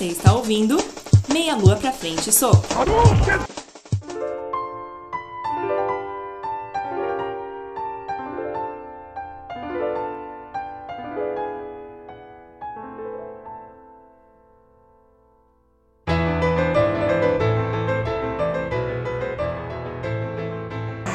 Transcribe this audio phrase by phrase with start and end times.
[0.00, 0.78] Você está ouvindo
[1.30, 2.64] Meia Lua pra Frente Soco.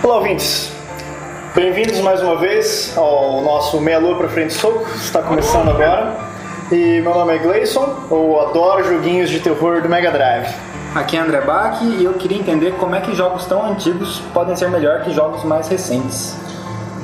[0.03, 0.69] Olá, ouvintes.
[1.55, 4.87] Bem-vindos mais uma vez ao nosso Meia Lua pra Frente Soco.
[4.95, 6.34] Está começando agora.
[6.71, 10.47] E meu nome é Gleison, eu adoro joguinhos de terror do Mega Drive.
[10.95, 14.55] Aqui é André Bach e eu queria entender como é que jogos tão antigos podem
[14.55, 16.35] ser melhor que jogos mais recentes.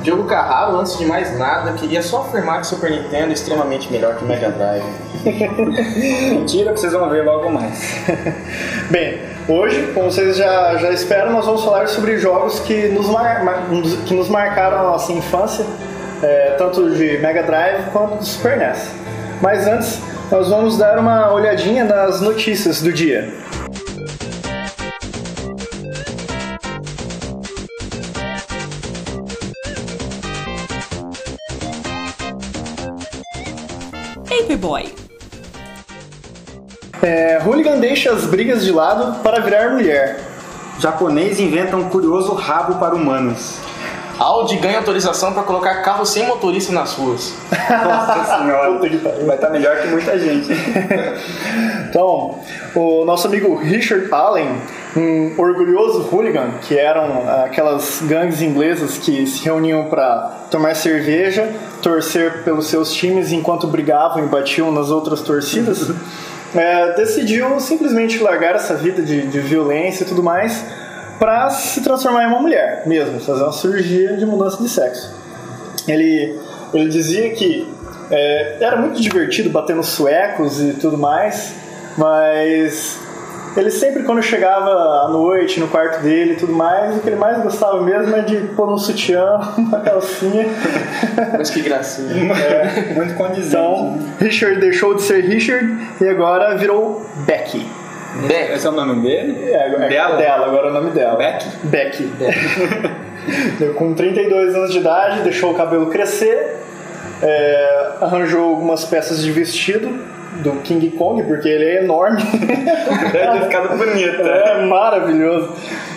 [0.02, 4.16] Diogo Carraro, antes de mais nada, queria só afirmar que Super Nintendo é extremamente melhor
[4.16, 4.82] que o Mega Drive.
[6.34, 8.02] Mentira que vocês vão ver logo mais.
[8.90, 13.44] Bem, hoje, como vocês já, já esperam, nós vamos falar sobre jogos que nos, mar-
[13.44, 13.62] mar-
[14.04, 15.64] que nos marcaram a nossa infância,
[16.20, 19.01] é, tanto de Mega Drive quanto do Super NES.
[19.42, 19.98] Mas antes,
[20.30, 23.28] nós vamos dar uma olhadinha nas notícias do dia.
[34.28, 34.94] Paperboy.
[37.02, 40.20] É, Hooligan deixa as brigas de lado para virar mulher.
[40.78, 43.71] Japonês inventa um curioso rabo para humanos.
[44.22, 47.34] Audi ganha autorização para colocar carro sem motorista nas ruas.
[47.50, 48.78] Nossa senhora,
[49.26, 50.48] vai estar melhor que muita gente.
[51.90, 52.38] Então,
[52.72, 54.48] o nosso amigo Richard Allen,
[54.96, 62.44] um orgulhoso hooligan, que eram aquelas gangues inglesas que se reuniam para tomar cerveja, torcer
[62.44, 65.90] pelos seus times enquanto brigavam e batiam nas outras torcidas,
[66.54, 70.64] é, decidiu simplesmente largar essa vida de, de violência e tudo mais
[71.18, 75.14] para se transformar em uma mulher mesmo, fazer uma cirurgia de mudança de sexo.
[75.86, 76.38] Ele,
[76.72, 77.72] ele dizia que
[78.10, 81.54] é, era muito divertido bater nos suecos e tudo mais,
[81.96, 82.98] mas
[83.56, 84.70] ele sempre quando chegava
[85.04, 88.22] à noite no quarto dele e tudo mais, o que ele mais gostava mesmo é
[88.22, 90.46] de pôr um sutiã, uma calcinha.
[91.36, 92.32] Mas que gracinha.
[92.32, 92.94] É.
[92.94, 93.48] Muito condizente.
[93.48, 97.66] Então, Richard deixou de ser Richard e agora virou Becky.
[98.26, 98.52] Beck.
[98.52, 99.50] Esse é o nome dele?
[99.50, 100.16] É, agora- Dela?
[100.16, 101.16] dela, agora é o nome dela.
[101.16, 101.44] Beck?
[101.64, 102.12] Becky.
[103.58, 106.56] Deu Com 32 anos de idade, deixou o cabelo crescer,
[107.22, 109.88] é, arranjou algumas peças de vestido
[110.42, 112.22] do King Kong, porque ele é enorme.
[113.12, 114.22] Deve ter ficado bonito.
[114.22, 115.54] é maravilhoso.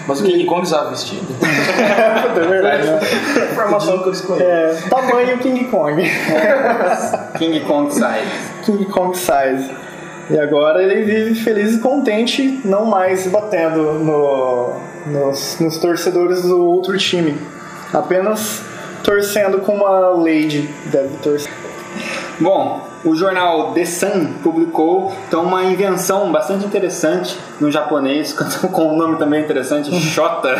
[0.08, 1.26] Mas o King Kong usava vestido?
[2.36, 2.86] É verdade.
[2.88, 3.00] né?
[3.52, 4.44] Informação que eu escolhi.
[4.44, 6.04] É, tamanho King Kong.
[7.38, 8.06] King Kong Size.
[8.66, 9.72] King Kong size.
[10.30, 14.74] E agora ele vive feliz e contente, não mais batendo no-
[15.06, 17.38] nos, nos torcedores do outro time.
[17.94, 18.62] Apenas
[19.04, 21.52] torcendo como a Lady deve torcer.
[22.40, 28.34] Bom, o jornal The Sun publicou então uma invenção bastante interessante no japonês,
[28.74, 30.56] com um nome também interessante, Shota.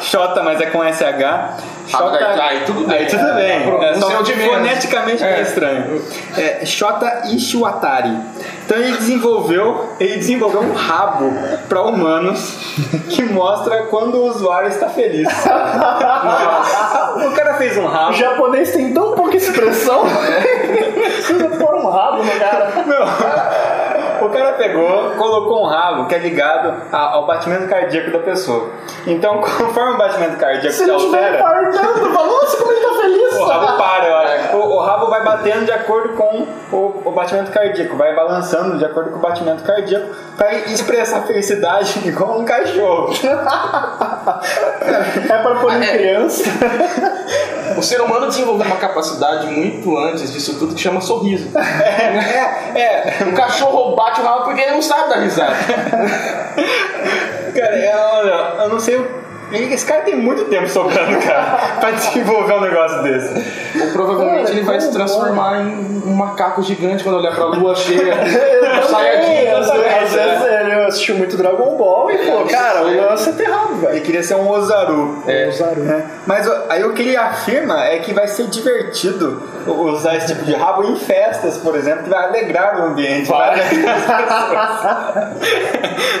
[0.00, 1.62] Shota, mas é com SH.
[1.90, 2.98] Shota, Ah, aí tudo bem.
[2.98, 3.50] Aí tudo bem.
[3.50, 4.44] É, É, só é o menos.
[4.54, 5.38] foneticamente É.
[5.38, 6.02] é estranho.
[6.36, 8.16] É Shota Ishiwatari.
[8.64, 11.32] Então ele desenvolveu, ele desenvolveu um rabo
[11.68, 12.56] para humanos
[13.08, 15.26] que mostra quando o usuário está feliz.
[17.26, 18.12] o cara fez um O rabo.
[18.14, 20.04] japonês tem tão pouca expressão.
[20.94, 22.70] Precisa pôr um rabo no cara.
[24.26, 28.70] O cara pegou, colocou um rabo que é ligado a- ao batimento cardíaco da pessoa.
[29.06, 32.99] Então, conforme o batimento cardíaco Se altera, fartando, fala, nossa, como ele tá feliz.
[33.42, 34.56] O rabo para, eu acho.
[34.56, 38.84] O, o rabo vai batendo de acordo com o, o batimento cardíaco, vai balançando de
[38.84, 43.12] acordo com o batimento cardíaco para expressar felicidade igual um cachorro.
[45.28, 45.98] É pra pôr em é.
[45.98, 46.44] criança.
[47.76, 51.50] O ser humano desenvolveu uma capacidade muito antes disso tudo que chama sorriso.
[51.56, 53.24] É, é.
[53.24, 55.54] O cachorro bate o rabo porque ele não sabe dar risada.
[57.54, 59.19] Cara, eu, eu não sei.
[59.52, 63.80] Esse cara tem muito tempo sobrando, cara, pra desenvolver um negócio desse.
[63.80, 67.74] Ou provavelmente Cara, ele vai se transformar em um macaco gigante quando olhar pra lua
[67.74, 68.14] cheia.
[68.80, 70.86] Eu Saiyajin, também, às eu é.
[70.86, 74.02] assistiu muito Dragon Ball e falou, cara, o lance é ter rabo, Ele velho.
[74.02, 75.22] queria ser um Ozaru.
[75.26, 75.48] É.
[75.48, 75.80] Ozaru.
[75.82, 76.06] né?
[76.26, 80.54] Mas aí o que ele afirma é que vai ser divertido usar esse tipo de
[80.54, 83.28] rabo em festas, por exemplo, que vai alegrar o ambiente.
[83.28, 83.60] Vai.
[83.60, 85.70] alegrar as pessoas.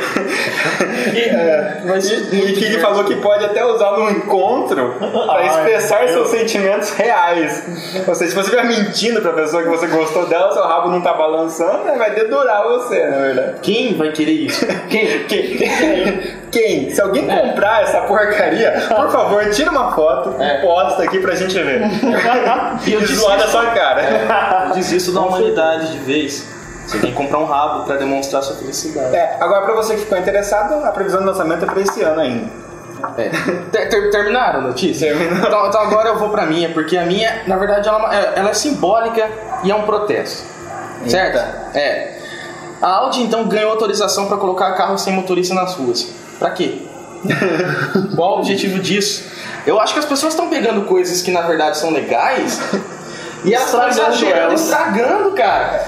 [1.14, 4.94] e, é, mas, e que ele falou que pode até usar num encontro
[5.26, 7.64] para expressar seus sentimentos reais.
[8.06, 11.00] Ou seja, se você estiver mentindo pra pessoa que você gostou dela, seu rabo não
[11.00, 13.54] tá balançando, né, vai dedurar você, na verdade.
[13.62, 14.66] Quem vai querer isso?
[14.88, 15.24] Quem?
[15.24, 16.40] Quem?
[16.50, 16.90] Quem?
[16.90, 20.58] Se alguém comprar essa porcaria, por favor, tira uma foto É.
[20.58, 21.82] e posta aqui pra gente ver.
[22.86, 24.66] E eu zoar da sua cara.
[24.68, 26.46] Eu desisto da humanidade de vez.
[26.86, 29.14] Você tem que comprar um rabo pra demonstrar sua felicidade.
[29.14, 32.20] É, agora pra você que ficou interessado, a previsão de lançamento é pra esse ano
[32.20, 32.46] ainda.
[33.18, 33.28] É.
[33.70, 35.08] Ter- ter- terminaram a notícia?
[35.08, 35.46] Terminou.
[35.48, 38.50] Então, então agora eu vou pra minha, porque a minha, na verdade, ela, é- ela
[38.50, 39.28] é simbólica
[39.64, 40.42] e é um protesto.
[41.06, 41.38] Certo?
[41.76, 42.18] É.
[42.82, 46.06] A Audi então ganhou autorização pra colocar carros sem motorista nas ruas.
[46.38, 46.82] Pra quê?
[48.16, 49.24] Qual o objetivo disso?
[49.66, 52.58] Eu acho que as pessoas estão pegando coisas que na verdade são legais
[53.44, 55.84] e elas estão Estragando exagerando, estragando, cara.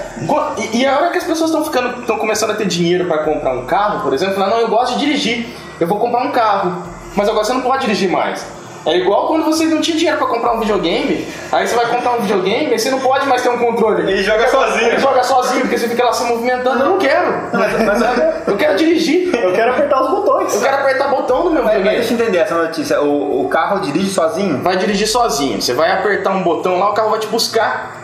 [0.73, 3.19] E, e a hora que as pessoas estão ficando, estão começando a ter dinheiro pra
[3.19, 5.47] comprar um carro, por exemplo, não, eu gosto de dirigir,
[5.79, 6.83] eu vou comprar um carro,
[7.15, 8.45] mas agora você não pode dirigir mais.
[8.85, 12.17] É igual quando você não tinha dinheiro pra comprar um videogame, aí você vai comprar
[12.17, 14.11] um videogame e você não pode mais ter um controle.
[14.11, 14.87] Ele joga sozinho.
[14.87, 16.83] Ele joga sozinho, porque você fica lá se movimentando.
[16.83, 17.49] Eu não quero.
[17.53, 19.33] Mas, mas, Eu quero dirigir.
[19.33, 20.53] Eu quero apertar os botões.
[20.53, 21.97] Eu quero apertar botão no meu mas videogame.
[21.97, 23.01] deixa eu entender essa notícia.
[23.01, 24.61] O, o carro dirige sozinho?
[24.61, 25.61] vai dirigir sozinho.
[25.61, 28.02] Você vai apertar um botão lá, o carro vai te buscar.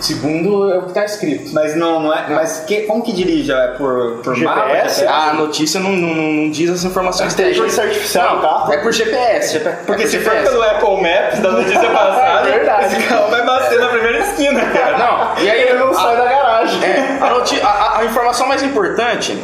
[0.00, 1.52] Segundo é o que tá escrito.
[1.52, 2.24] Mas não, não é.
[2.28, 3.52] Mas que, como que dirige?
[3.52, 5.04] É por, por GPS?
[5.04, 5.16] mapa?
[5.30, 8.72] A notícia não, não, não, não diz as informações Inteligência artificial carro?
[8.72, 9.60] É por GPS.
[9.86, 10.50] Porque é por se for GPS.
[10.50, 12.96] pelo Apple Maps da notícia passada, É verdade.
[12.96, 14.98] esse carro vai bater na primeira esquina, cara.
[14.98, 16.80] Não, e aí Ele não a- sai da garagem.
[16.84, 17.18] É,
[17.62, 19.38] a- a- a informação mais importante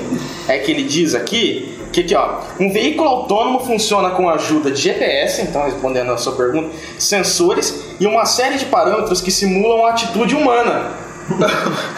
[0.48, 4.70] é que ele diz aqui que aqui, ó, um veículo autônomo funciona com a ajuda
[4.70, 9.86] de GPS, então respondendo a sua pergunta, sensores e uma série de parâmetros que simulam
[9.86, 11.05] a atitude humana.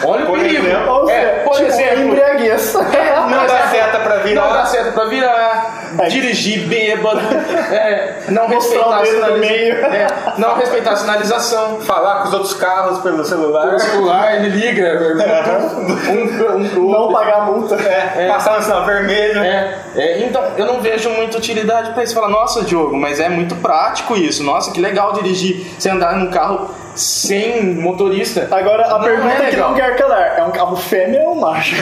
[0.03, 0.65] Olha o Por perigo.
[0.65, 2.73] exemplo, é, seja, por tipo, exemplo, embriaguez.
[3.29, 4.41] Não dá seta pra virar.
[4.41, 6.07] não dá certo pra virar, É.
[6.07, 7.19] dirigir bêbado,
[7.71, 9.85] é, não respeitar a dedo no sinaliza- meio.
[9.85, 11.79] é, não respeitar a sinalização.
[11.81, 13.75] Falar com os outros carros pelo celular.
[13.75, 14.99] O celular ele liga,
[16.09, 16.13] um,
[16.63, 17.75] um pro Não pagar multa.
[17.75, 19.39] É, passar no sinal vermelho.
[19.43, 22.15] É, é, então eu não vejo muita utilidade pra isso.
[22.15, 24.43] Fala, nossa, Diogo, mas é muito prático isso.
[24.43, 28.47] Nossa, que legal dirigir, você andar num carro sem motorista.
[28.51, 29.69] Agora, a Não pergunta é que legal.
[29.69, 31.75] não quer calar: é um carro fêmea ou macho?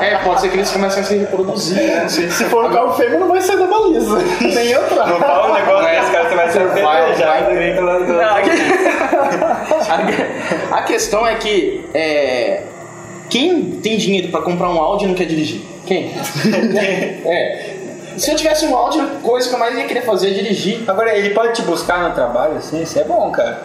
[0.00, 2.06] É, é, pode ser que eles comecem a se reproduzir, né?
[2.08, 2.30] Sei.
[2.30, 4.18] Se for um carro fêmea, não vai sair da baliza.
[4.40, 5.06] Nem entrar.
[5.08, 6.00] Não fala um negócio É.
[6.00, 7.80] desse, cara, você vai ser Vai.
[7.80, 8.50] Não, a, que-
[10.74, 12.62] a questão é que é,
[13.30, 15.62] quem tem dinheiro pra comprar um Audi não quer dirigir?
[15.86, 16.12] Quem?
[17.26, 17.70] é.
[18.16, 20.82] Se eu tivesse um Audi, a coisa que eu mais ia querer fazer é dirigir.
[20.86, 23.62] Agora, ele pode te buscar no trabalho, assim, isso é bom, cara.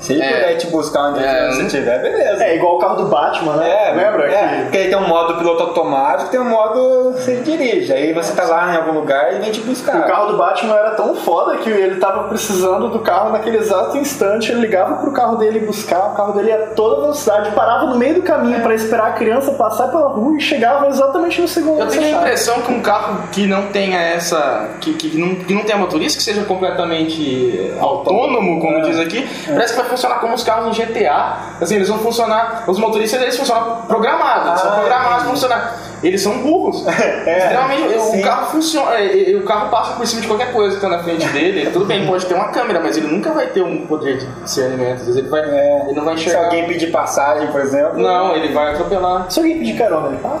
[0.00, 0.32] Se ele É.
[0.32, 1.50] puder te buscar onde É.
[1.50, 2.42] você estiver, beleza.
[2.44, 3.68] É igual o carro do Batman, né?
[3.70, 4.32] É, Lembra?
[4.32, 7.92] É, que- porque aí tem um modo piloto automático, tem um modo você dirige.
[7.92, 10.00] Aí você tá lá em algum lugar e vem te buscar.
[10.00, 13.96] O carro do Batman era tão foda que ele tava precisando do carro naquele exato
[13.98, 14.50] instante.
[14.52, 17.96] Ele ligava pro carro dele buscar, o carro dele ia a toda velocidade, parava no
[17.96, 21.80] meio do caminho pra esperar a criança passar pela rua e chegava exatamente no segundo
[21.80, 24.68] Eu tenho a impressão que um carro que não tenha essa.
[24.80, 29.74] que, que, não, que não tenha motorista, que seja completamente autônomo, como diz aqui, parece
[29.74, 31.36] que vai funcionar como os carros no GTA.
[31.60, 32.64] Assim, eles vão funcionar.
[32.66, 35.76] Os motoristas eles funcionam programados, eles são Ah, programados para funcionar.
[36.02, 36.82] Eles são burros.
[36.88, 38.00] Extremamente.
[38.00, 38.20] sim.
[38.20, 38.94] O carro funciona.
[38.96, 41.70] é, é, O carro passa por cima de qualquer coisa que tá na frente dele.
[41.70, 45.00] Tudo bem, pode ter uma câmera, mas ele nunca vai ter um poder de discernimento.
[45.00, 45.40] Às vezes ele vai.
[45.42, 45.84] É.
[45.88, 46.44] Ele não vai Se enxergar.
[46.46, 47.98] alguém pedir passagem, por exemplo.
[47.98, 49.26] Não, ele vai atropelar.
[49.30, 50.40] Se alguém pedir carona, ele para.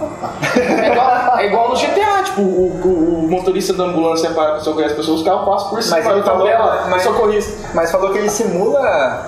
[0.82, 4.86] É igual, é igual no GTA, tipo, o, o- o motorista da ambulância para socorrer
[4.90, 6.48] as pessoas, os carros passam por cima, Mas ele falou-
[6.88, 7.68] mas- socorrista.
[7.74, 9.26] Mas falou que ele simula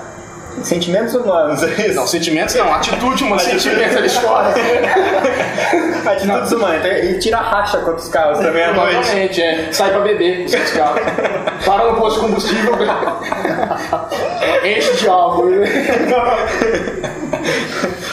[0.61, 1.95] sentimentos humanos, é isso?
[1.95, 4.53] Não, sentimentos não, atitude, mano, sentimentos ele chora.
[6.05, 6.85] Atitudes humanas.
[6.85, 8.93] Ele tira a racha contra os carros também à noite.
[8.93, 9.69] Provavelmente, é.
[9.71, 11.01] Sai pra beber com os carros.
[11.65, 12.73] Para no posto de combustível.
[14.63, 15.49] Enche de álcool.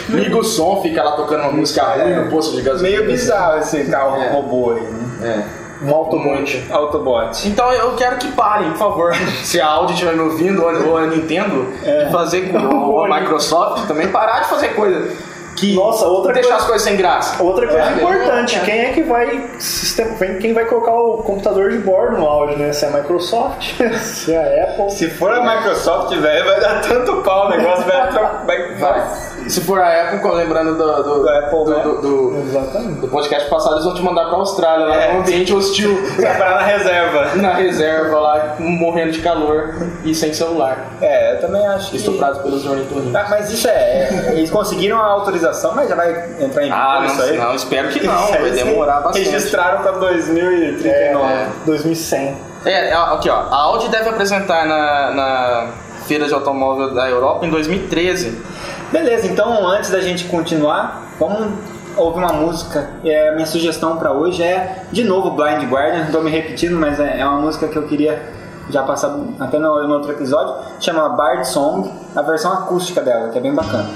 [0.08, 2.98] Liga o som, fica lá tocando uma música ruim no posto de gasolina.
[2.98, 4.30] Meio bizarro esse carro É.
[4.30, 5.44] robô aí, né?
[5.56, 5.59] É.
[5.82, 6.66] Um automonte.
[6.70, 7.48] Autobot.
[7.48, 9.14] Então eu quero que parem, por favor.
[9.42, 12.04] Se a Audi estiver me ouvindo, ou a Nintendo, É.
[12.04, 15.16] de fazer, ou a Microsoft também, parar de fazer coisa
[15.56, 17.42] que Nossa, outra deixar coisa- as coisas sem graça.
[17.42, 17.92] Outra coisa É.
[17.94, 18.60] importante, É.
[18.60, 22.72] quem é que vai sistema- quem vai colocar o computador de bordo no áudio, né?
[22.72, 24.90] Se é a Microsoft, se é a Apple.
[24.90, 28.10] Se for a Microsoft, velho, vai dar tanto pau, o negócio vai...
[28.46, 29.06] vai, Vai.
[29.50, 31.82] Se for a Apple, lembrando do, do, Do Apple, do, né?
[31.82, 35.12] do- do- podcast passado, eles vão te mandar pra Austrália, lá É.
[35.12, 37.34] num ambiente hostil, Vai parar na reserva.
[37.36, 41.96] na reserva lá, morrendo de calor e sem celular, É, eu também acho que...
[41.96, 43.14] estuprados pelos ornitorrincos.
[43.14, 47.00] Ah, mas isso é, é, Eles conseguiram a autorização, mas já vai entrar em Ah,
[47.00, 47.38] vigor não, isso aí?
[47.38, 49.28] não, espero que não, Isso vai demorar bastante.
[49.28, 51.32] Registraram pra 2039.
[51.32, 51.48] É.
[51.66, 52.36] 2100.
[52.64, 55.66] É, aqui ó, a Audi deve apresentar na, na
[56.06, 58.38] feira de automóvel da Europa em 2013.
[58.92, 61.52] Beleza, então antes da gente continuar, vamos
[61.96, 62.90] ouvir uma música.
[63.04, 66.06] É, minha sugestão pra hoje é, de novo, Blind Guardian.
[66.10, 68.20] Tô me repetindo, mas é, é uma música que eu queria
[68.68, 70.54] já passar até no, no outro episódio.
[70.80, 73.88] Chama Bard Song, a versão acústica dela, que é bem bacana.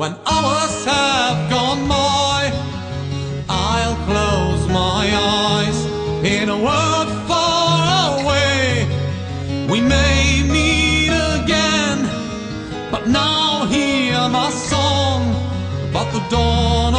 [0.00, 2.50] When hours have gone by,
[3.50, 5.78] I'll close my eyes
[6.24, 8.88] in a world far away.
[9.68, 12.08] We may meet again,
[12.90, 15.20] but now hear my song
[15.90, 16.94] about the dawn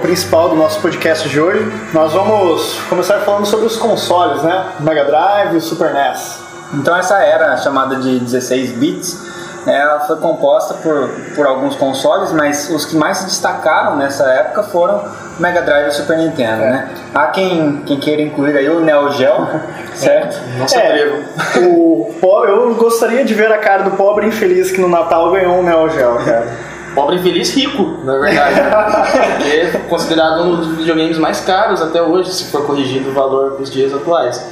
[0.00, 4.66] principal do nosso podcast de hoje, nós vamos começar falando sobre os consoles, né?
[4.80, 6.40] Mega Drive e Super NES.
[6.74, 9.30] Então essa era chamada de 16 bits,
[9.66, 14.62] ela foi composta por, por alguns consoles, mas os que mais se destacaram nessa época
[14.62, 15.04] foram
[15.38, 16.88] Mega Drive e Super Nintendo, né?
[17.14, 19.48] Há quem, quem queira incluir aí o Neo Geo,
[19.94, 20.40] certo?
[20.58, 21.22] Nossa, É,
[21.58, 22.14] o
[22.46, 25.88] eu gostaria de ver a cara do pobre infeliz que no Natal ganhou um Neo
[25.90, 26.69] Geo, cara.
[26.94, 28.60] Pobre infeliz rico, na verdade.
[29.46, 33.70] é considerado um dos videogames mais caros até hoje, se for corrigido o valor dos
[33.70, 34.44] dias atuais.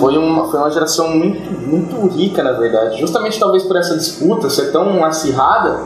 [0.00, 2.98] Foi uma, foi uma geração muito, muito rica, na verdade.
[2.98, 5.80] Justamente talvez por essa disputa ser tão acirrada.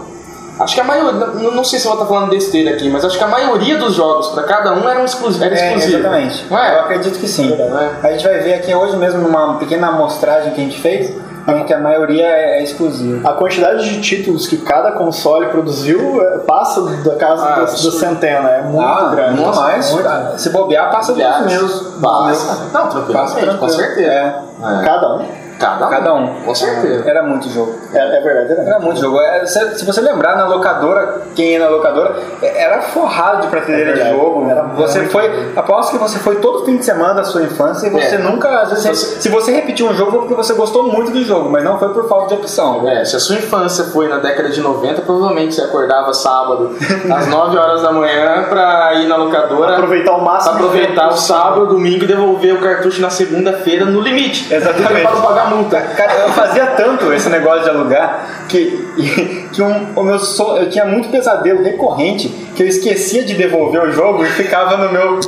[0.59, 3.05] Acho que a maioria, não, não sei se eu vou estar falando besteira aqui, mas
[3.05, 5.99] acho que a maioria dos jogos para cada um eram exclusi era É, exclusivo.
[5.99, 6.47] exatamente.
[6.51, 6.75] É?
[6.77, 7.53] Eu acredito que sim.
[7.53, 7.91] É.
[8.03, 11.13] A gente vai ver aqui hoje mesmo numa pequena amostragem que a gente fez,
[11.49, 13.29] em que a maioria é, é exclusiva.
[13.29, 18.49] A quantidade de títulos que cada console produziu é, passa da casa Ah, da, centena,
[18.51, 19.41] é muito ah, grande.
[19.41, 19.93] muito mais.
[19.93, 20.09] Muito.
[20.39, 21.83] Se bobear, passa dos meus.
[22.01, 22.69] passa.
[22.73, 23.59] Não, Passa tranquilo.
[23.59, 24.09] com certeza.
[24.11, 24.85] É, É.
[24.85, 25.46] Cada um.
[25.59, 25.91] Cada um.
[25.91, 26.35] cada um.
[26.45, 27.09] Com certeza.
[27.09, 27.75] Era muito jogo.
[27.93, 28.85] É, é verdade, é Era verdade.
[28.85, 29.21] muito jogo.
[29.21, 33.47] É, se, se você lembrar na locadora, quem ia na locadora, é- era forrado de
[33.49, 34.51] prateleira É de jogo.
[34.51, 35.53] Era Você muito foi.
[35.57, 38.49] Aposto que você foi todo fim de semana da sua infância e você nunca.
[38.61, 41.49] Às vezes, Você- se você repetiu um jogo foi porque você gostou muito do jogo,
[41.51, 42.87] mas não foi por falta de opção.
[42.89, 46.77] É, se a sua infância foi na década de 90, provavelmente você acordava sábado
[47.15, 50.55] às 9 horas da manhã pra ir na locadora, Aproveitar o máximo.
[50.55, 54.53] aproveitar o sábado, domingo e devolver o cartucho na segunda-feira no limite.
[54.53, 55.03] Exatamente.
[55.03, 55.81] Para multa.
[55.81, 60.17] Cara, eu fazia tanto esse negócio de alugar que, que um- o meu
[60.59, 64.93] eu tinha muito pesadelo recorrente que eu esquecia de devolver o jogo e ficava no
[64.93, 65.21] meu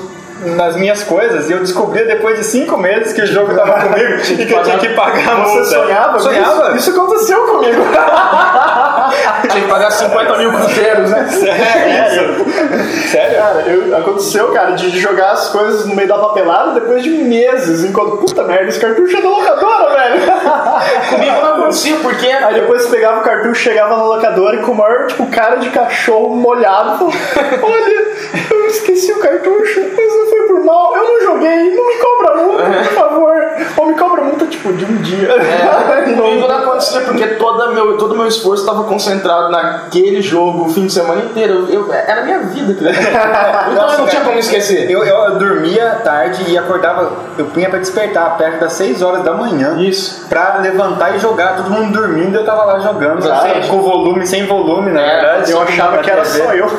[0.56, 4.14] nas minhas coisas e eu descobria depois de cinco meses que o jogo tava comigo
[4.38, 5.64] e que eu tinha que pagar a multa.
[5.64, 6.18] Você sonhava?
[6.20, 6.68] Sonhava?
[6.76, 7.82] Isso, isso aconteceu comigo.
[9.50, 11.26] Tinha que pagar 50 mil cruzeiros, né?
[11.28, 12.46] Sério?
[13.10, 13.36] Sério?
[13.38, 17.10] Cara, eu- aconteceu, cara, de de jogar as coisas no meio da papelada depois de
[17.10, 20.20] meses, enquanto, puta merda, esse cartucho é da locadora, velho.
[21.10, 24.72] Comigo não acontecia, porque Aí depois você pegava o cartucho, chegava na locadora e com
[24.72, 27.06] o maior, tipo, cara de cachorro molhado,
[27.62, 28.06] olha,
[28.50, 32.34] eu esqueci o cartucho, mas não foi por mal, eu não joguei, não me cobra
[32.36, 33.38] multa, por favor.
[33.76, 35.28] Ou me cobra multa, tipo, de um dia.
[36.08, 40.22] E não- comigo não acontecia, porque toda meu, todo o meu esforço estava concentrado naquele
[40.22, 41.66] jogo o fim de semana inteiro.
[41.68, 43.68] Eu, eu- era a minha vida, cara.
[43.72, 44.90] Então eu não tinha como esquecer.
[44.90, 49.34] Eu, eu dormia tarde e acordava, eu punha pra despertar perto das 6 horas da
[49.34, 49.76] manhã.
[49.78, 50.26] Isso.
[50.28, 53.22] Pra levantar e jogar, todo mundo dormindo eu tava lá jogando.
[53.22, 55.50] Sem- com volume, sem volume, na É, verdade.
[55.52, 56.38] Eu achava que era TV.
[56.44, 56.66] só eu.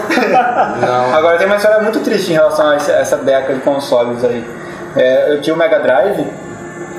[0.81, 1.15] Não.
[1.15, 4.43] Agora tem uma história muito triste em relação a essa, essa década de consoles aí.
[4.95, 6.25] É, eu tinha o Mega Drive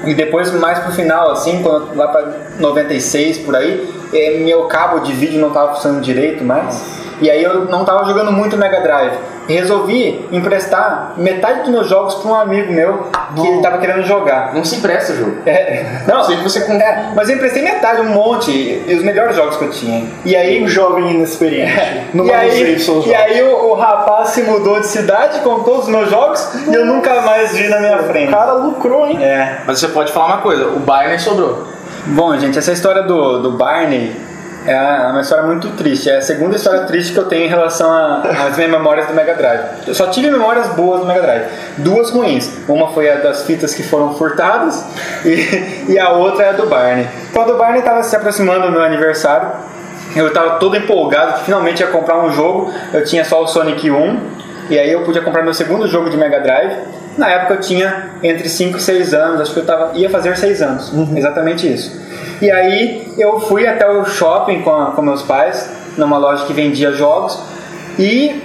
[0.04, 5.00] e depois mais pro final, assim, quando, lá pra 96 por aí, é, meu cabo
[5.00, 7.00] de vídeo não tava funcionando direito mais.
[7.20, 9.12] E aí eu não tava jogando muito Mega Drive.
[9.48, 14.02] E resolvi emprestar metade dos meus jogos pra um amigo meu que ele tava querendo
[14.04, 14.54] jogar.
[14.54, 15.36] Não se empresta o jogo.
[15.44, 19.02] É, não, sei que você com- é, mas eu emprestei metade, um monte, e os
[19.02, 20.06] melhores jogos que eu tinha.
[20.24, 21.72] E aí Um jovem inexperiente.
[22.14, 25.84] Não e manusei aí, e aí o, o rapaz se mudou de cidade com todos
[25.84, 28.30] os meus jogos e eu nunca mais vi na minha O frente.
[28.30, 29.18] cara lucrou, hein?
[29.24, 29.62] É.
[29.66, 31.64] Mas você pode falar uma coisa, o Bayern sobrou.
[32.06, 34.14] Bom, gente, essa história do, do Barney
[34.66, 36.10] é uma história muito triste.
[36.10, 39.34] É a segunda história triste que eu tenho em relação às minhas memórias do Mega
[39.34, 39.60] Drive.
[39.86, 41.44] Eu só tive memórias boas do Mega Drive.
[41.78, 42.50] Duas ruins.
[42.68, 44.84] Uma foi a das fitas que foram furtadas
[45.24, 47.08] e, e a outra é a do Barney.
[47.30, 49.50] Então a do Barney estava se aproximando do meu aniversário.
[50.14, 52.72] Eu estava todo empolgado que finalmente ia comprar um jogo.
[52.92, 54.40] Eu tinha só o Sonic 1.
[54.68, 56.76] E aí eu podia comprar meu segundo jogo de Mega Drive.
[57.16, 60.36] Na época eu tinha entre 5 e 6 anos, acho que eu tava, ia fazer
[60.36, 60.92] 6 anos.
[61.16, 62.09] Exatamente isso.
[62.40, 66.52] E aí eu fui até o shopping com, a- com meus pais, numa loja que
[66.52, 67.38] vendia jogos,
[67.98, 68.42] e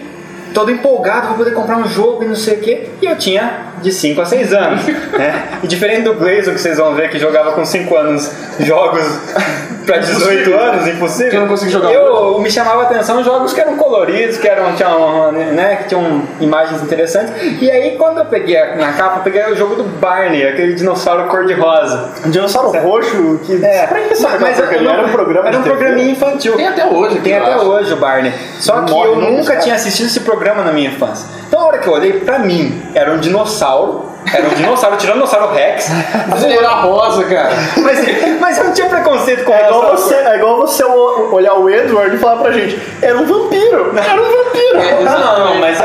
[0.53, 2.89] todo empolgado para poder comprar um jogo e não sei o que.
[3.01, 4.85] E eu tinha de 5 a 6 anos.
[5.17, 5.59] né?
[5.63, 9.03] E diferente do Blazer, que vocês vão ver que jogava com 5 anos jogos
[9.85, 11.29] para 18 anos, impossível.
[11.29, 14.47] Que eu não consigo jogar Eu me chamava a atenção jogos que eram coloridos, que
[14.47, 17.33] eram tinham, né, que tinham imagens interessantes.
[17.61, 20.73] E aí quando eu peguei a- na capa, eu peguei o jogo do Barney, aquele
[20.73, 22.09] dinossauro cor-de-rosa.
[22.25, 23.63] Um dinossauro roxo que.
[23.63, 26.55] É, que mas eu não- era um programa era um programinha infantil.
[26.55, 27.19] Tem até hoje.
[27.19, 27.65] Tem até acho.
[27.65, 28.33] hoje o Barney.
[28.59, 31.27] Só que Morre eu nunca, tinha assistido esse programa na minha infância.
[31.65, 34.05] Hora que eu olhei, pra mim, era um dinossauro.
[34.31, 35.89] Era um dinossauro, tiranossauro Rex.
[36.47, 37.49] Era rosa, cara.
[37.81, 37.99] Mas,
[38.39, 42.15] mas eu não tinha preconceito com É igual, você, é igual você olhar o Edward
[42.15, 45.03] e falar pra gente, era um vampiro, era um vampiro.
[45.03, 45.79] Não, mas.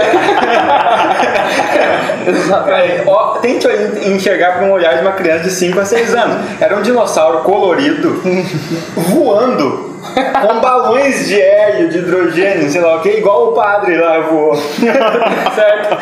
[2.69, 3.67] É, ó, tente
[4.07, 6.37] enxergar com o olhar de uma criança de 5 a 6 anos.
[6.61, 8.21] Era um dinossauro colorido,
[8.97, 9.90] voando,
[10.41, 14.57] com balões de hélio, de hidrogênio, sei lá o que, igual o padre lá voou.
[15.55, 15.99] certo?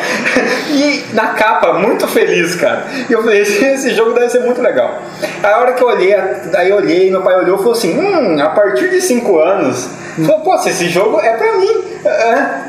[0.69, 2.85] E na capa, muito feliz, cara.
[3.09, 5.01] E eu falei, esse, jogo deve ser muito legal.
[5.43, 8.39] A hora que eu olhei, aí eu olhei, meu pai olhou e falou assim: hum,
[8.41, 9.89] a partir de 5 anos.
[10.25, 11.83] Falou, se esse jogo é pra mim.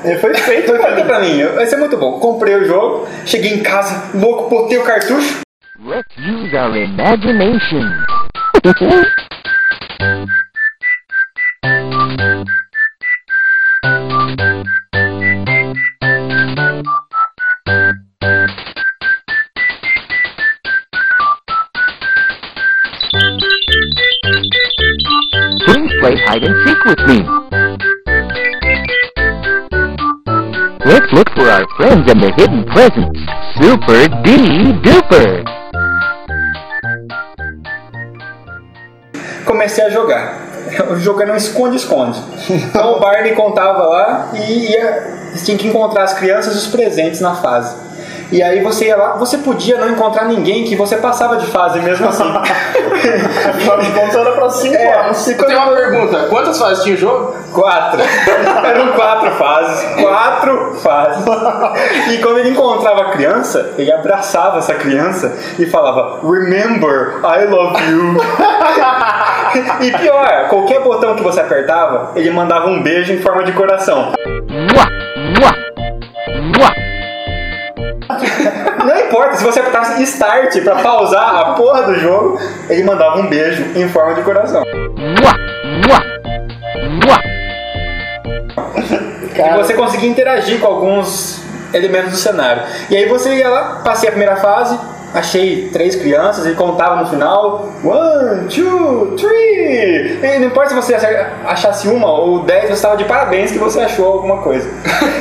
[0.04, 1.44] É, foi feito, foi feito pra mim.
[1.54, 2.18] Vai ser muito bom.
[2.20, 5.40] Comprei o jogo, cheguei em casa, louco, botei o cartucho.
[5.82, 8.04] Let's use our imagination.
[12.20, 12.36] Please
[26.00, 27.24] play hide and seek with me.
[30.84, 33.18] Let's look for our friends and their hidden presents.
[33.56, 35.44] Super D Duper.
[39.46, 40.49] Comecei a jogar.
[40.90, 42.20] O jogo era um esconde-esconde.
[42.50, 47.20] Então o Barney contava lá e ia, tinha que encontrar as crianças e os presentes
[47.20, 47.89] na fase.
[48.32, 51.80] E aí você ia lá, você podia não encontrar ninguém que você passava de fase
[51.80, 52.22] mesmo assim.
[53.48, 55.28] Afinal de contas era pra 5 É, anos.
[55.28, 56.26] Eu tenho uma pergunta.
[56.28, 57.34] Quantas fases tinha o jogo?
[57.52, 58.00] Quatro.
[58.64, 60.00] Eram quatro fases.
[60.00, 61.24] Quatro fases.
[62.12, 67.82] E quando ele encontrava a criança, ele abraçava essa criança e falava Remember, I love
[67.90, 68.16] you.
[69.80, 74.12] E pior, qualquer botão que você apertava, ele mandava um beijo em forma de coração.
[74.48, 74.88] Mwah,
[75.40, 75.56] mwah,
[76.56, 76.99] mwah.
[78.84, 83.28] Não importa, se você apertasse Start pra pausar a porra do jogo, ele mandava um
[83.28, 84.62] beijo em forma de coração.
[84.64, 85.36] Mwah,
[85.86, 86.04] mwah,
[87.06, 87.30] mwah.
[89.36, 91.40] E você conseguia interagir com alguns
[91.72, 92.62] elementos do cenário.
[92.90, 94.78] E aí você ia lá, passei a primeira fase,
[95.14, 100.18] achei três crianças e contava no final: one, two, three.
[100.22, 103.58] E não importa se você acha- achasse uma ou dez, você estava de parabéns que
[103.58, 104.68] você achou alguma coisa.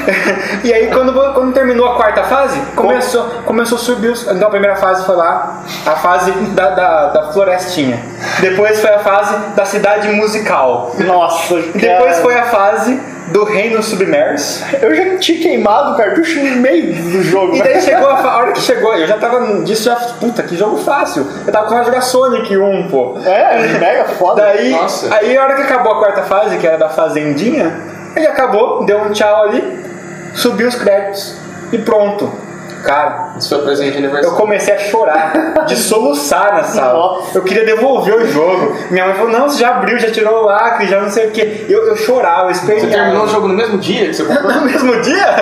[0.63, 4.23] e aí quando, quando terminou a quarta fase, começou, começou a subir os.
[4.27, 7.99] Então a primeira fase foi lá, a fase da, da, da florestinha.
[8.39, 10.93] Depois foi a fase da cidade musical.
[10.99, 12.21] Nossa, Depois cara.
[12.21, 12.99] foi a fase
[13.31, 14.63] do reino submerso.
[14.81, 17.55] Eu já tinha queimado o cartucho no meio do jogo.
[17.55, 17.65] E né?
[17.65, 20.77] daí chegou a, a hora que chegou, eu já tava disso já, puta, que jogo
[20.77, 21.27] fácil.
[21.45, 23.17] Eu tava acostumado a jogar Sonic 1, pô.
[23.25, 24.41] É, mega foda.
[24.41, 25.13] Daí, Nossa.
[25.13, 27.75] aí a hora que acabou a quarta fase, que era da fazendinha,
[28.15, 29.85] aí acabou, deu um tchau ali,
[30.33, 31.35] subiu os créditos
[31.71, 32.48] e pronto.
[32.83, 34.37] Cara, Isso foi presente de eu aniversário.
[34.37, 35.33] comecei a chorar,
[35.67, 37.21] de soluçar na sala.
[37.33, 38.75] Eu queria devolver o jogo.
[38.89, 41.31] Minha mãe falou, não, você já abriu, já tirou o lacre, já não sei o
[41.31, 41.65] que.
[41.69, 42.79] Eu, eu chorava, eu esperei.
[42.81, 44.51] Você terminou o jogo no mesmo dia que você comprou?
[44.53, 45.35] No mesmo dia?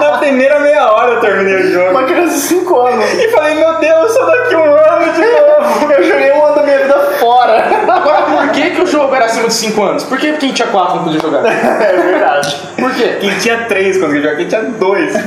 [0.00, 1.90] Na primeira meia hora eu terminei o jogo.
[1.90, 3.04] Uma criança de 5 anos.
[3.14, 5.92] E falei, meu Deus, só daqui um ano de novo.
[5.92, 7.64] Eu joguei um ano da minha vida fora.
[8.50, 10.04] Por que, que o jogo era acima de 5 anos?
[10.04, 11.42] Por que quem tinha 4 não podia jogar?
[11.50, 12.56] É verdade.
[12.76, 13.16] Por quê?
[13.20, 15.12] Quem tinha três quando eu joguei, quem tinha dois.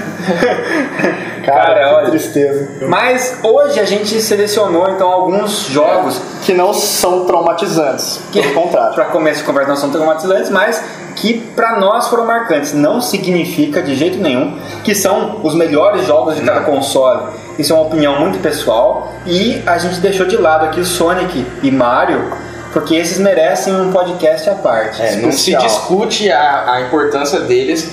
[1.46, 2.10] Cara, Cara, que olha.
[2.10, 2.88] tristeza.
[2.88, 8.22] Mas hoje a gente selecionou então alguns jogos Que não são traumatizantes.
[8.32, 8.94] Pelo contrário.
[8.96, 10.82] para começo de conversa não são traumatizantes, mas
[11.16, 12.74] que para nós foram marcantes.
[12.74, 17.24] Não significa de jeito nenhum que são os melhores jogos de cada console.
[17.60, 21.46] Isso é uma opinião muito pessoal e a gente deixou de lado aqui o Sonic
[21.62, 22.32] e Mario
[22.74, 25.02] porque esses merecem um podcast à parte.
[25.02, 27.90] É, não se discute a, a importância deles,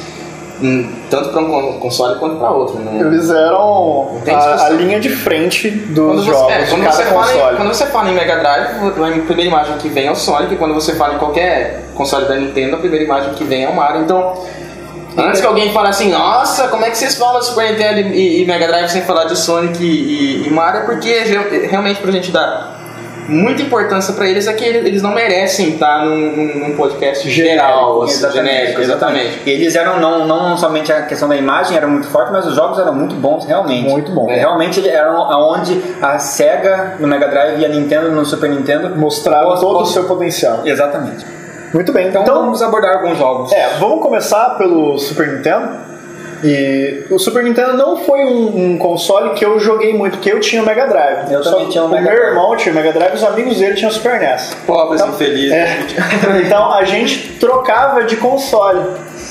[0.62, 2.78] hum, tanto para um con- console quanto para outro.
[2.80, 6.96] Não, Eles eram a, a linha de frente dos Quando você, jogos é, quando, cada
[6.96, 7.56] você fala em, console.
[7.56, 10.56] quando você fala em Mega Drive, a primeira imagem que vem é o Sonic.
[10.56, 13.76] Quando você fala em qualquer console da Nintendo, a primeira imagem que vem é o
[13.76, 14.02] Mario.
[14.02, 14.42] Então,
[15.18, 18.46] antes que alguém fale assim, nossa, como é que vocês falam Super Nintendo e, e
[18.46, 20.80] Mega Drive sem falar de Sonic e, e- e Mario?
[20.80, 22.79] É Porque re- realmente pra gente dar
[23.30, 28.30] muita importância pra eles é que eles não merecem estar num, num- podcast geral, assim,
[28.32, 29.40] genérico, exatamente.
[29.46, 32.54] E eles eram não, não somente a questão da imagem era muito forte, mas os
[32.54, 33.88] jogos eram muito bons, realmente.
[33.88, 34.28] Muito bom.
[34.30, 38.96] É, Realmente eram aonde a Sega no Mega Drive e a Nintendo no Super Nintendo
[38.96, 40.60] Mostraram Mos- todo o seu potencial.
[40.64, 41.24] Exatamente.
[41.72, 42.08] Muito bem.
[42.08, 43.52] Então, Então, vamos abordar alguns jogos.
[43.52, 45.89] é, vamos começar pelo Super Nintendo.
[46.42, 50.40] E o Super Nintendo não foi um, um console que eu joguei muito, porque eu
[50.40, 51.32] tinha o Mega Drive.
[51.32, 52.28] Eu Só também tinha o o Mega meu Drive.
[52.30, 54.56] irmão tinha o Mega Drive e os amigos dele tinham o Super NES.
[54.66, 55.52] Pobres infelizes.
[55.52, 55.78] É.
[56.46, 58.80] Então a gente trocava de console.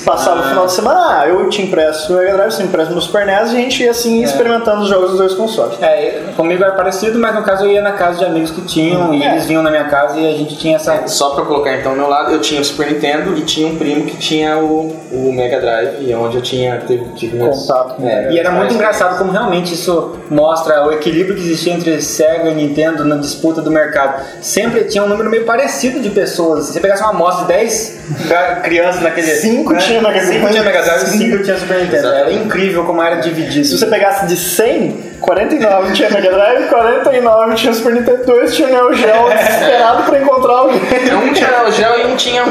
[0.04, 2.94] Passava o final de semana, ah, eu te empresto o Mega Drive, você me empresta
[2.94, 5.80] no Super NES e a gente ia assim experimentando os jogos dos dois consoles.
[5.82, 9.12] É, comigo era parecido, mas no caso eu ia na casa de amigos que tinham
[9.14, 9.32] e É.
[9.32, 11.06] eles vinham na minha casa e a gente tinha essa.
[11.06, 13.76] Só pra colocar então ao meu lado, eu tinha o Super Nintendo e tinha um
[13.76, 17.96] primo que tinha o, o Mega Drive, e onde eu tinha tive, tive meus- Contato
[17.96, 22.00] com É, E era muito engraçado como realmente isso mostra o equilíbrio que existia entre
[22.00, 24.22] Sega e Nintendo na disputa do mercado.
[24.40, 26.66] Sempre tinha um número meio parecido de pessoas.
[26.66, 29.26] Se você pegasse uma amostra de 10 ga- crianças naquele.
[29.26, 30.32] Cinco tinha Mega Drive.
[30.38, 31.18] Cinco tinha Mega Drive e Sim.
[31.18, 32.08] 5 tinha Super Nintendo.
[32.08, 33.66] Era incrível como era dividido.
[33.66, 38.68] Se você pegasse de 100, 49 tinha Mega Drive, 49 tinha Super Nintendo 2, tinha
[38.68, 40.80] Neo Geo desesperado pra encontrar alguém.
[40.80, 42.44] Um tinha Neo Geo e um tinha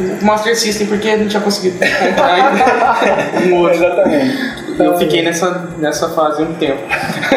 [0.00, 3.76] um Master System, porque não tinha conseguido comprar ainda um outro.
[3.76, 4.60] Exatamente.
[4.78, 6.80] E eu fiquei nessa, nessa fase um tempo.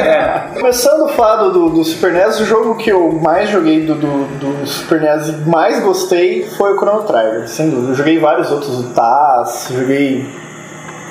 [0.56, 4.26] Começando a falar do, do Super NES, o jogo que eu mais joguei do, do,
[4.40, 7.92] do Super NES e mais gostei foi o Chrono Trigger, sem dúvida.
[7.92, 10.26] Eu joguei vários outros, o Taz, joguei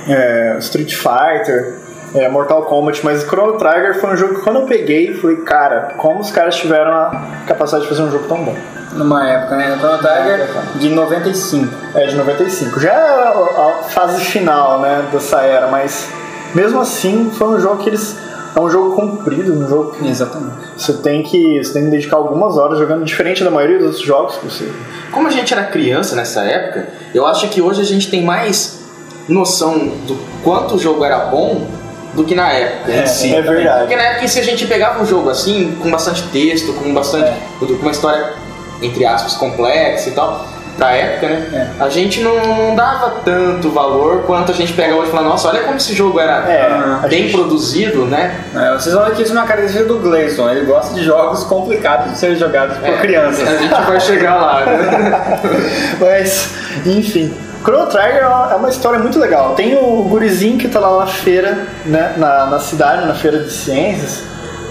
[0.08, 1.74] é, Street Fighter,
[2.14, 5.36] é, Mortal Kombat, mas o Chrono Trigger foi um jogo que quando eu peguei, falei,
[5.38, 8.56] cara, como os caras tiveram a capacidade de fazer um jogo tão bom.
[8.94, 9.76] Numa época, né?
[9.78, 11.74] Chrono Trigger de 95.
[11.94, 12.80] É, de 95.
[12.80, 16.08] Já era a a fase final, né, dessa era, mas
[16.54, 18.16] mesmo assim foi um jogo que eles...
[18.54, 20.56] É um jogo comprido, um jogo que Exatamente.
[20.76, 24.04] Você tem que, você tem que dedicar algumas horas jogando, diferente da maioria dos outros
[24.04, 24.70] jogos que você.
[25.10, 28.80] Como a gente era criança nessa época, eu acho que hoje a gente tem mais
[29.26, 31.66] noção do quanto o jogo era bom
[32.14, 33.34] do que na época em si.
[33.34, 33.80] é verdade.
[33.80, 37.28] Porque na época, se a gente pegava um jogo assim, com bastante texto, com bastante.
[37.28, 37.66] É.
[37.66, 38.34] com uma história,
[38.82, 41.70] entre aspas, complexa e tal, pra época, né?
[41.78, 45.48] A gente não, não dava tanto valor quanto a gente pega hoje e fala, nossa,
[45.48, 48.34] olha como esse jogo era É, bem gente- produzido, né?
[48.54, 50.48] É, vocês ver que isso é uma característica do Gleison.
[50.50, 53.46] Ele gosta de jogos complicados de serem jogados por É, crianças.
[53.46, 55.30] A gente vai chegar lá, né?
[56.00, 56.50] Mas,
[56.86, 57.32] enfim.
[57.62, 59.54] Chrono Trigger é uma- é uma história muito legal.
[59.54, 63.52] Tem o gurizinho que tá lá na feira, né, na, na cidade, na feira de
[63.52, 64.22] ciências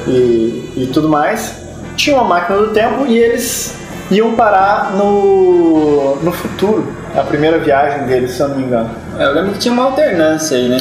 [0.07, 1.53] e, e tudo mais.
[1.95, 3.75] Tinha uma máquina do tempo e eles
[4.11, 6.85] iam parar no, no futuro.
[7.15, 8.89] A primeira viagem deles, se eu não me engano.
[9.17, 10.77] É, Eu lembro que tinha uma alternância aí, né?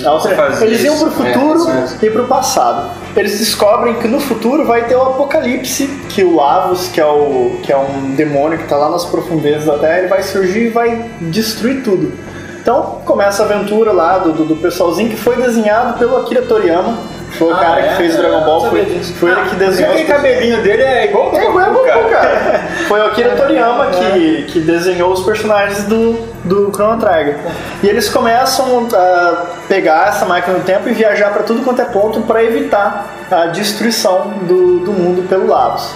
[0.65, 2.91] Eles iam pro futuro É, e pro passado.
[3.17, 7.59] Eles descobrem que no futuro vai ter o apocalipse, que o Lavos, que é, o,
[7.63, 10.69] que é um demônio que tá lá nas profundezas da Terra, ele vai surgir e
[10.69, 12.13] vai destruir tudo.
[12.61, 16.99] Então começa a aventura lá do, do, do pessoalzinho que foi desenhado pelo Akira Toriyama.
[17.39, 17.89] Foi o Ah, cara é?
[17.89, 18.85] que fez É, Dragon Ball, foi,
[19.19, 19.93] foi ele que E desenhou.
[19.93, 22.09] aquele cabelinho dele é igual o é, Goku, o Goku, cara.
[22.09, 22.61] cara.
[22.89, 26.13] Foi o Akira Toriyama que, que desenhou os personagens do,
[26.45, 27.37] do Chrono Trigger.
[27.83, 31.85] E eles começam a pegar essa máquina do tempo e viajar para tudo quanto é
[31.85, 35.91] ponto para evitar a destruição do, do mundo pelo Lavos.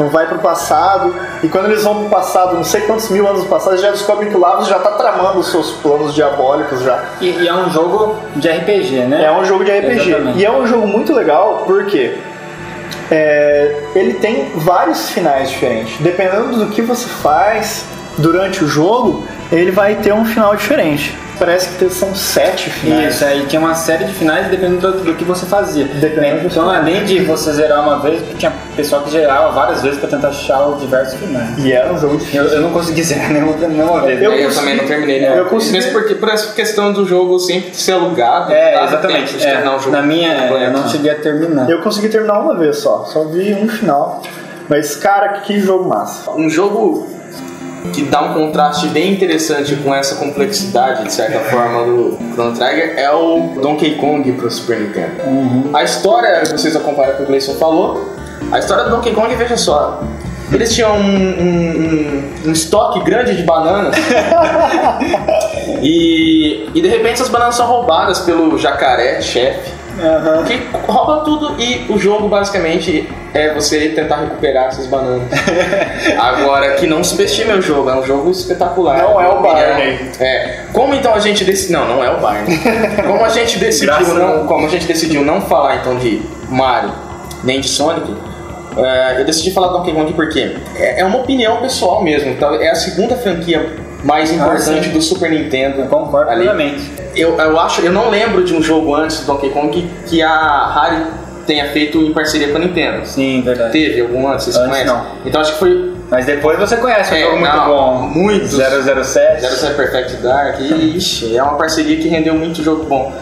[0.00, 3.42] Então vai pro passado, e quando eles vão pro passado, não sei quantos mil anos
[3.42, 6.80] no passado, eles já descobrem que o Lavos já tá tramando os seus planos diabólicos
[6.80, 7.04] já.
[7.20, 9.24] E, e é um jogo de RPG, né?
[9.26, 10.08] É um jogo de RPG.
[10.08, 10.38] Exatamente.
[10.38, 12.16] E é um jogo muito legal porque
[13.10, 16.00] é, ele tem vários finais diferentes.
[16.00, 17.84] Dependendo do que você faz
[18.16, 21.14] durante o jogo, ele vai ter um final diferente.
[21.40, 23.14] Parece que são sete finais.
[23.14, 25.86] Isso, aí tinha uma série de finais dependendo do, do que você fazia.
[25.86, 29.98] Dependendo do então, além de você zerar uma vez, tinha pessoal que zerava várias vezes
[29.98, 31.56] pra tentar achar os diversos finais.
[31.58, 32.42] E era um jogo difícil.
[32.42, 34.20] Eu, eu não consegui zerar nenhuma, nenhuma vez.
[34.22, 34.36] Eu né?
[34.36, 35.38] Eu, consegui- também não terminei, né?
[35.38, 38.52] eu consegui- Mesmo porque, por essa questão do jogo sempre ser alugado.
[38.52, 39.38] É, exatamente.
[39.38, 40.64] tempo É, o jogo na minha, completo.
[40.64, 41.70] eu não cheguei a terminar.
[41.70, 44.22] Eu consegui terminar uma vez só, só vi um final.
[44.68, 46.30] Mas, cara, que jogo massa.
[46.30, 47.08] Um jogo
[47.92, 52.94] que dá um contraste bem interessante com essa complexidade, de certa forma, do Chrono Trigger
[52.98, 55.70] é o Donkey Kong pro Super Nintendo.
[55.72, 58.14] A história, vocês acompanharam o que o Gleison falou,
[58.52, 60.02] a história do Donkey Kong, veja só,
[60.52, 63.94] eles tinham um, um- um- um estoque grande de bananas
[65.82, 69.70] e, e de repente essas bananas são roubadas pelo jacaré, chefe,
[70.46, 75.28] que rouba tudo e o jogo basicamente é você tentar recuperar essas bananas.
[76.18, 78.98] Agora, que não subestime o jogo, é um jogo espetacular.
[78.98, 79.54] Não é o opinião.
[79.54, 80.10] Barney.
[80.20, 80.64] É.
[80.72, 81.78] Como então a gente decidiu.
[81.78, 82.58] Não, não é o Barney.
[83.06, 86.92] Como a gente decidiu não, como a gente decidiu não falar então de Mario
[87.42, 88.14] nem de Sonic.
[88.76, 92.30] é, eu decidi falar do Donkey Kong porque é é uma opinião pessoal mesmo.
[92.30, 94.92] Então, é a segunda franquia mais importante sim.
[94.92, 95.80] do Super Nintendo.
[95.80, 96.44] Eu concordo ali.
[96.44, 96.90] plenamente.
[97.14, 100.22] Eu, eu acho, eu não lembro de um jogo antes do Donkey Kong que, que
[100.22, 101.06] a Rare
[101.46, 103.04] tenha feito em parceria com a Nintendo.
[103.06, 103.72] Sim, verdade.
[103.72, 104.44] Teve algum antes?
[104.44, 104.94] Vocês Antes conhecem?
[104.94, 105.06] não.
[105.24, 108.00] Então acho que foi Mas depois você conhece um É, jogo muito não, bom.
[108.14, 108.50] muitos.
[108.52, 109.40] 007.
[109.40, 110.60] Zero Zero Perfect Dark.
[110.60, 113.12] E, ixi, é uma parceria que rendeu muito jogo bom.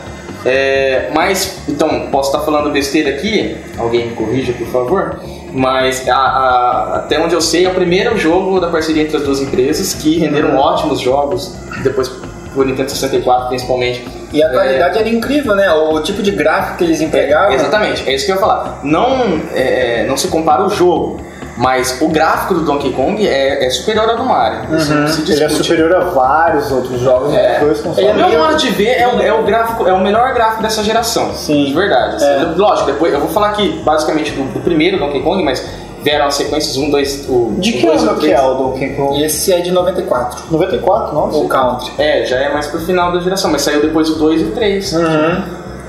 [0.44, 5.20] É, mas, então, posso estar falando besteira aqui, alguém me corrija por favor.
[5.52, 9.22] Mas a- a- até onde eu sei, é o primeiro jogo da parceria entre as
[9.22, 12.10] duas empresas que renderam ótimos jogos, depois
[12.54, 14.06] por Nintendo 64 principalmente.
[14.32, 15.70] E a qualidade era incrível, né?
[15.70, 17.52] O tipo de gráfico que eles empregavam.
[17.54, 18.80] Exatamente, é isso que eu ia falar.
[18.82, 21.18] Não, é, não se compara o jogo,
[21.58, 24.76] mas o gráfico do Donkey Kong é, é superior ao do Mario.
[24.76, 27.58] Isso não se Ele é superior a vários outros jogos É.
[27.60, 28.14] dois O consoles.
[28.14, 31.32] meu modo de ver é o, é o gráfico, é o melhor gráfico dessa geração.
[31.34, 31.64] Sim.
[31.66, 32.16] De verdade.
[32.16, 32.24] assim.
[32.26, 32.52] É.
[32.56, 35.64] Lógico, depois eu vou falar aqui basicamente do, do primeiro Donkey Kong, mas
[36.04, 37.54] vieram as sequências 1, 2, o.
[37.58, 39.20] De que dois, ano o que é o Donkey Kong?
[39.22, 40.44] Esse é de 94.
[40.52, 41.36] 94, nossa.
[41.38, 41.90] O Country.
[41.98, 44.50] É, já é mais pro final da geração, mas saiu depois o 2 e o
[44.52, 44.92] 3.
[44.92, 45.42] Uhum.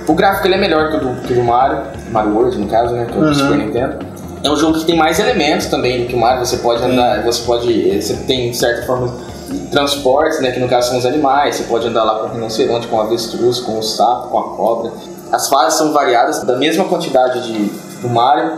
[0.07, 2.65] O gráfico ele é melhor que o do, que o do Mario, Mario World no
[2.67, 3.05] caso, né?
[3.05, 3.99] Que é o do Super Nintendo.
[4.43, 6.45] É um jogo que tem mais elementos também do que o Mario.
[6.45, 8.01] Você pode andar, você pode.
[8.01, 9.13] Você tem de certa forma
[9.71, 10.51] transportes, né?
[10.51, 11.55] Que no caso são os animais.
[11.55, 14.43] Você pode andar lá com o rinoceronte, com o avestruz, com o sapo, com a
[14.55, 14.91] cobra.
[15.31, 17.65] As fases são variadas da mesma quantidade de,
[18.01, 18.53] do Mario.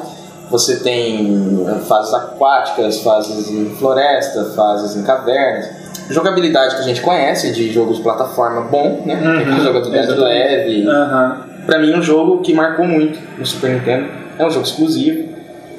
[0.52, 5.70] Você tem eh, fases aquáticas, fases em floresta, fases em cavernas.
[6.10, 9.16] Jogabilidade que a gente conhece de jogo de plataforma bom, né?
[9.64, 10.20] Jogabilidade Exatamente.
[10.22, 11.46] leve, Aham.
[11.66, 14.10] Pra mim, um jogo que marcou muito no Super Nintendo.
[14.38, 15.31] É um jogo exclusivo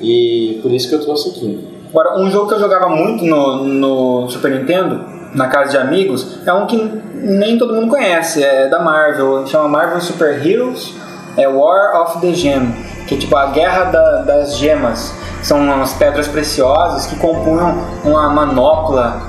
[0.03, 1.69] e por isso que eu trouxe aqui.
[1.91, 5.01] Agora, um jogo que eu jogava muito no, no Super Nintendo,
[5.35, 6.77] na casa de amigos, é um que
[7.15, 10.95] nem todo mundo conhece, é da Marvel, chama Marvel Super Heroes,
[11.37, 12.75] é War of the Gem,
[13.07, 15.15] que é tipo a guerra da- das gemas.
[15.43, 19.21] São as pedras preciosas que compunham uma manopla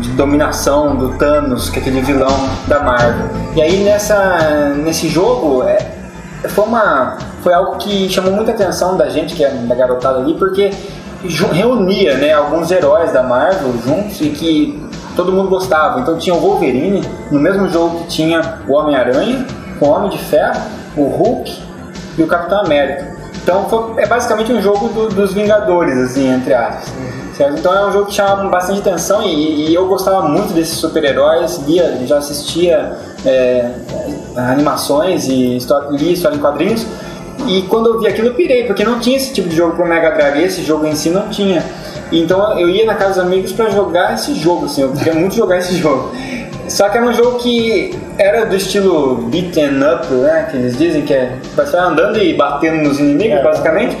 [0.00, 2.28] de dominação do Thanos, que é aquele vilão
[2.66, 3.28] da Marvel.
[3.54, 5.78] E aí nessa, nesse jogo é,
[6.48, 10.34] foi, uma, foi algo que chamou muita atenção da gente, que é da garotada ali,
[10.34, 10.70] porque
[11.52, 16.00] reunia né, alguns heróis da Marvel juntos e que todo mundo gostava.
[16.00, 19.46] Então tinha o Wolverine, no mesmo jogo que tinha o Homem-Aranha,
[19.80, 20.60] o Homem de Ferro,
[20.96, 21.62] o Hulk
[22.18, 23.16] e o Capitão América.
[23.42, 26.92] Então foi- é basicamente um jogo do- dos Vingadores, assim, entre aspas.
[27.36, 27.58] Certo?
[27.58, 31.58] Então é um jogo que chama bastante atenção e, e eu gostava muito desses super-heróis,
[31.66, 33.70] lia, já assistia é,
[34.36, 36.86] animações e história, li história em quadrinhos.
[37.46, 39.86] E quando eu vi aquilo eu pirei, porque não tinha esse tipo de jogo pro
[39.86, 41.62] Mega Drive, esse jogo em si não tinha.
[42.10, 45.34] Então eu ia na casa dos amigos pra jogar esse jogo, assim, eu queria muito
[45.34, 46.12] jogar esse jogo.
[46.68, 50.48] Só que era um jogo que era do estilo beaten up, né?
[50.50, 53.42] Que eles dizem que é você vai andando e batendo nos inimigos, É.
[53.42, 53.96] basicamente.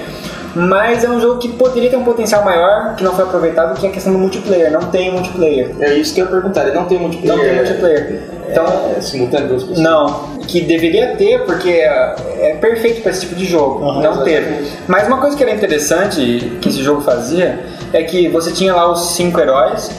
[0.56, 3.86] Mas é um jogo que poderia ter um potencial maior, que não foi aproveitado, que
[3.86, 4.72] é a questão do multiplayer.
[4.72, 5.70] Não tem multiplayer.
[5.80, 6.66] É isso que eu ia perguntar.
[6.66, 7.36] Ele não tem multiplayer.
[7.36, 8.22] Não tem multiplayer.
[8.48, 8.64] Então,
[8.96, 9.80] É, simultâneo duas pessoas.
[9.80, 13.84] não, que deveria ter, porque é, é perfeito para esse tipo de jogo.
[13.84, 14.66] Aham, não teve.
[14.88, 17.58] Mas uma coisa que era interessante que esse jogo fazia
[17.92, 19.90] é que você tinha lá os cinco heróis,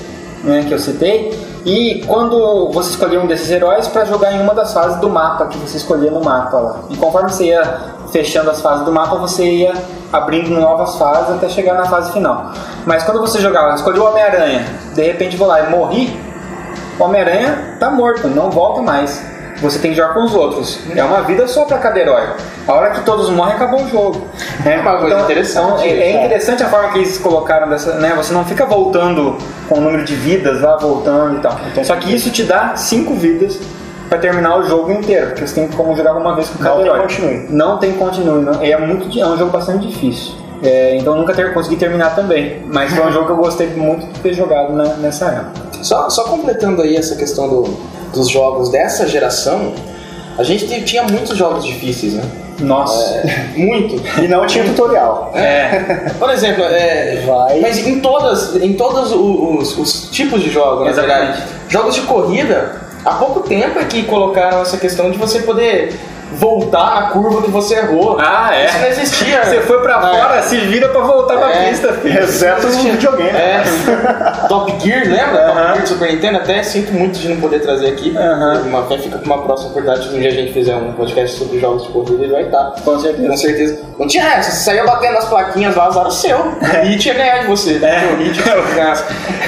[0.43, 1.37] né, que eu citei,
[1.67, 5.47] e quando você escolhia um desses heróis para jogar em uma das fases do mapa
[5.47, 6.75] que você escolhia no mapa lá.
[6.89, 7.61] E conforme você ia
[8.09, 9.73] fechando as fases do mapa, você ia
[10.13, 12.53] abrindo novas fases até chegar na fase final.
[12.85, 16.17] Mas quando você jogava, escolheu o Homem-Aranha, de repente vou lá e morri,
[16.97, 19.21] o Homem-Aranha tá morto, não volta mais.
[19.61, 20.79] Você tem que jogar com os outros.
[20.95, 22.23] É uma vida só pra cada herói.
[22.67, 24.27] A hora que todos morrem, acabou o jogo.
[24.65, 28.13] É uma coisa interessante é, é isso, interessante a forma que eles colocaram dessa, né?
[28.15, 29.35] Você não fica voltando
[29.67, 31.57] com o número de vidas lá, voltando e tal.
[31.83, 33.57] Só que isso te dá cinco vidas
[34.09, 36.77] pra terminar o jogo inteiro, porque você tem como jogar uma vez com cada Não
[36.83, 37.01] tem herói.
[37.01, 37.45] continue.
[37.49, 38.61] Não tem continue, não.
[38.63, 40.33] É, muito, é um jogo bastante difícil.
[40.63, 42.63] É, então eu nunca ter, consegui terminar também.
[42.67, 45.67] Mas foi um jogo que eu gostei muito de ter jogado na- nessa época.
[45.83, 49.73] Só, só completando aí essa questão do- dos jogos dessa geração,
[50.37, 52.23] a gente te- tinha muitos jogos difíceis, né?
[52.59, 53.21] Nossa.
[53.55, 54.01] Muito.
[54.21, 55.31] E não tinha tutorial.
[55.35, 56.11] É.
[56.17, 57.59] Por exemplo, é, Vai.
[57.59, 62.81] mas em todas, em todos os, os tipos de jogos, na verdade, jogos de corrida,
[63.05, 65.93] há pouco tempo é que colocaram essa questão de você poder
[66.33, 68.17] voltar na curva que você errou.
[68.19, 68.65] Ah, é.
[68.65, 69.43] Isso não existia.
[69.45, 71.69] Você foi pra na- fora, se vira pra voltar pra É.
[71.69, 72.19] pista, filho.
[72.23, 73.29] Exceto no videogame.
[73.29, 73.63] É.
[74.47, 75.45] Top Gear, lembra?
[75.45, 75.53] Aham.
[75.53, 78.13] Top Gear do Super Nintendo, até sinto muito de não poder trazer aqui.
[78.65, 81.37] Uma, até fica pra uma próxima oportunidade, se um dia a gente fizer um podcast
[81.37, 82.73] sobre jogos de corrida, ele vai estar.
[82.83, 83.27] Com certeza.
[83.29, 83.79] Com certeza.
[83.97, 86.37] Não tinha essa, você saía batendo nas plaquinhas lá, azar o seu.
[86.85, 87.79] E tinha ganhar de você.
[87.83, 88.13] É.
[88.13, 88.37] O Hit.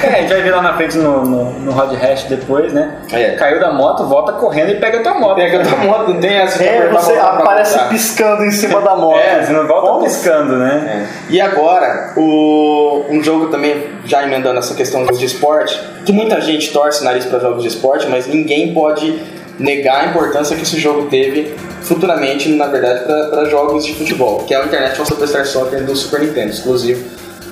[0.02, 3.00] É, a gente vai ver lá na frente no, no, no Rod Hash depois, né?
[3.12, 3.32] É.
[3.32, 5.36] Caiu da moto, volta correndo e pega a tua moto.
[5.36, 6.64] Pega a tua moto, não tem essa.
[6.70, 7.90] É, você aparece voltar.
[7.90, 9.18] piscando em cima da moto.
[9.20, 10.04] É, você não volta Como?
[10.04, 11.08] piscando, né?
[11.30, 11.34] É.
[11.34, 16.72] E agora, o, um jogo também, já emendando essa questão de esporte, que muita gente
[16.72, 19.22] torce o nariz para jogos de esporte, mas ninguém pode
[19.60, 24.54] negar a importância que esse jogo teve futuramente, na verdade, para jogos de futebol, que
[24.54, 27.04] é o International Superstar Soccer do Super Nintendo, exclusivo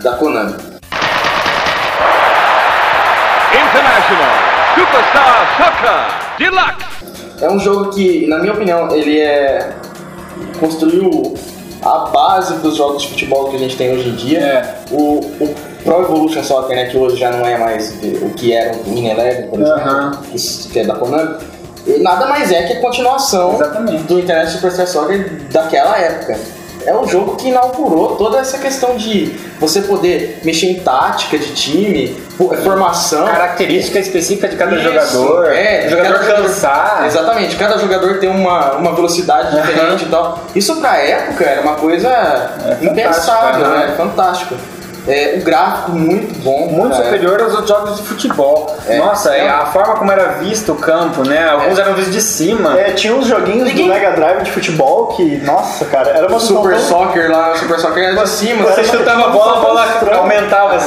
[0.01, 0.56] da Konami.
[3.51, 4.34] International
[4.75, 6.97] Superstar Soccer Deluxe.
[7.41, 9.73] É um jogo que, na minha opinião, ele é
[10.60, 11.36] construiu
[11.82, 14.39] a base dos jogos de futebol que a gente tem hoje em dia.
[14.39, 14.76] É.
[14.91, 18.76] O, o Pro Evolution Soccer, né, que hoje já não é mais o que era
[18.76, 20.21] o Win Eleven, por exemplo, Aham.
[20.71, 21.38] que, é da Konami,
[22.00, 24.04] nada mais é que a continuação Exatamente.
[24.04, 26.38] do Internet Superstar Soccer daquela época.
[26.88, 31.54] É um jogo que inaugurou toda essa questão de você poder mexer em tática de
[31.54, 33.26] time, fo- formação.
[33.26, 35.52] Característica específica de cada Isso, jogador.
[35.54, 37.04] É, o jogador cada cansar.
[37.06, 40.39] Exatamente, cada jogador tem uma, uma velocidade diferente e tal.
[40.56, 43.93] Isso pra época era uma coisa fantástico, impensável, né?
[43.97, 44.56] Fantástico.
[45.07, 46.67] É, o gráfico muito bom.
[46.67, 48.75] Muito pra superior aos outros jogos de futebol.
[48.87, 48.97] É.
[48.97, 49.47] Nossa, É.
[49.49, 51.47] a forma como era visto o campo, né?
[51.47, 52.77] Alguns eram vistos de cima.
[52.79, 56.39] É, tinha uns joguinhos Ninguém- do Mega Drive de futebol que, nossa, cara, era uma.
[56.39, 58.63] Super tão- Soccer lá, Super Soccer era de cima.
[58.71, 59.76] Você chutava a bola, a bola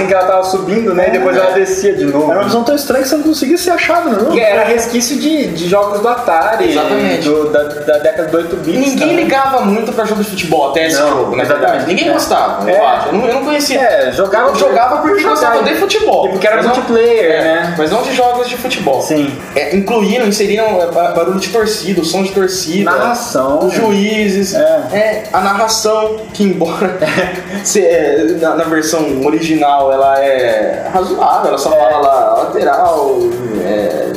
[0.01, 1.09] assim que ela tava subindo, né?
[1.09, 2.31] E depois ela descia de novo.
[2.31, 4.31] Era uma visão tão estranha que você não conseguia ser achado, não.
[4.31, 7.29] Que era resquício de, de jogos do Atari, Exatamente.
[7.29, 8.81] do- da, da década do 8 bits.
[8.81, 9.17] Ninguém também.
[9.17, 11.69] ligava muito pra jogo de futebol até esse Não, jogo, na exatamente.
[11.71, 11.89] verdade.
[11.89, 12.13] Ninguém É.
[12.13, 12.79] gostava, É.
[12.79, 13.09] eu acho.
[13.09, 13.81] Eu não, eu não conhecia.
[13.81, 16.27] É, jogava, Eu jogava porque por gostava de futebol.
[16.27, 17.75] E porque era Mas não- multiplayer, é, né?
[17.79, 19.01] Mas não de jogos de futebol.
[19.03, 19.33] Sim.
[19.57, 22.91] É, incluíram, inseriram é, ba- barulho de torcida, o som de torcida.
[22.91, 23.67] Narração.
[23.67, 24.55] Os juízes.
[24.55, 24.61] É.
[24.93, 26.99] É, a narração, que embora
[27.77, 33.17] é, na, na versão original ela é razoável, ela só fala lá lateral,
[33.65, 34.13] é,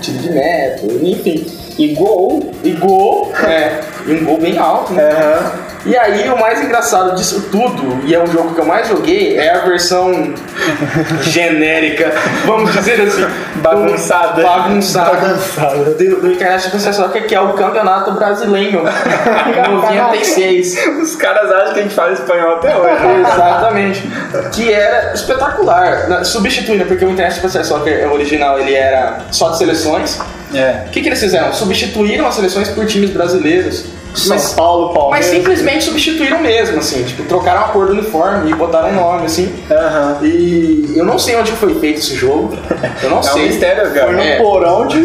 [0.00, 1.46] tiro de meta, enfim.
[1.78, 2.50] E gol.
[2.62, 5.10] E gol, é, e um gol bem alto, né?
[5.86, 9.38] E aí o mais engraçado disso tudo, e é um jogo que eu mais joguei,
[9.38, 10.34] é a versão
[11.22, 12.12] genérica,
[12.44, 13.26] vamos dizer assim,
[13.56, 14.42] Bagunçada.
[14.42, 15.76] bagunçada, Bagunçada.
[15.94, 20.86] do, do Internet Super Soccer, que é o Campeonato Brasileiro, em 96.
[21.02, 22.90] Os caras acham que a gente fala espanhol até hoje.
[23.20, 24.10] Exatamente.
[24.52, 26.08] Que era espetacular.
[26.08, 27.10] Na- Substituindo, porque o
[27.64, 30.18] Soccer o original ele era só de seleções.
[30.54, 30.84] É.
[30.86, 31.52] O que, que eles fizeram?
[31.52, 33.84] Substituíram as seleções por times brasileiros.
[34.14, 35.26] São Mas Paulo, Mas Palmeiras.
[35.26, 39.54] simplesmente substituíram mesmo, assim, tipo, trocaram a cor do uniforme e botaram um nome, assim.
[39.70, 40.18] Aham.
[40.22, 42.52] E eu não sei onde foi feito esse jogo.
[43.02, 43.46] Eu não É um sei.
[43.46, 44.12] mistério, Foi cara.
[44.12, 44.36] no É.
[44.38, 44.98] porão de.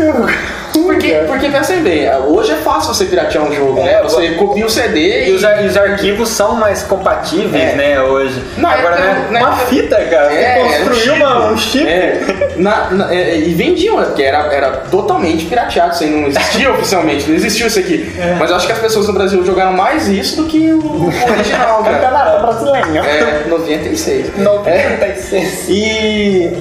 [0.76, 0.86] Tudo.
[0.86, 1.26] Porque, cara.
[1.26, 4.02] porque pensem bem, hoje é fácil você piratear um jogo, né?
[4.04, 7.76] Você copia o CD E os, e os arquivos são mais compatíveis, É.
[7.76, 8.42] né, hoje.
[8.58, 10.34] Na Agora, época- né, na uma época- fita, cara.
[10.34, 11.88] É, você era um construiu uma, um chip.
[11.88, 12.20] É,
[12.58, 14.06] na- na- é, e vendiam, né?
[14.06, 18.14] Porque era, era totalmente pirateado, isso aí não existia oficialmente, não existiu isso aqui.
[18.40, 21.06] Mas eu acho que as pessoas no Brasil jogaram mais isso do que o, o
[21.32, 21.96] original, cara.
[21.98, 23.06] Campeonato brasileiro.
[23.06, 24.38] É, 96.
[24.38, 25.70] 96.
[25.70, 26.52] E.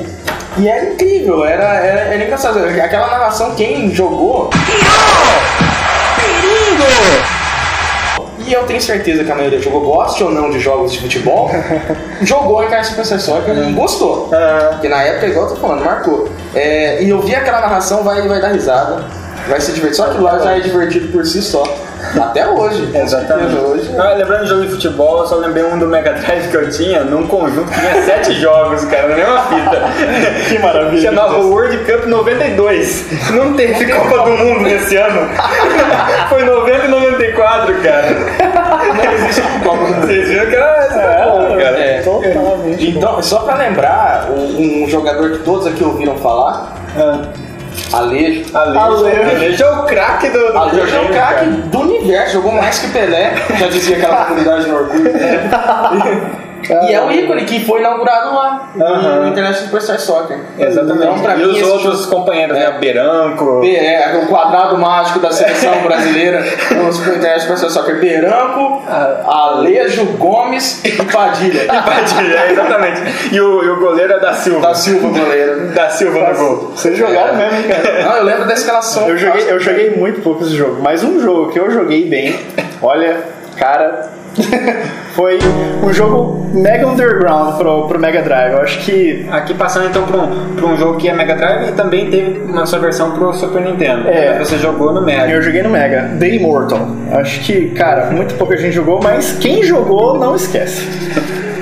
[0.56, 2.58] E era incrível, era, era, era engraçado.
[2.58, 4.50] Aquela narração, quem jogou.
[8.46, 11.50] E eu tenho certeza que a maioria jogou, goste ou não de jogos de futebol,
[12.22, 14.30] jogou em Caixa Super Soccer e gostou.
[14.72, 16.28] Porque na época, igual eu tô falando, marcou.
[16.54, 19.04] É, e eu vi aquela narração, vai, vai dar risada,
[19.48, 19.96] vai se divertir.
[19.96, 21.64] Só que lá já é divertido por si só.
[22.20, 22.90] Até hoje.
[22.96, 23.54] Exatamente.
[23.56, 23.94] Hoje.
[23.98, 26.70] Ah, lembrando de jogo de futebol, eu só lembrei um do Mega Drive que eu
[26.70, 29.84] tinha, num conjunto que tinha sete jogos, cara, na mesma fita.
[30.48, 31.10] Que maravilha.
[31.10, 33.30] Chamava World Cup 92.
[33.30, 35.28] Não teve Copa do Mundo nesse ano.
[36.28, 38.10] Foi 90 e 94, cara.
[38.94, 40.06] Não existe Copa do Mundo.
[40.06, 41.78] Vocês viram que era era bom, cara.
[41.78, 42.02] É.
[42.02, 42.90] Totalmente.
[42.90, 46.74] Então, só pra lembrar, um, um jogador que todos aqui ouviram falar,
[47.92, 48.56] Alejo.
[48.56, 49.30] Alejo, Alejo.
[49.30, 52.88] Alejo é o craque do, do Alejo é o craque do universo, jogou mais que
[52.88, 56.90] Pelé, já dizia aquela comunidade no Orkut.
[56.90, 59.20] E é o ícone que foi inaugurado lá, Aham.
[59.20, 60.38] no International Superstar Soccer.
[60.58, 61.04] Exatamente.
[61.04, 62.70] Então, pra e mim, os outros companheiros, né?
[62.78, 63.62] Beranco.
[63.64, 66.40] É, o quadrado mágico da seleção brasileira
[66.70, 68.00] no International Superstar Soccer.
[68.00, 68.82] Beranco,
[69.26, 71.66] Alejo, Gomes e Padilha.
[71.66, 73.34] Padilha, é, exatamente.
[73.34, 74.60] E o, e o goleiro é da Silva.
[74.60, 75.68] Da Silva, goleiro.
[75.68, 76.56] Da Silva no gol.
[76.74, 78.04] Vocês jogaram mesmo, hein, cara?
[78.04, 79.08] Não, eu lembro da escalação.
[79.08, 82.38] Eu joguei, eu joguei muito pouco esse jogo, mas um jogo que eu joguei bem,
[82.82, 83.16] olha,
[83.56, 84.10] cara,
[85.14, 85.38] foi
[85.82, 88.52] um jogo mega underground pro, pro Mega Drive.
[88.52, 91.68] Eu acho que Aqui passando então pra um, pra um jogo que é Mega Drive
[91.68, 94.08] e também teve uma sua versão pro Super Nintendo.
[94.08, 94.38] É.
[94.38, 95.32] Você jogou no Mega.
[95.32, 96.88] eu joguei no Mega, The Immortal.
[97.12, 100.82] Acho que, cara, muito pouca gente jogou, mas quem jogou não esquece.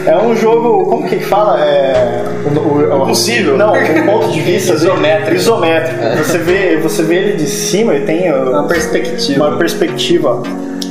[0.04, 1.60] É um jogo, como que fala?
[1.64, 2.24] É.
[2.56, 3.56] O, Impossível.
[3.56, 5.34] Não, o ponto de vista Isométrico.
[5.36, 6.16] Isométrico.
[6.18, 9.48] Você, vê, você vê ele de cima e tem Uma perspectiva.
[9.48, 10.42] uma perspectiva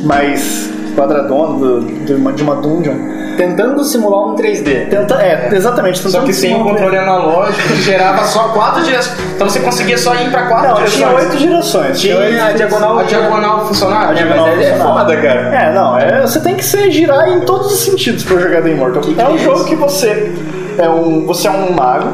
[0.04, 2.96] mais quadradona do- de, uma, de uma dungeon.
[3.38, 4.90] Tentando simular um 3D.
[4.90, 6.00] Tenta, é, exatamente.
[6.00, 9.18] Só que sem simular- controle analógico que gerava só quatro direções.
[9.36, 10.96] Então você conseguia só ir pra quatro Não, direções.
[10.98, 12.00] tinha oito direções.
[12.02, 13.00] Tinha oito a diagonal.
[13.00, 14.20] A diagonal funcionava?
[14.20, 15.56] É, mas é, é foda, cara.
[15.56, 18.70] É, não, é, você tem que se girar em todos os sentidos pra jogar The
[18.70, 19.02] Immortal.
[19.18, 19.66] é um que é jogo isso?
[19.66, 20.32] que você
[20.78, 22.10] é um, você é um mago,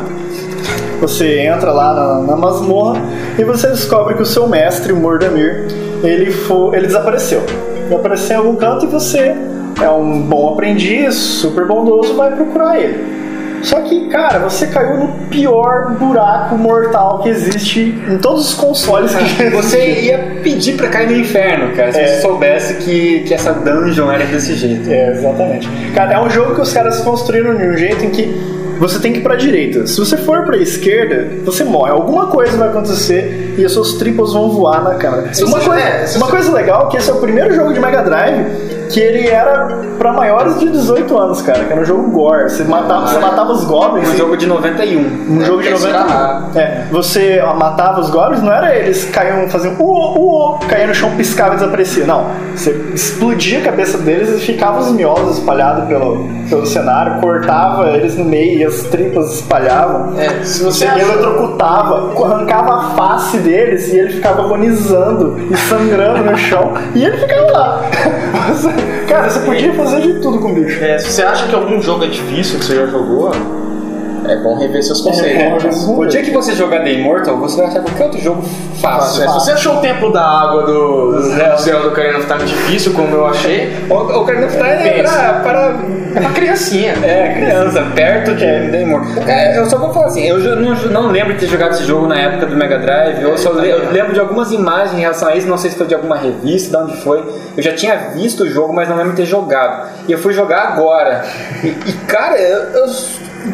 [1.01, 3.01] você entra lá na, na masmorra
[3.38, 5.67] e você descobre que o seu mestre, o Mordamir,
[6.03, 6.34] ele,
[6.73, 7.43] ele desapareceu.
[7.88, 9.35] Ele apareceu em algum canto e você
[9.81, 13.17] é um bom aprendiz, super bondoso, vai procurar ele.
[13.63, 19.15] Só que, cara, você caiu no pior buraco mortal que existe em todos os consoles
[19.15, 22.07] que Você ia pedir pra cair no inferno, cara, se É.
[22.07, 24.88] você soubesse que, que essa dungeon era desse jeito.
[24.89, 25.67] É, exatamente.
[25.95, 29.13] Cara, é um jogo que os caras construíram de um jeito em que você tem
[29.13, 29.88] que ir pra direita.
[29.88, 31.91] Se você for pra esquerda, você morre.
[31.91, 35.34] Alguma coisa vai acontecer e as suas tripas vão voar na.
[35.34, 37.80] Se uma coisa, é, uma coisa legal é que esse é o primeiro jogo de
[37.80, 39.67] Mega Drive que ele era
[39.97, 41.65] pra maiores de 18 anos, cara.
[41.65, 42.49] Que era um jogo gore.
[42.49, 44.09] Você matava, você matava os goblins.
[44.09, 44.99] Um e- jogo de 91.
[45.29, 46.45] um jogo de esse 90 era raro.
[46.55, 51.11] É, você matava os goblins, não era eles caíam, faziam uô, uô, caía no chão,
[51.15, 52.05] piscava e desaparecia.
[52.05, 57.89] Não, você explodia a cabeça deles e ficava os miolos espalhados pelo, pelo cenário, cortava
[57.89, 60.17] eles no meio e as tripas espalhavam.
[60.19, 66.23] É, se Você achou- eletrocutava, arrancava a face deles e ele ficava agonizando e sangrando
[66.23, 67.81] no chão e ele ficava lá.
[68.49, 68.69] Você-
[69.07, 70.84] cara, você podia fazer de tudo com o bicho.
[70.84, 73.32] É, se você acha que algum jogo é difícil que você já jogou,
[74.28, 75.88] é bom rever seus conceitos.
[75.88, 78.41] É, O dia que você jogar The Immortal, você vai achar qualquer outro jogo
[78.82, 79.21] fácil.
[79.21, 81.21] Se você achou o Templo da Água do, do
[81.57, 81.88] Zelda.
[81.88, 85.13] Ocarina of Time difícil, como eu achei, O, Ocarina of Time é Pensa.
[85.13, 85.75] pra, para
[86.15, 86.93] é pra criancinha.
[87.03, 89.23] É, criança, perto de The Immortal.
[89.28, 92.07] É, eu só vou falar assim, eu não, não lembro de ter jogado esse jogo
[92.07, 95.36] na época do Mega Drive, eu só eu lembro de algumas imagens em relação a
[95.36, 97.23] isso, não sei se foi de alguma revista, de onde foi.
[97.55, 99.89] Eu já tinha visto o jogo, mas não lembro de ter jogado.
[100.07, 101.23] E eu fui jogar agora.
[101.63, 102.88] E, e, cara, eu, eu-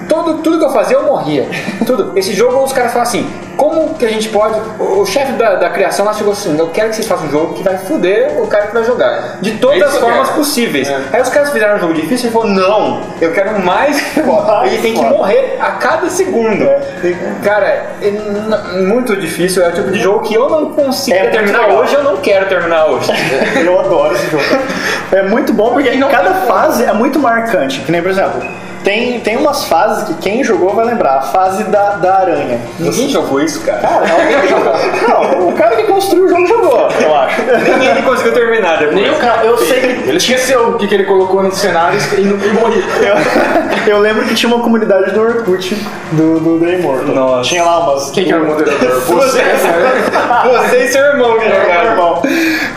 [0.10, 1.48] todo, tudo que eu fazia eu morria.
[1.86, 2.12] Tudo.
[2.16, 4.60] Esse jogo os caras falam assim, como que a gente pode.
[4.80, 7.32] O, o chefe da, da criação lá chegou assim, eu quero que vocês façam um
[7.32, 9.38] jogo que vai foder o cara que vai jogar.
[9.42, 10.40] De todas É isso as formas quero.
[10.40, 10.88] possíveis.
[10.90, 11.02] É.
[11.14, 14.66] Aí os caras fizeram um jogo difícil e falou, não, eu quero mais foda.
[14.68, 16.64] Ele tem que morrer a cada segundo.
[17.04, 17.68] E, Cara,
[18.02, 18.12] é
[18.82, 22.04] muito difícil, é o tipo de jogo que eu não consigo É terminar hoje, eu
[22.04, 23.12] não quero terminar hoje.
[23.64, 24.44] Eu adoro esse jogo.
[25.12, 27.82] É muito bom porque E cada fase é muito marcante.
[27.82, 28.42] Que nem, por exemplo,
[28.84, 31.18] Tem, tem umas fases que quem jogou vai lembrar.
[31.18, 32.60] A fase da, da aranha.
[32.80, 33.80] Ninguém jogou isso, cara.
[33.80, 34.74] Cara, alguém jogou.
[35.08, 37.42] Não, o cara que construiu o jogo jogou, eu acho.
[37.80, 38.96] Ninguém conseguiu terminar depois.
[38.96, 42.04] Nem o cara, Eu sei que Ele esqueceu o que, que ele colocou nos cenários
[42.14, 42.84] e, não- e morreu.
[43.88, 45.76] Eu, eu lembro que tinha uma comunidade do Orkut
[46.12, 47.16] do, do The Immortal.
[47.16, 47.50] Nossa.
[47.50, 48.12] Tinha lá umas.
[48.12, 49.00] Quem que era o moderador?
[49.08, 51.90] Você, Você e seu irmão que Meu jogaram.
[51.92, 52.22] irmão.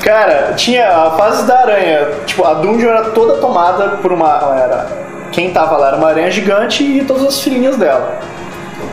[0.04, 2.08] Cara, tinha a fase da aranha.
[2.26, 4.26] Tipo, a dungeon era toda tomada por uma.
[4.62, 4.86] Era,
[5.32, 8.20] quem tava lá era uma aranha gigante e todas as filhinhas dela.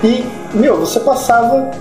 [0.03, 1.71] E, meu, você passava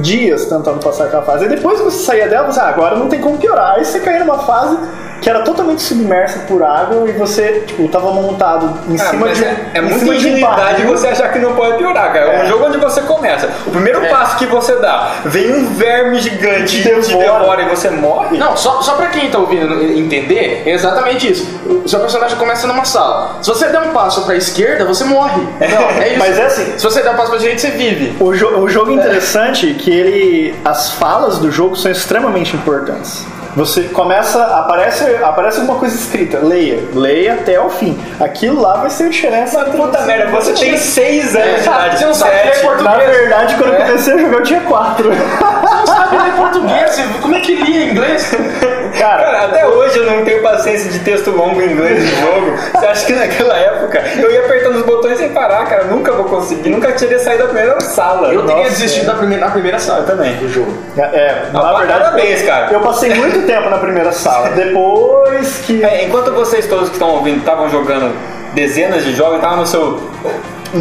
[0.00, 1.44] dias tentando passar aquela fase.
[1.44, 3.74] E depois que você saía dela, você, ah, agora não tem como piorar.
[3.74, 4.76] Aí você caía numa fase
[5.20, 9.38] que era totalmente submersa por água e você, tipo, tava montado em Ah, cima mas
[9.38, 10.88] de é, é em muita cima de um ingenuidade barril.
[10.88, 12.26] você achar que não pode piorar, cara.
[12.32, 12.46] É um É.
[12.46, 13.48] jogo onde você começa.
[13.66, 17.62] O primeiro passo que você dá, vem um verme gigante Te e te devora.
[17.62, 18.36] e você morre.
[18.38, 21.46] Não, só, só pra quem tá ouvindo entender, é exatamente isso.
[21.84, 23.36] O seu personagem começa numa sala.
[23.42, 25.42] Se você der um passo pra esquerda, você morre.
[25.60, 26.18] Não, é isso.
[26.18, 26.78] Mas é assim.
[26.78, 28.16] Se você der um passo pra direita, você vive.
[28.20, 30.54] O, jo- o jogo é interessante que ele.
[30.64, 33.24] As falas do jogo são extremamente importantes.
[33.56, 37.98] Você começa, aparece, aparece alguma coisa escrita, leia, leia até o fim.
[38.20, 39.12] Aquilo lá vai ser o
[39.64, 41.62] puta merda, você tem 6 anos de é.
[41.62, 41.98] idade.
[41.98, 42.32] Você não sabe.
[42.32, 43.86] É Na verdade, quando eu é.
[43.86, 45.10] comecei a jogar, eu tinha 4.
[45.86, 47.00] não sabe ler português.
[47.20, 48.30] Como é que lia inglês?
[48.98, 52.56] Cara, Cara, até hoje eu não tenho paciência de texto longo em inglês de jogo.
[52.72, 55.84] Você acha que naquela época eu ia apertando os botões sem parar, cara?
[55.84, 58.32] Nunca vou conseguir, nunca teria saído da primeira sala.
[58.32, 59.06] Eu teria Nossa, desistido é.
[59.06, 60.34] da primeira, na primeira sala também.
[60.36, 60.72] do jogo.
[60.96, 62.72] é, na Ah, verdade, parabéns, eu, cara.
[62.72, 64.48] eu passei muito tempo na primeira sala.
[64.50, 65.84] Depois que.
[65.84, 68.14] É, enquanto vocês todos que estão ouvindo estavam jogando
[68.54, 70.00] dezenas de jogos, estavam no seu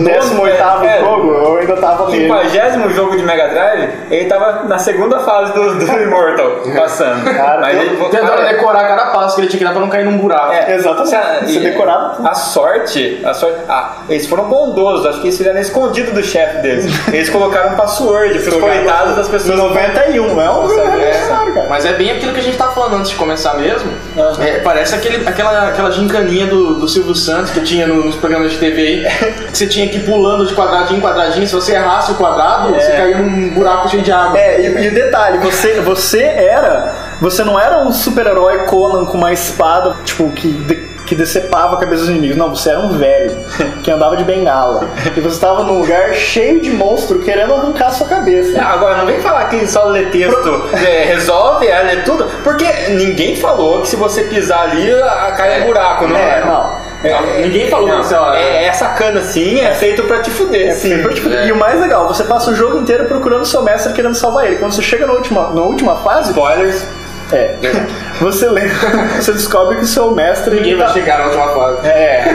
[0.03, 2.23] 18 é, jogo, eu ainda tava nele.
[2.23, 7.23] quinquagésimo jogo de Mega Drive, ele tava na segunda fase do, do Immortal, passando.
[7.25, 9.79] Cara, Mas eu- ele, Tentando cara, decorar cada passo que ele tinha que dar pra
[9.81, 10.51] não cair num buraco.
[10.53, 11.09] É, Exatamente.
[11.51, 12.27] Você e- decorava.
[12.29, 13.57] A sorte, a sorte.
[13.67, 16.85] Ah, eles foram bondosos, acho que eles fizeram escondido do chefe deles.
[17.13, 19.57] Eles colocaram um password pros coitados das pessoas.
[19.57, 21.65] No 91, é um cara.
[21.69, 23.91] Mas é bem aquilo que a gente tava falando antes de começar mesmo.
[24.17, 24.43] Aham.
[24.43, 28.51] É, parece aquele, aquela, aquela gincaninha do, do Silvio Santos que tinha no- nos programas
[28.51, 29.05] de TV aí.
[29.51, 31.47] Que você tinha que ir pulando de quadradinho em quadradinho.
[31.47, 34.37] Se você errasse o quadrado, você caía num buraco cheio de água.
[34.37, 36.93] É, e, e o detalhe, você, você era.
[37.21, 41.79] Você não era um super-herói Conan com uma espada, tipo, que, de- que decepava a
[41.79, 42.35] cabeça dos inimigos.
[42.35, 43.31] Não, você era um velho
[43.83, 44.87] que andava de bengala.
[45.15, 48.59] E você estava num lugar cheio de monstro querendo arrancar a sua cabeça.
[48.59, 52.65] Ah, Agora, não vem falar que só ler texto é, resolve, é ler tudo, porque
[52.89, 56.45] ninguém falou que se você pisar ali, a- cai um buraco, não É, é?
[56.45, 56.84] não.
[57.03, 58.33] É, Ninguém falou não, isso, ó.
[58.33, 60.73] é, é sacana sim, é feito pra te fuder.
[60.73, 60.97] sim.
[61.13, 64.15] Tipo, E o mais legal, você passa o jogo inteiro procurando o seu mestre querendo
[64.15, 64.55] salvar ele.
[64.57, 66.83] Quando você chega na última, na última fase, Spoilers.
[67.31, 67.55] é,
[68.21, 68.75] você lembra,
[69.21, 71.87] você descobre que o seu mestre Ninguém vai tá- chegar na última fase.
[71.87, 72.25] É.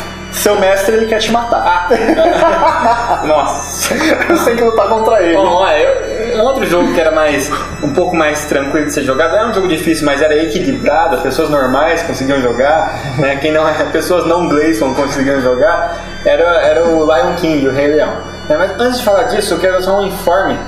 [0.34, 1.88] Seu mestre ele quer te matar.
[3.24, 3.94] Nossa.
[4.28, 5.34] Você tem que lutar contra ele.
[5.34, 7.48] Bom, eu- um outro jogo que era mais
[7.82, 11.22] um pouco mais tranquilo de ser jogado, era um jogo difícil, mas era equilibrado, as
[11.22, 13.36] pessoas normais conseguiam jogar, né?
[13.36, 18.16] Quem não pessoas não Gleison conseguiam jogar, era, era o Lion King, o Rei Leão.
[18.48, 20.58] Né, Mas antes de falar disso, eu quero só um informe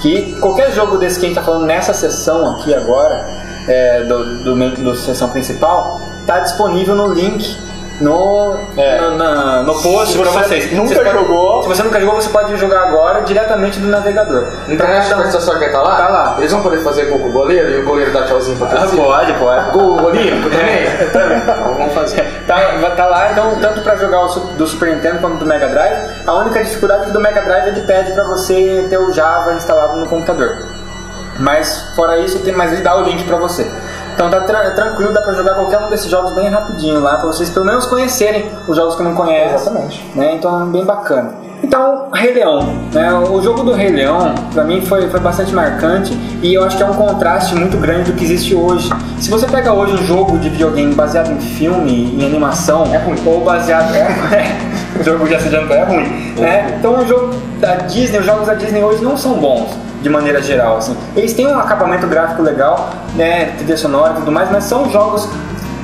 [0.00, 3.26] que qualquer jogo desse que a gente está falando nessa sessão aqui agora,
[3.66, 7.58] é, do, do, do sessão principal, está disponível no link
[8.00, 9.00] no, É.
[9.00, 10.72] no, na- no post Se para você vocês.
[10.72, 14.48] nunca Vocês jogou- se você nunca jogou, você pode jogar agora diretamente do navegador.
[14.68, 15.96] Internet da estação que tá lá?
[15.96, 16.34] Tá lá.
[16.38, 18.86] Eles vão poder fazer gol com o goleiro e o goleiro dá tchauzinho pra Ah,
[18.94, 19.70] pode, pode.
[19.72, 20.84] Gol olímpico também?
[20.86, 21.38] É, também.
[21.38, 22.26] Então vamos fazer.
[22.46, 22.60] Tá,
[22.94, 26.10] tá lá, então, tanto pra jogar o do Super Nintendo quanto do Mega Drive.
[26.26, 29.54] A única dificuldade é que do Mega Drive ele pede pra você ter o Java
[29.54, 30.58] instalado no computador.
[31.38, 33.68] Mas fora isso, tem, mas ele dá o link pra você.
[34.16, 37.26] Então tá tra- tranquilo, dá pra jogar qualquer um desses jogos bem rapidinho lá, pra
[37.26, 39.54] vocês pelo menos conhecerem os jogos que não conhecem.
[39.54, 40.10] Exatamente.
[40.14, 40.34] Né?
[40.36, 41.34] Então é bem bacana.
[41.62, 42.60] Então, Rei Leão.
[42.92, 43.12] Né?
[43.14, 46.12] O jogo do Rei Leão, pra mim, foi, foi bastante marcante
[46.42, 48.88] e eu acho que é um contraste muito grande do que existe hoje.
[49.20, 53.16] Se você pega hoje um jogo de videogame baseado em filme, em animação, é ruim.
[53.26, 53.94] ou baseado.
[53.94, 54.56] É,
[54.98, 56.32] o jogo já se adiantou, é ruim.
[56.38, 56.74] Né?
[56.78, 59.70] Então, o jogo da Disney, os jogos da Disney hoje não são bons.
[60.02, 60.96] De maneira geral, assim.
[61.16, 65.28] Eles têm um acabamento gráfico legal, né, trilha sonora e tudo mais, mas são jogos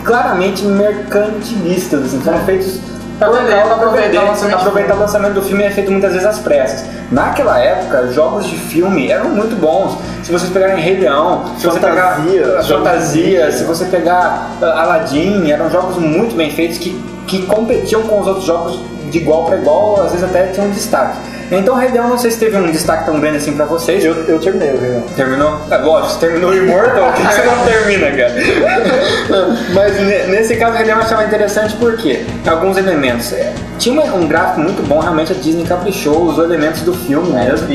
[0.04, 2.80] claramente mercantilistas, assim, foram feitos
[3.18, 6.26] pra aproveitar vender, o lançamento do aproveitar o lançamento do filme é feito muitas vezes
[6.26, 6.84] às pressas.
[7.10, 9.98] Naquela época, jogos de filme eram muito bons.
[10.22, 12.20] Se vocês pegarem Rei Leão, se você pegar
[12.66, 16.90] Fantasia, se você pegar uh, Aladdin, eram jogos muito bem feitos que,
[17.26, 21.18] que competiam com os outros jogos de igual para igual, às vezes até tinham destaque.
[21.52, 24.04] Então, Rei Leão, não sei se teve um destaque tão grande assim pra vocês.
[24.04, 25.02] Eu, eu terminei o Rei Leão.
[25.14, 25.60] Terminou?
[25.70, 28.32] É lógico, você terminou o Immortal, por que você não termina, cara?
[29.74, 33.32] Mas ne- nesse caso, o Rei Leão eu achava interessante porque alguns elementos.
[33.32, 37.66] é, tinha um gráfico muito bom, realmente a Disney caprichou, usou elementos do filme mesmo.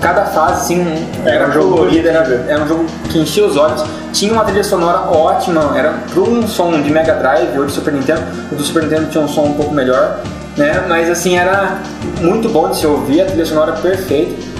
[0.00, 2.40] Cada fase, assim, era um jogo colorida, era, ver.
[2.48, 3.84] era um jogo que enchia os olhos.
[4.12, 7.92] Tinha uma trilha sonora ótima, era para um som de Mega Drive ou de Super
[7.94, 8.22] Nintendo.
[8.50, 10.18] O do Super Nintendo tinha um som um pouco melhor,
[10.56, 10.84] né?
[10.88, 11.78] Mas assim, era
[12.20, 14.52] muito bom de se ouvir, a trilha sonora perfeita.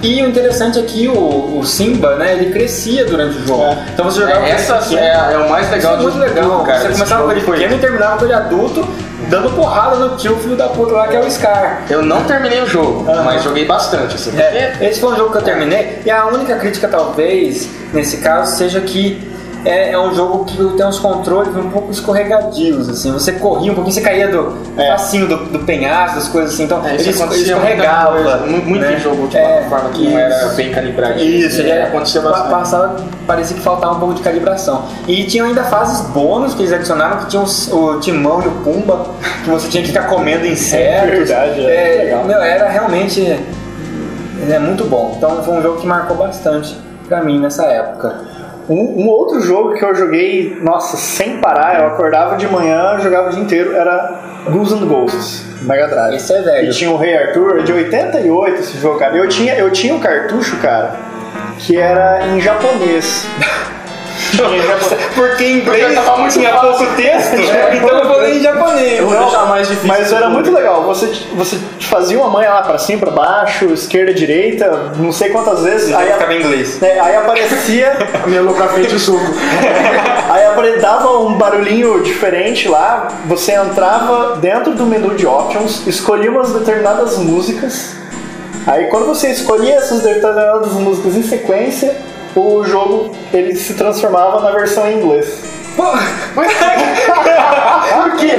[0.00, 3.64] E o interessante é que o, o Simba, né, ele crescia durante o jogo.
[3.64, 3.78] É.
[3.92, 6.14] Então você jogava É, essa com ele é, é o mais isso legal é muito
[6.14, 6.78] de legal, tudo, cara.
[6.78, 8.88] Você começava com jogo ele pequeno e terminava com ele adulto,
[9.28, 11.82] dando porrada no tio filho da puta lá que é o Scar.
[11.90, 14.30] Eu não terminei o jogo, mas joguei bastante, assim.
[14.30, 18.18] porque- É, esse foi um jogo que eu terminei, e a única crítica, talvez, nesse
[18.18, 19.20] caso, seja que
[19.64, 23.12] é, é um jogo que tem uns controles um pouco escorregadios, assim.
[23.12, 24.88] Você corria um pouquinho, você caía do É.
[24.92, 26.64] facinho do, do penhasco, das coisas assim.
[26.64, 28.12] Então, É, ele escorregava.
[28.14, 28.96] muita coisa, mu- muito né?
[28.98, 31.18] jogo de É, plataforma que não era bem calibrado.
[31.18, 32.50] Isso, ele é, era, acontecia bastante.
[32.50, 32.96] passava,
[33.26, 34.84] parecia que faltava um pouco de calibração.
[35.06, 38.52] E tinha ainda fases bônus que eles adicionaram, que tinha os- o Timão e o
[38.62, 39.06] Pumba,
[39.44, 40.78] que você tinha que ficar comendo insetos.
[40.78, 42.24] É verdade, é é, legal.
[42.24, 43.20] meu, era realmente
[44.50, 45.14] é muito bom.
[45.16, 46.76] Então foi um jogo que marcou bastante
[47.08, 48.37] pra mim nessa época.
[48.68, 53.28] Um, um outro jogo que eu joguei, nossa, sem parar, eu acordava de manhã, jogava
[53.28, 56.16] o dia inteiro, era Ghouls and Ghosts, Mega Drive.
[56.16, 56.70] Esse é velho.
[56.70, 59.16] E tinha o Rei Arthur, de 88 esse jogo, cara.
[59.16, 60.96] Eu tinha, eu tinha um cartucho, cara,
[61.58, 63.26] que era em japonês.
[65.14, 66.70] Porque em inglês tava muito tinha fácil.
[66.70, 69.00] pouco texto, É, então eu falei em japonês.
[69.00, 70.84] vou deixar mais difícil Mas era muito legal.
[70.84, 75.62] Você, você fazia uma manha lá pra cima, pra baixo, esquerda, direita, não sei quantas
[75.62, 75.94] vezes.
[75.94, 76.82] Aí, ficava em inglês.
[76.82, 77.96] é, aí aparecia.
[78.58, 79.20] Pra frente o suco.
[80.28, 80.44] Aí
[80.88, 87.18] dava um barulhinho diferente lá, você entrava dentro do menu de options, escolhia umas determinadas
[87.18, 87.94] músicas.
[88.66, 91.96] Aí quando você escolhia essas determinadas músicas em sequência,
[92.40, 95.42] o jogo ele se transformava na versão em inglês.
[97.94, 98.34] Por quê?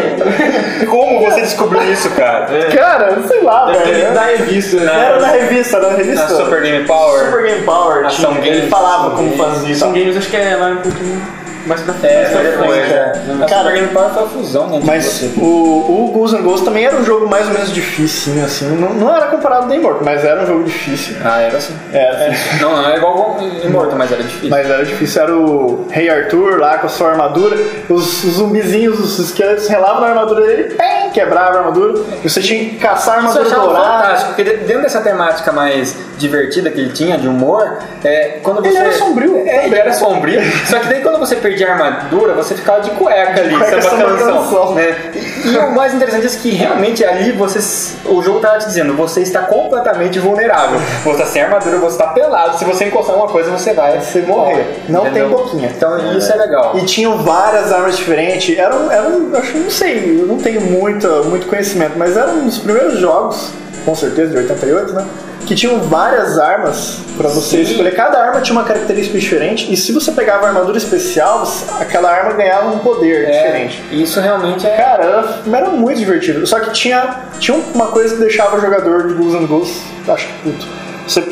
[0.89, 2.47] Como você descobriu isso, cara?
[2.75, 4.13] Cara, sei lá, Deve velho.
[4.13, 5.05] da revista, né?
[5.05, 6.23] Era na revista, era na revista.
[6.23, 7.25] Na Super Game Power.
[7.25, 9.91] Super Game Power, Ação tinha, ele falava Ação como fazia tal.
[9.93, 12.13] games, acho que é lá um pouquinho mais pra frente.
[12.13, 12.97] É, foi depois, frente, é.
[12.97, 13.43] é.
[13.43, 14.79] A Cara, Super Game Power foi a fusão, né?
[14.83, 15.31] Mas você.
[15.37, 18.65] o, o Ghouls and Ghosts também era um jogo mais ou menos difícil, assim.
[18.75, 21.15] Não, não era comparado ao The Immortal, mas era um jogo difícil.
[21.23, 21.75] Ah, era assim.
[21.93, 24.49] Era, Não, não, é igual o Immortal, mas era difícil.
[24.49, 25.21] mas era difícil.
[25.21, 27.57] Era o Rei Arthur lá com a sua armadura.
[27.89, 32.01] Os, os zumbizinhos, os esqueletos relavam na armadura dele, pem, quebrava a armadura.
[32.23, 34.03] E você tinha que caçar a armadura dourada.
[34.03, 38.61] fantástico, porque de- dentro dessa temática mais divertida que ele tinha, de humor, é, quando
[38.61, 38.67] você...
[38.69, 42.33] Ele era sombrio É, ele era sombrio, só que daí quando você perdia a armadura,
[42.33, 44.37] você ficava de cueca ali, Cueca samba canção.
[44.43, 44.73] canção.
[44.75, 44.95] né?
[45.15, 47.59] E, e o mais interessante é que realmente ali você,
[48.05, 50.79] o jogo tava te dizendo, você está completamente vulnerável.
[51.03, 54.21] Você está sem armadura, você está pelado, se você encostar uma coisa você vai Você
[54.21, 54.63] morre.
[54.87, 55.29] Não tem Entendeu?
[55.29, 55.71] boquinha.
[55.75, 56.77] Então isso é legal.
[56.77, 58.57] E tinham várias armas diferentes.
[58.57, 62.29] Era um, era um, acho, não sei, eu não tenho muita, muito conhecimento, mas era
[62.31, 63.51] um dos primeiros jogos,
[63.85, 65.05] com certeza, de 88, né?
[65.45, 67.71] Que tinham várias armas pra você Sim.
[67.71, 67.95] escolher.
[67.95, 69.71] Cada arma tinha uma característica diferente.
[69.71, 71.43] E se você pegava a armadura especial,
[71.79, 73.83] aquela arma ganhava um poder É, diferente.
[73.91, 74.77] Isso realmente é...
[74.77, 75.03] Cara,
[75.51, 76.45] era, muito divertido.
[76.45, 80.27] Só que tinha, tinha uma coisa que deixava o jogador de Ghouls and Ghosts, acho
[80.27, 80.67] que puto.
[81.07, 81.23] Você,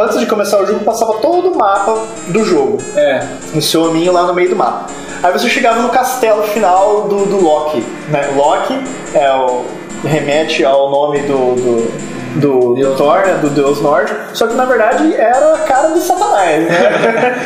[0.00, 3.24] antes de começar o jogo, passava todo o mapa do jogo É.
[3.54, 4.86] no seu hominho lá no meio do mapa.
[5.22, 7.84] Aí você chegava no castelo final do, do Loki.
[8.08, 8.32] Né?
[8.34, 8.82] Loki
[9.14, 9.64] é o,
[10.04, 13.38] remete ao nome do, do, do, Thor, né?
[13.40, 16.66] do deus nórdico, só que na verdade era a cara do Satanás.
[16.66, 16.72] Né?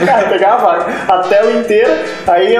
[0.06, 2.56] Cara, pegava a tela inteira, aí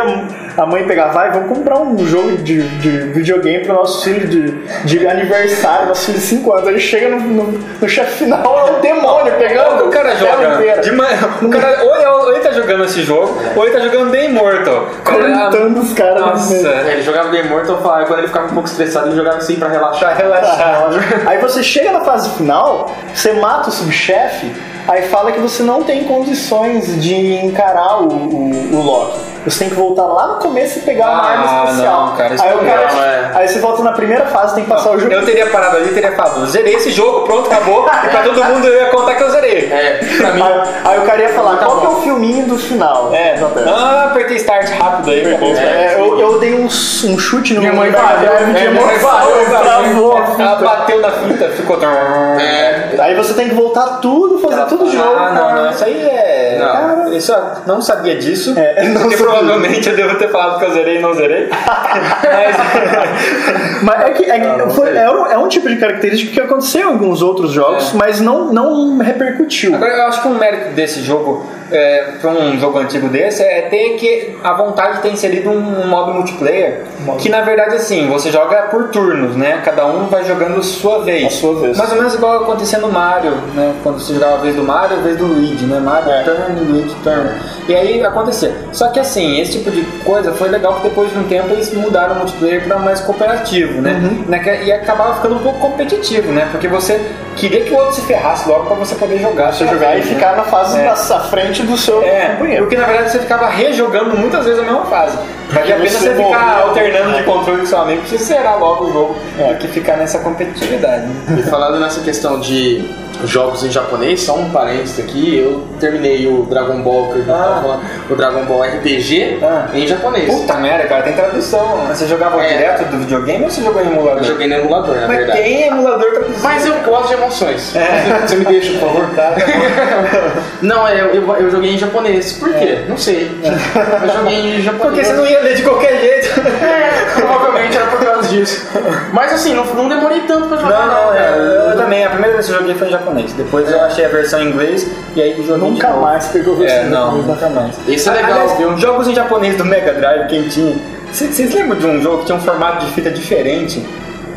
[0.57, 4.51] a, mãe pegava, vai, vamos comprar um jogo de, de videogame pro nosso filho de,
[4.85, 6.69] de aniversário, nosso filho de 5 anos.
[6.69, 10.93] Aí chega no, no, no chefe final, é um demônio pegando O cara joga de
[10.93, 11.19] manhã.
[11.43, 14.25] O cara ou ele, ou ele tá jogando esse jogo, ou ele tá jogando The
[14.25, 14.89] Immortal.
[15.05, 16.69] Cortando os caras no Nossa.
[16.69, 19.57] É, ele jogava The Immortal, falava, quando ele ficava um pouco estressado, ele jogava assim
[19.57, 20.15] pra relaxar.
[20.17, 21.23] pra relaxar.
[21.27, 24.51] Aí você chega na fase final, você mata o subchefe,
[24.89, 29.36] aí fala que você não tem condições de encarar o, o, o Loki.
[29.47, 32.07] Você tem que voltar lá no começo e pegar uma Ah, arma especial.
[32.07, 33.31] não, cara, aí, o não cara não, é.
[33.35, 35.13] aí você volta na primeira fase, tem que passar o jogo.
[35.13, 37.87] Eu teria parado ali e teria falado, zerei esse jogo, pronto, acabou.
[38.07, 39.71] E pra todo mundo eu ia contar que eu zerei.
[39.73, 40.01] É,
[40.35, 40.53] mim, Aí,
[40.85, 43.11] aí o cara ia falar, Tá qual que é o filminho do final?
[43.13, 43.37] É,
[43.67, 45.55] ah, apertei start rápido aí, acabou.
[45.57, 49.45] É, eu, eu dei um, um chute no Minha mãe valeu, é, minha mãe valeu,
[49.47, 51.79] travou a Ela bateu na fita, ficou.
[51.83, 55.17] é, Aí você tem que voltar tudo, fazer tudo de novo.
[55.17, 56.59] Ah, não, não, isso aí é.
[56.59, 57.13] Não.
[57.13, 58.55] Isso eu não sabia disso.
[58.59, 59.17] É, não sabia.
[59.39, 61.49] Provavelmente eu devo ter falado que eu zerei e não zerei.
[61.51, 62.57] Mas.
[63.83, 66.81] Mas é que, é, que foi- é um, é um tipo de característica que aconteceu
[66.81, 69.75] em alguns outros jogos, mas não, não repercutiu.
[69.75, 73.63] Agora, eu acho que um mérito desse jogo é, pra um jogo antigo desse é
[73.63, 76.85] ter que a vontade de ter inserido um, um modo multiplayer
[77.19, 79.61] que na verdade assim, você joga por turnos, né?
[79.65, 81.27] Cada um vai jogando sua vez.
[81.27, 81.77] A sua vez.
[81.77, 83.75] Mais ou menos igual acontecia no Mario, né?
[83.83, 85.79] Quando você jogava a vez do Mario, a vez do Luigi, né?
[85.79, 86.23] Mario É.
[86.23, 87.31] turn, Luigi turn.
[87.69, 88.55] E aí acontecia.
[88.73, 91.73] Só que assim, esse tipo de coisa foi legal que depois de um tempo eles
[91.75, 94.01] mudaram o multiplayer para mais cooperativo, né?
[94.03, 94.35] Uhum.
[94.65, 96.49] E acabava ficando um pouco competitivo, né?
[96.51, 97.01] Porque você
[97.37, 99.53] queria que o outro se ferrasse logo para você poder jogar.
[99.53, 100.03] Você jogar e né?
[100.07, 100.85] ficar na fase É.
[100.85, 102.65] da à frente do seu É, companheiro.
[102.65, 105.17] porque na verdade você ficava rejogando muitas vezes a mesma fase.
[105.51, 108.59] Vale a pena você você ficar alternando de controle com seu amigo pra você zerar
[108.59, 111.07] logo o jogo do que ficar nessa competitividade.
[111.39, 112.85] E falando nessa questão de
[113.25, 117.39] jogos em japonês, só um parênteses aqui, eu terminei o Dragon Ball, que eu Ah.
[117.63, 119.69] tava o Dragon Ball RPG Ah.
[119.75, 120.27] em japonês.
[120.33, 121.87] Puta merda, cara, tem tradução.
[121.89, 122.49] Você jogava É.
[122.57, 124.19] direto do videogame ou você jogou em emulador?
[124.19, 125.39] Eu joguei no emulador, na Mas verdade.
[125.43, 126.43] tem emulador traduzido.
[126.43, 127.75] Mas eu gosto de emoções.
[127.77, 128.27] É.
[128.27, 129.07] Você me deixa, por favor?
[129.17, 129.37] Tá, tá.
[130.63, 132.33] Não, é, eu, eu, eu joguei em japonês.
[132.35, 132.81] Por quê?
[132.89, 133.31] Não sei.
[133.43, 134.77] Eu joguei em japonês.
[134.87, 136.41] Porque você não ia ler de qualquer jeito.
[136.41, 137.99] É, provavelmente era por
[138.29, 138.67] disso.
[139.13, 140.87] Mas assim, não, não demorei tanto pra jogar.
[140.87, 142.05] Não, não, é, eu também.
[142.05, 143.33] A primeira vez que eu joguei foi em japonês.
[143.33, 146.91] Depois eu achei a versão em inglês e aí joguei Nunca mais pegou É, versão
[146.91, 147.75] não, nunca mais.
[147.89, 148.77] Esse é legal, Aliás, viu?
[148.79, 150.77] Jogos em japonês do Mega Drive, quem tinha.
[151.13, 153.85] Vocês lembram de um jogo que tinha um formato de fita diferente?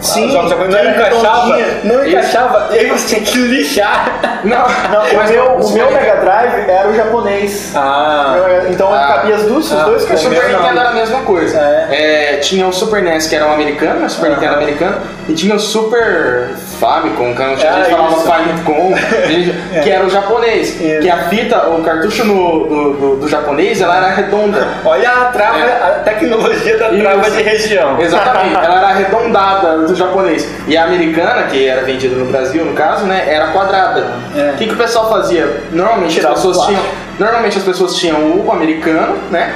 [0.02, 4.20] Sim, Os que não era encaixava, não encaixava, e aí você tinha que lixar.
[4.44, 7.72] Não, Não, mas meu, não, o meu Mega Drive era o japonês.
[7.76, 8.36] Ah,
[8.70, 9.08] Então Ah.
[9.08, 10.18] cabia as duas, os Ah, dois o O.
[10.18, 10.60] Super não.
[10.62, 11.60] Nintendo era a mesma coisa.
[11.60, 11.88] É.
[12.36, 14.98] É, tinha o Super NES, que era um americano, o Super Nintendo americano,
[15.28, 18.22] e tinha o Super Famicom, que a gente Ah, falava isso.
[18.26, 18.94] Famicom,
[19.84, 20.72] que era o japonês.
[21.02, 24.66] Que a fita, o cartucho no- do, do, do japonês, ela era redonda.
[24.86, 25.64] olha a trava, É.
[25.84, 27.32] a tecnologia da trava Isso.
[27.38, 28.00] de região.
[28.00, 30.48] Exatamente, ela era arredondada do japonês.
[30.68, 34.06] E a americana, que era vendida no Brasil, no caso, né, era quadrada.
[34.36, 34.52] É.
[34.54, 35.64] O que, que o pessoal fazia?
[35.72, 36.82] Normalmente Tirava as pessoas tinham.
[37.20, 39.54] Normalmente as pessoas tinham o americano, né?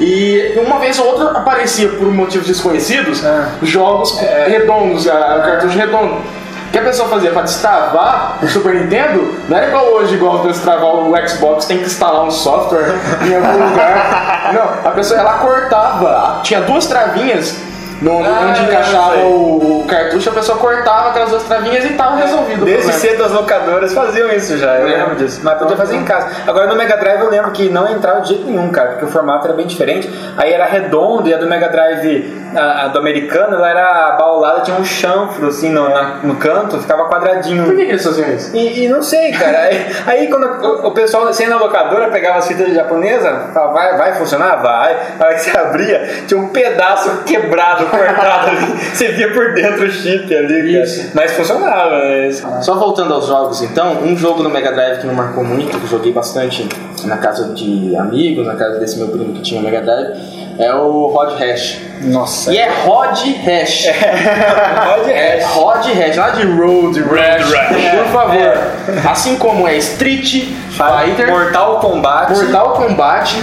[0.00, 3.50] E uma vez ou outra aparecia por motivos desconhecidos Ah.
[3.62, 4.18] jogos
[4.48, 6.14] redondos, a- cartucho redondo.
[6.14, 10.40] O que a pessoa fazia para destravar o Super Nintendo não era igual hoje, igual
[10.40, 12.92] para destravar o Xbox, tem que instalar um software
[13.24, 14.50] em algum lugar.
[14.52, 17.56] Não, a pessoa ela cortava, tinha duas travinhas
[18.04, 22.64] no, Ah, onde encaixava o, cartucho, a pessoa cortava aquelas duas travinhas e tava resolvido
[22.64, 24.96] Desde cedo as locadoras faziam isso já, eu É.
[24.98, 25.40] lembro disso.
[25.42, 26.28] Mas podia fazer em casa.
[26.46, 29.08] Agora no Mega Drive eu lembro que não entrava de jeito nenhum, cara, porque o
[29.08, 30.08] formato era bem diferente.
[30.36, 34.60] Aí era redondo e a do Mega Drive, a, a do americano, ela era baulada,
[34.60, 37.64] tinha um chanfro assim no, na- no canto, ficava quadradinho.
[37.64, 38.54] Por que, que eles faziam isso?
[38.56, 39.58] E, e não sei, cara.
[39.58, 43.96] Aí, aí quando o, o pessoal, sem na locadora, pegava as fitas japonesas, falava, vai,
[43.96, 44.56] vai funcionar?
[44.56, 44.96] Vai.
[45.20, 48.78] A que você abria, tinha um pedaço quebrado, cortado ali.
[48.92, 50.82] Você via por dentro o chip ali.
[50.82, 51.10] Isso.
[51.14, 51.90] Mas funcionava.
[51.90, 52.44] Mas...
[52.62, 55.84] Só voltando aos jogos então, um jogo no Mega Drive que me marcou muito, que
[55.84, 56.68] eu joguei bastante
[57.04, 60.18] na casa de amigos, na casa desse meu primo que tinha Mega Drive,
[60.58, 61.78] é o Rod Hash.
[62.02, 62.52] Nossa.
[62.52, 63.86] E é Rod Hash.
[63.86, 65.50] Rod É Hash.
[65.54, 67.50] Rod Hash, lá de Road Rash.
[67.96, 69.10] Por favor.
[69.10, 72.32] Assim como é Street Fighter, Mortal Kombat.
[72.32, 73.36] Mortal Kombat,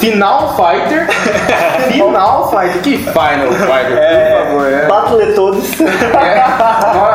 [0.00, 1.06] Final Fighter,
[1.92, 4.72] Final Fighter, que Final Fighter, por favor.
[4.72, 4.86] É.
[4.86, 5.80] Battletoads.
[5.80, 6.42] É,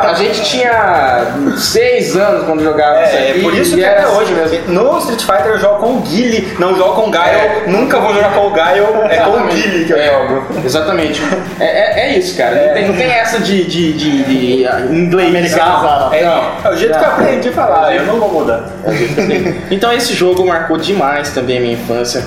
[0.08, 3.38] a gente tinha 6 anos quando jogava isso É, aqui.
[3.40, 4.72] é por isso que era até assim hoje, mesmo.
[4.72, 7.62] no Street Fighter eu jogo com o Guile, não jogo com o Gaio, É.
[7.66, 9.46] nunca vou jogar com o Gaio, é com o.
[9.48, 10.44] Guile que eu É, jogo.
[10.64, 11.22] Exatamente.
[11.60, 12.54] É, é, é isso, cara.
[12.68, 15.28] Não, tem, não tem essa de, de, de, de ah, inglês.
[15.28, 16.14] Americanizado.
[16.14, 18.64] É, é o jeito que eu aprendi a falar, eu não vou mudar.
[19.70, 22.22] Então esse jogo marcou demais também a minha infância.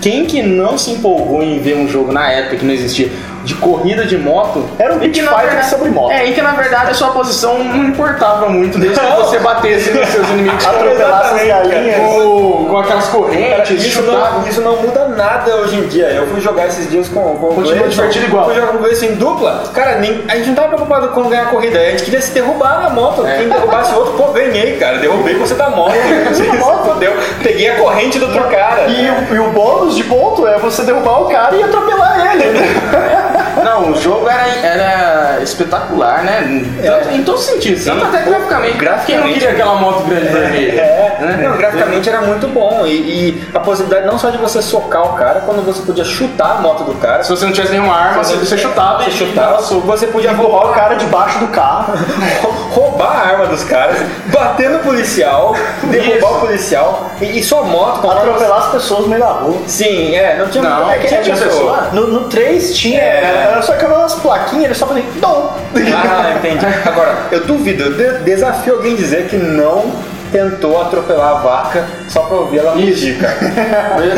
[0.00, 3.10] Quem que não se empolgou em ver um jogo na época que não existia
[3.44, 4.64] de corrida de moto?
[4.78, 6.10] Era um Beat Fighter verdade- sobre moto.
[6.12, 9.90] É, e que na verdade a sua posição não importava muito, desde que você batesse
[9.90, 11.96] nos seus inimigos Atropelar essas Exatamente, galinhas.
[11.96, 16.06] com, com aquelas correntes, Isso não, isso não muda nada hoje em dia.
[16.06, 18.44] Eu fui jogar esses dias com, com o Continua divertido igual.
[18.46, 19.62] Fui jogar com o em dupla.
[19.72, 21.78] Cara, nem, a gente não tava preocupado com ganhar a corrida.
[21.78, 23.26] A gente queria se derrubar na moto.
[23.26, 23.38] É.
[23.38, 24.98] Quem derrubasse o outro, pô, ganhei, cara.
[24.98, 25.94] Derrubei você da moto.
[26.30, 27.12] Você da moto, fodeu.
[27.42, 28.86] Peguei a corrente do outro cara.
[28.88, 32.58] E o, e o bônus de ponto é você derrubar o cara e atropelar ele.
[33.64, 36.64] Não, o jogo era, era espetacular, né?
[36.82, 38.70] Tanto- Em todos os sentidos, tanto até graficamente.
[38.72, 39.34] Quem não Graficamente.
[39.34, 40.80] queria aquela moto grande vermelha?
[40.80, 41.48] É, Né?
[41.48, 42.84] não, graficamente era muito bom.
[42.86, 46.56] E, e a possibilidade não só de você socar o cara, quando você podia chutar
[46.58, 47.22] a moto do cara.
[47.22, 50.50] Se você não tivesse nenhuma arma, você, você chutava Você e chutava, você podia Empurrar
[50.60, 51.94] roubar o cara debaixo do carro.
[52.70, 53.96] roubar a arma dos caras,
[54.26, 55.54] bater no policial,
[55.84, 56.26] derrubar Isso.
[56.36, 59.56] o policial e, e sua moto com Atropelar as pessoas no meio da rua.
[59.66, 61.50] Sim, é, não tinha Não, é tinha tinha pessoa.
[61.78, 61.88] pessoa.
[61.92, 63.49] No, no 3 tinha, É.
[63.50, 65.56] era só umas plaquinhas, ele só fazia dom.
[65.94, 66.64] Ah, entendi.
[66.86, 69.92] Agora, eu duvido, eu de- desafio alguém dizer que não
[70.32, 73.36] tentou atropelar a vaca só pra ouvir ela rugir, cara.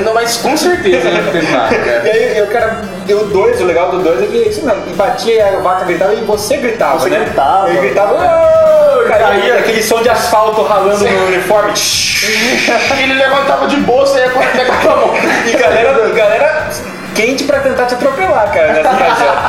[0.04, 2.02] Não, mas com certeza ele nada, E cara.
[2.04, 2.70] aí eu quero.
[3.06, 4.82] Deu dois, o legal do dois é que é isso mesmo.
[4.88, 7.20] E batia e a vaca gritava e você gritava, Você né?
[7.20, 7.70] gritava.
[7.70, 8.62] Ele gritava.
[9.08, 11.72] Caía aquele som de asfalto ralando no uniforme.
[13.02, 15.10] Ele levantava de bolsa e ia pegar com a mão.
[15.46, 16.68] E galera, e galera
[17.14, 18.82] quente pra tentar te atropelar, cara.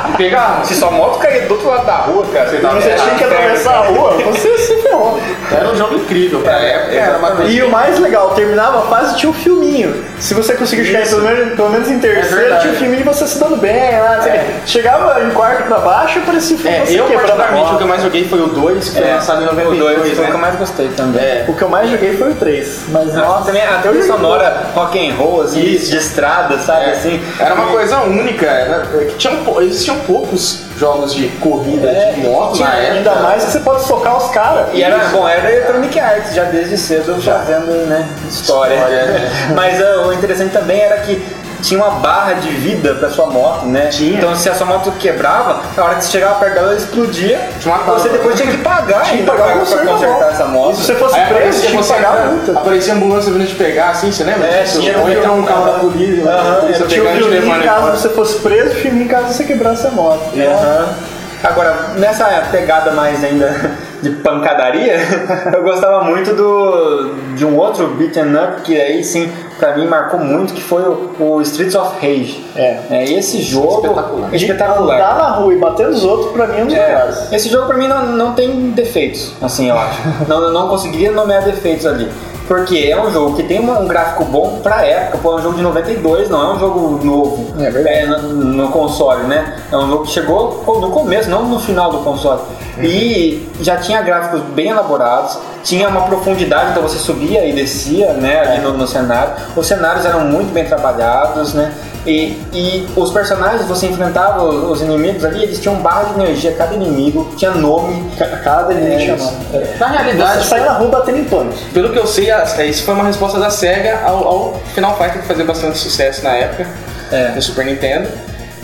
[0.09, 0.63] E pegava.
[0.65, 3.23] Se sua moto cair do outro lado da rua, cara, você, E você tinha que
[3.23, 5.19] atravessar a rua, você se ferrou.
[5.51, 6.95] Era um jogo incrível pra época.
[6.95, 7.51] Era uma coisa.
[7.51, 10.03] E o mais legal, terminava a fase tinha um filminho.
[10.19, 12.61] Se você conseguir chegar pelo menos, pelo menos em terceiro, verdade.
[12.61, 14.19] tinha um filminho de você se dando bem lá.
[14.19, 14.39] o quê.
[14.65, 18.01] Chegava em quarto pra baixo, parecia que É, você eu particularmente o que eu mais
[18.01, 20.33] joguei foi o 2, que foi lançado em O 92, 2 foi o que eu
[20.35, 20.41] né?
[20.41, 21.21] mais gostei também.
[21.23, 21.45] É.
[21.47, 22.81] O que eu mais joguei foi o 3.
[22.89, 25.91] Mas Nossa, também a trilha sonora rock and roll, assim, Isso.
[25.91, 26.91] de estrada, sabe, É.
[26.91, 27.21] assim.
[27.39, 32.11] Era uma coisa única, era, é que tinham, pou- existiam poucos jogos de corrida É,
[32.13, 32.93] de moto tinha na época.
[32.97, 34.67] ainda mais que você pode socar os caras.
[34.73, 38.75] E era, bom, era Electronic Arts já desde cedo fazendo, né, história.
[38.75, 39.31] História, né?
[39.55, 41.23] Mas ah, o interessante também era que
[41.63, 43.87] tinha uma barra de vida pra sua moto, né?
[43.87, 44.17] Tinha.
[44.17, 47.49] Então se a sua moto quebrava, na hora que você chegava perto dela, ela explodia.
[47.59, 50.73] Tinha uma você depois tinha que pagar Tinha ainda pagar pra, consertar essa moto.
[50.73, 52.51] E se você fosse Aí preso, aparecia tinha que você pagar a multa.
[52.51, 54.47] aparecia a ambulância vindo te pegar, assim, você lembra?
[54.47, 57.29] É, tinha, Ou tinha então um carro da polícia, a polícia Tinha pegando e te
[57.29, 60.31] filminho levando caso você fosse preso, o filminho caso você quebrasse a moto.
[60.35, 61.12] Aham.
[61.43, 63.53] Agora, nessa pegada mais ainda
[64.01, 64.95] de pancadaria,
[65.53, 69.29] eu gostava muito do de um outro beat'em up que aí sim,
[69.59, 72.45] pra mim marcou muito, que foi o, o Streets of Rage.
[72.55, 73.03] É.
[73.11, 74.33] esse jogo Espetacular.
[74.35, 74.95] espetacular.
[74.95, 77.31] Andar na rua e bater nos outros, pra mim, é um dos É, melhores.
[77.33, 79.99] esse jogo pra mim não, não tem defeitos, assim eu acho.
[80.27, 82.09] não, não conseguiria nomear defeitos ali.
[82.55, 85.41] Porque é um jogo que tem uma- um gráfico bom pra época, pô, é um
[85.41, 88.21] jogo de 92, não é um jogo novo É verdade.
[88.27, 89.55] no, no console, né?
[89.71, 92.41] É um jogo que chegou no começo, não no final do console.
[92.81, 98.39] E já tinha gráficos bem elaborados, tinha uma profundidade, então você subia e descia, né,
[98.41, 99.33] ali no, no cenário.
[99.55, 101.71] Os cenários eram muito bem trabalhados, né?
[102.05, 106.51] E, e os personagens, você enfrentava os os inimigos ali, eles tinham barra de energia,
[106.53, 108.11] cada inimigo tinha nome.
[108.43, 109.35] Cada inimigo É, chamado.
[109.79, 111.55] Na Você realidade, sai na rua batendo em pânico.
[111.73, 115.21] pelo que eu sei, a- isso foi uma resposta da SEGA ao, ao Final Fighter
[115.21, 116.67] que fazia bastante sucesso na época,
[117.11, 117.29] É.
[117.35, 118.09] no Super Nintendo.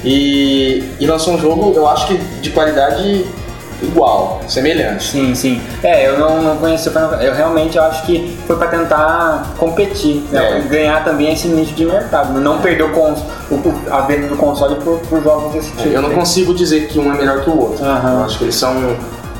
[0.03, 3.26] E, e lançou um jogo, eu acho que de qualidade
[3.82, 5.12] igual, semelhante.
[5.12, 5.62] Sim, sim.
[5.84, 7.28] É, eu não, não conheci o Final Fantasy.
[7.28, 10.58] Eu realmente acho que foi pra tentar competir, né?
[10.58, 10.62] É.
[10.68, 13.20] ganhar também esse nicho de mercado, não perder o cons,
[13.50, 15.90] o, a venda do console por, por jogos desse tipo.
[15.90, 17.84] Eu não consigo dizer que um é melhor que o outro.
[17.86, 18.20] Aham.
[18.20, 18.74] Eu acho que eles são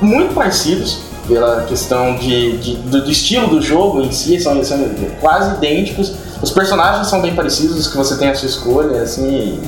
[0.02, 4.80] muito parecidos pela questão de, de- do, do estilo do jogo em si, são, são
[5.22, 6.14] quase idênticos.
[6.42, 9.60] Os personagens são bem parecidos, os que você tem a sua escolha, assim.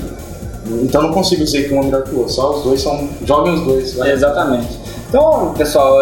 [0.84, 2.34] Então não consigo dizer que um é melhor que o outro.
[2.34, 3.10] Só os dois são.
[3.26, 3.94] Joguem os dois.
[3.94, 4.12] vai.
[4.12, 4.80] Exatamente.
[5.10, 6.00] Então, pessoal,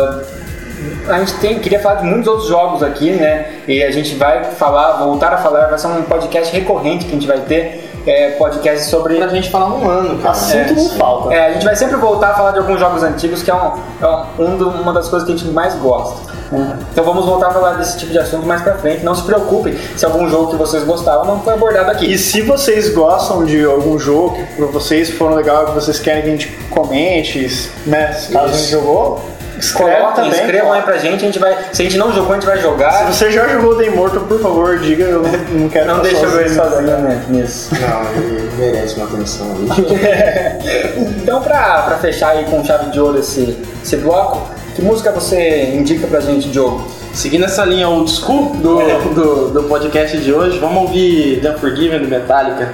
[1.08, 3.62] a gente tem, queria falar de muitos outros jogos aqui, né?
[3.68, 7.16] E a gente vai falar, voltar a falar, vai ser um podcast recorrente que a
[7.16, 7.89] gente vai ter.
[8.10, 10.32] É, podcast sobre Pra gente falar um ano, cara.
[10.32, 11.34] Assunto não falta.
[11.34, 13.72] É, a gente vai sempre voltar a falar de alguns jogos antigos, que é, um,
[14.02, 16.32] é um do- uma das coisas que a gente mais gosta.
[16.52, 16.80] né?
[16.92, 19.04] Então vamos voltar a falar desse tipo de assunto mais pra frente.
[19.06, 22.12] Não se preocupem se algum jogo que vocês gostavam não foi abordado aqui.
[22.12, 26.24] E se vocês gostam de algum jogo que pra vocês foram legal, que vocês querem
[26.24, 28.12] que a gente comente, né?
[28.14, 29.22] Se caso a gente jogou,
[29.60, 30.32] escreve também.
[30.32, 31.58] escrevam aí pra gente, a gente vai.
[31.72, 33.12] Se a gente não jogou, a gente vai Se jogar.
[33.12, 36.50] você já jogou The Immortal, por favor, diga, eu não, quero Não deixa eu ver
[36.50, 36.72] sozinho.
[36.72, 37.70] sozinho né, nisso.
[37.80, 41.10] Não, ele merece uma atenção aí.
[41.22, 45.72] Então, pra, pra fechar aí com chave de ouro esse, esse bloco, que música você
[45.76, 46.86] indica pra gente, Diogo?
[47.14, 48.80] Seguindo essa linha old school do,
[49.14, 52.74] do, do podcast de hoje, vamos ouvir The Unforgiven do Metallica.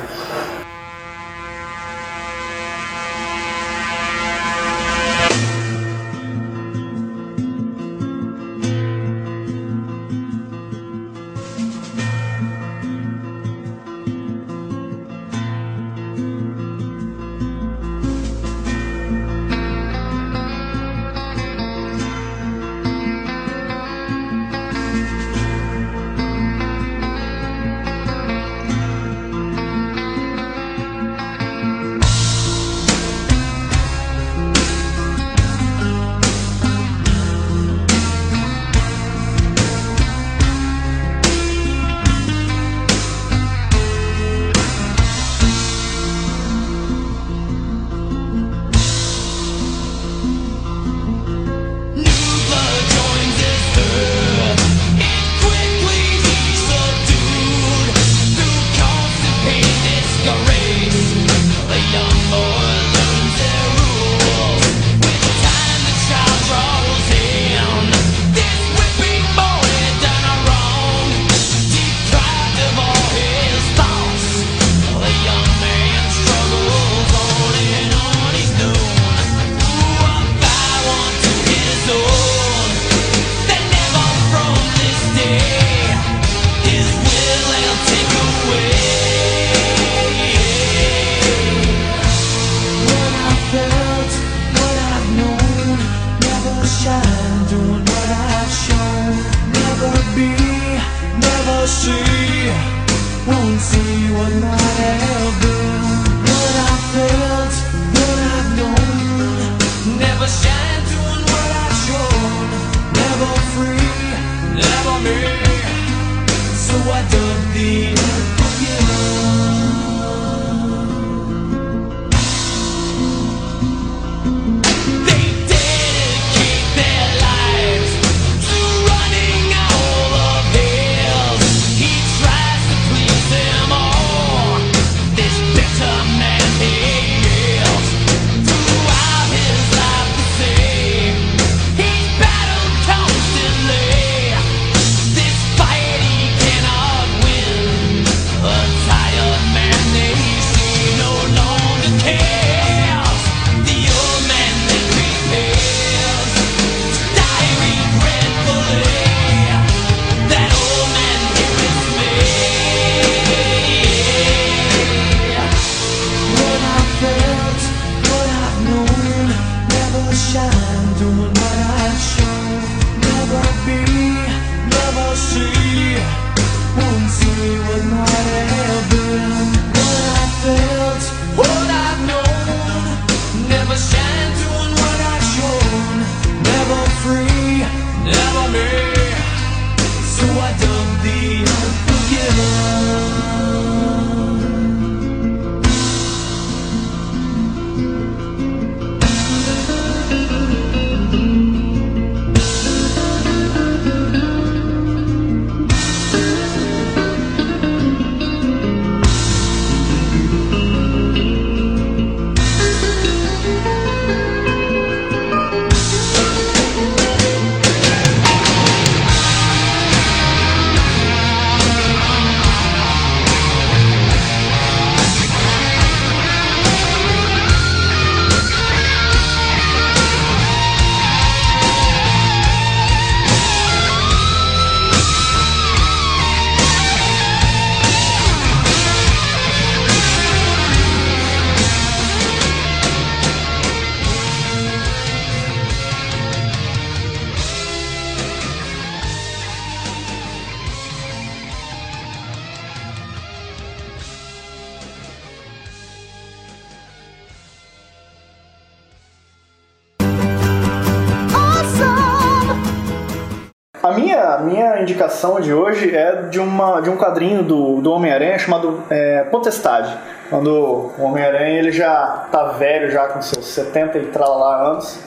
[265.05, 269.95] Indicação de hoje é de, uma, de um quadrinho do, do Homem-Aranha chamado é, Potestade.
[270.29, 274.99] Quando o Homem-Aranha ele já tá velho, já com seus 70 e tralalá anos.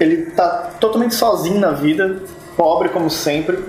[0.00, 2.22] Ele tá totalmente sozinho na vida,
[2.56, 3.62] pobre como sempre.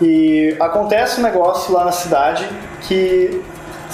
[0.00, 2.48] E acontece um negócio lá na cidade
[2.82, 3.42] que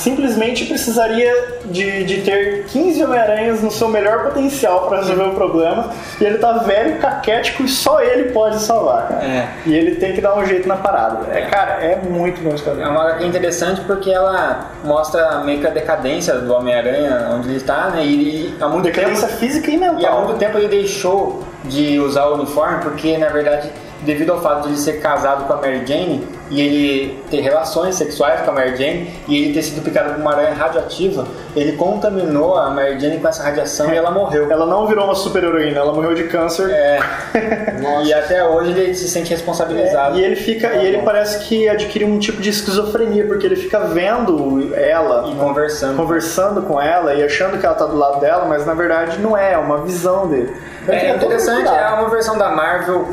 [0.03, 1.33] simplesmente precisaria
[1.67, 5.91] de, de ter 15 Homem-Aranhas no seu melhor potencial para resolver o problema.
[6.21, 9.25] E ele tá velho, caquético e só ele pode salvar, cara.
[9.25, 9.49] É.
[9.65, 11.33] E ele tem que dar um jeito na parada.
[11.33, 15.67] É, cara, é muito bom esse É uma HQ interessante porque ela mostra meio que
[15.67, 18.05] a decadência do Homem-Aranha, onde ele está, né?
[18.05, 20.25] E, há muito Decadência tempo, física e e há mental.
[20.25, 23.71] muito tempo ele deixou de usar o uniforme porque, na verdade,
[24.03, 27.95] devido ao fato de ele ser casado com a Mary Jane e ele ter relações
[27.95, 31.27] sexuais com a Mary Jane e ele ter sido picado por uma aranha radioativa,
[31.57, 34.51] ele contaminou a Mary Jane com essa radiação e ela morreu.
[34.51, 36.71] Ela não virou uma super heroína, ela morreu de câncer.
[36.71, 36.99] É.
[38.05, 40.17] E até hoje ele se sente responsabilizado.
[40.17, 43.57] É, e ele fica e ele parece que adquire um tipo de esquizofrenia porque ele
[43.57, 45.97] fica vendo ela E conversando.
[45.97, 49.37] conversando com ela e achando que ela tá do lado dela mas na verdade não
[49.37, 50.53] é é uma visão dele
[50.87, 53.09] Ele É todo interessante, é uma versão da Marvel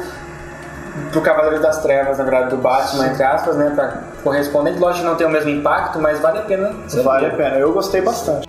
[1.12, 3.72] pro Cavaleiro das Trevas, na verdade, do Batman, entre aspas, né?
[3.76, 3.94] Pra
[4.24, 4.80] correspondente.
[4.80, 6.72] Lógico que não tem o mesmo impacto, mas vale a pena.
[6.88, 8.48] você vale a pena eu gostei bastante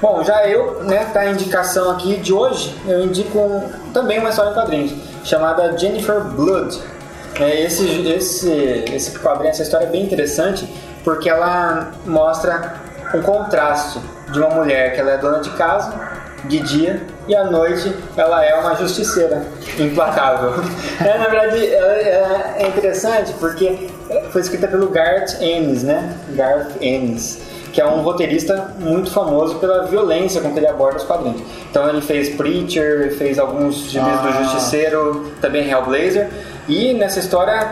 [0.00, 4.50] Bom, já eu, né, pra indicação aqui de hoje, eu indico um- também uma história
[4.50, 4.92] em quadrinhos,
[5.24, 6.80] chamada Jennifer Blood.
[7.38, 8.50] É, esse, esse,
[8.92, 10.66] esse quadrinho, essa história é bem interessante,
[11.04, 12.74] porque ela mostra
[13.14, 14.00] um contraste
[14.32, 15.92] de uma mulher que ela é dona de casa,
[16.44, 19.44] de dia, e à noite ela é uma justiceira
[19.78, 20.52] implacável.
[21.04, 23.88] É, na verdade, ela- ela é interessante porque
[24.30, 26.16] foi escrita pelo Garth Ennis, né?
[26.30, 27.40] Garth Ennis
[27.72, 31.40] que é um roteirista muito famoso pela violência com que ele aborda os quadrinhos.
[31.70, 36.28] Então ele fez Preacher, fez alguns gibis do Justiceiro, também Hellblazer,
[36.68, 37.68] e nessa história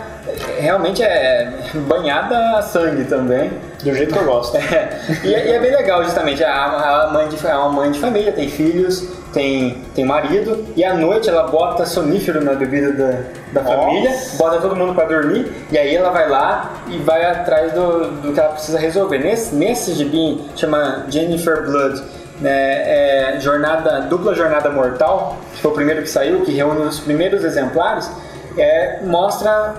[0.59, 1.49] realmente é
[1.89, 3.51] banhada a sangue também.
[3.83, 6.45] do jeito que eu gosto É, e, é- e é bem legal, justamente.
[6.45, 10.85] A, a mãe de, é uma mãe de família, tem filhos, tem, tem marido, e
[10.85, 13.77] à noite ela bota sonífero na bebida da, da Nossa.
[13.85, 18.11] família, bota todo mundo pra dormir, e aí ela vai lá e vai atrás do,
[18.21, 19.19] do que ela precisa resolver.
[19.19, 22.03] Nesse, nesse gibi, chama Jennifer Blood.
[22.41, 26.99] né, é jornada, dupla jornada mortal, que foi o primeiro que saiu, que reúne os
[26.99, 28.11] primeiros exemplares,
[28.57, 29.75] é, mostra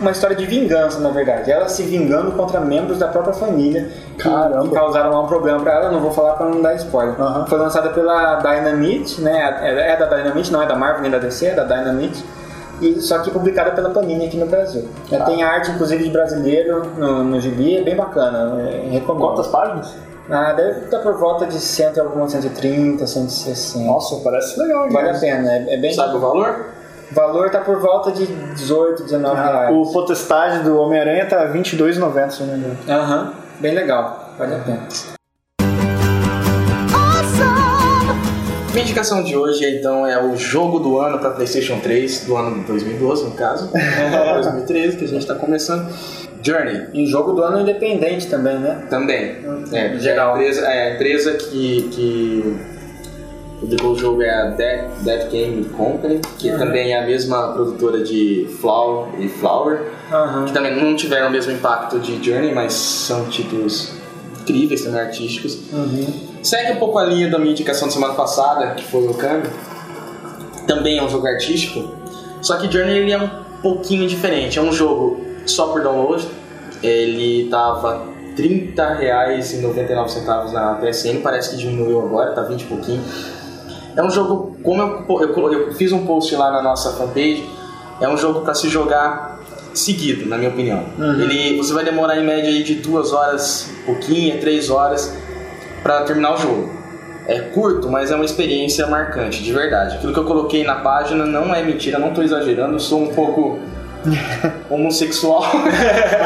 [0.00, 1.50] uma história de vingança, na verdade.
[1.50, 5.72] Ela se vingando contra membros da própria família que, que causaram lá um problema pra
[5.74, 5.90] ela.
[5.90, 7.20] Não vou falar pra não dar spoiler.
[7.20, 7.46] Aham.
[7.46, 9.58] Foi lançada pela Dynamite, né?
[9.62, 12.24] É, é da Dynamite, não é da Marvel nem da DC, é da Dynamite.
[12.80, 14.88] E, só que publicada pela Panini aqui no Brasil.
[15.12, 15.24] Ah.
[15.24, 18.60] Tem arte, inclusive, de brasileiro no, no gibi, é bem bacana.
[18.62, 19.26] é, recomendo.
[19.26, 19.94] quantas páginas
[20.28, 23.86] Ah, deve estar por volta de 100 e alguma, 130, 160.
[23.86, 25.92] nossa parece legal hein, Vale a pena, é, é bem.
[25.94, 26.66] Sabe o valor?
[27.14, 29.76] O valor tá por volta de 18, 19 Ah, reais.
[29.76, 34.54] o Potestade do Homem-Aranha tá R$22,90 se eu não me engano Aham, bem legal, vale
[34.56, 34.80] a pena.
[38.72, 42.58] Minha indicação de hoje então é o jogo do ano para PlayStation 3, do ano
[42.58, 45.88] de 2012 no caso, 2013 que a gente está começando.
[46.42, 48.82] Journey E jogo do ano independente também, né?
[48.90, 49.38] também.
[49.72, 50.34] É, Em geral.
[50.34, 52.56] A empresa, é, a empresa que, que
[53.82, 59.08] o jogo é a Dead Game Company, que também é a mesma produtora de Flower
[59.18, 59.80] e Flower,
[60.12, 60.44] Aham.
[60.46, 63.92] que também não tiveram o mesmo impacto de Journey, mas são títulos
[64.40, 65.58] incríveis também artísticos.
[66.42, 69.48] Segue um pouco a linha da minha indicação da semana passada, que foi o Kami.
[70.66, 71.88] Também é um jogo artístico,
[72.42, 73.28] só que Journey ele é um
[73.62, 74.58] pouquinho diferente.
[74.58, 76.26] É um jogo só por download.
[76.82, 78.02] Ele tava
[78.36, 78.42] R$
[78.74, 83.02] 30,99 na PSN, parece que diminuiu agora, tá 20 e pouquinho.
[83.96, 87.48] É um jogo, como eu, eu, eu fiz um post lá na nossa fanpage,
[88.00, 89.38] é um jogo para se jogar
[89.72, 90.84] seguido, na minha opinião.
[90.98, 95.16] Ele, você vai demorar em média de duas horas, pouquinho, três horas
[95.82, 96.70] para terminar o jogo.
[97.26, 99.96] É curto, mas é uma experiência marcante, de verdade.
[99.96, 103.58] Aquilo que eu coloquei na página não é mentira, não estou exagerando, sou um pouco
[104.68, 105.44] homossexual.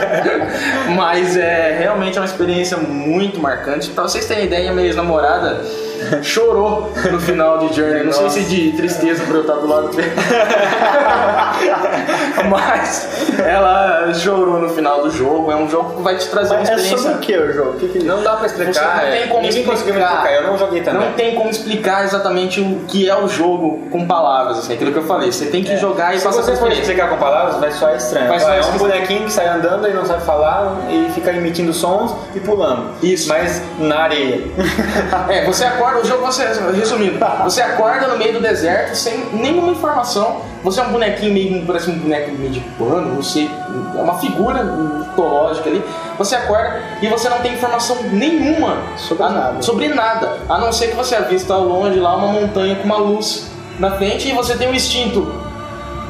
[0.97, 3.91] mas é realmente é uma experiência muito marcante.
[3.91, 5.61] Pra vocês terem ideia, minha ex-namorada
[6.22, 8.05] chorou no final de Journey.
[8.05, 10.11] Não sei se de tristeza por eu estar do lado dele.
[12.49, 15.51] mas ela chorou no final do jogo.
[15.51, 16.99] É um jogo que vai te trazer uma Mas é experiência.
[16.99, 17.72] sobre o que o jogo?
[17.78, 18.05] Que que.
[18.05, 20.24] Não dá pra explicar, Você não é, tem como ninguém conseguiu me explicar.
[20.24, 21.01] explicar, eu não joguei também.
[21.01, 24.99] Não tem como explicar exatamente o que é o jogo com palavras, assim, aquilo que
[24.99, 25.32] eu falei.
[25.32, 27.96] Você tem que jogar e Se passar você por for explicar com palavras, vai soar
[27.96, 28.28] estranho.
[28.28, 31.72] Vai soar é um bonequinho que sai andando e não sabe falar e fica emitindo
[31.72, 32.90] sons e pulando.
[33.03, 33.28] Isso.
[33.28, 34.42] Mas na areia.
[35.28, 39.26] É, você acorda acorda, o jogo você, resumindo, você acorda no meio do deserto sem
[39.32, 40.43] nenhuma informação.
[40.64, 43.49] Você é um bonequinho meio, parece um boneco meio de pano, sei,
[43.97, 45.82] é uma figura mitológica ali.
[46.18, 49.62] Você acorda e você não tem informação nenhuma Sobre a- nada.
[49.62, 52.97] sobre nada, a não ser que você avista ao longe lá uma montanha com uma
[52.97, 53.47] luz
[53.78, 55.32] na frente e você tem um instinto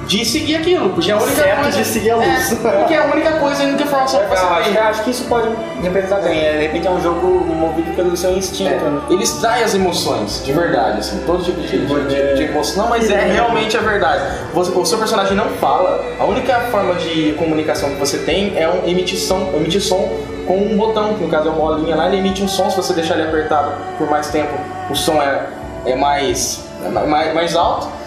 [0.09, 2.53] de seguir aquilo, porque é a única Certo coisa de seguir a luz.
[2.65, 4.73] É, porque é a única coisa, a única informação que Legal, você acho, tem.
[4.73, 5.49] que- acho que isso pode
[5.83, 6.41] representar bem.
[6.41, 8.71] é, De repente é um jogo movido pelo seu instinto.
[8.71, 9.01] né?
[9.09, 12.83] É, eles traem as emoções, de verdade, assim, todo tipo de, de, de- de emoção.
[12.85, 14.25] Não, mas é realmente a verdade.
[14.55, 18.67] Você- o seu personagem não fala, a única forma de comunicação que você tem é
[18.69, 20.09] um emitir som, emitir som
[20.47, 22.77] com um botão, que no caso é uma bolinha lá, ele emite um som, se
[22.79, 24.55] você deixar ele apertado por mais tempo,
[24.89, 25.43] o som é,
[25.85, 27.98] é mais, é mais, mais alto.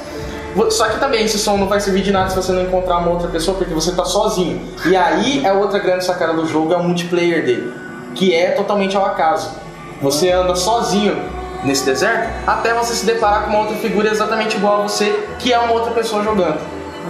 [0.69, 3.09] Só que também esse som não vai servir de nada se você não encontrar uma
[3.09, 4.61] outra pessoa, porque você tá sozinho.
[4.85, 7.73] E aí é outra grande sacada do jogo, é o multiplayer dele,
[8.15, 9.49] que é totalmente ao acaso.
[10.01, 11.15] Você anda sozinho
[11.63, 15.53] nesse deserto até você se deparar com uma outra figura exatamente igual a você, que
[15.53, 16.57] é uma outra pessoa jogando.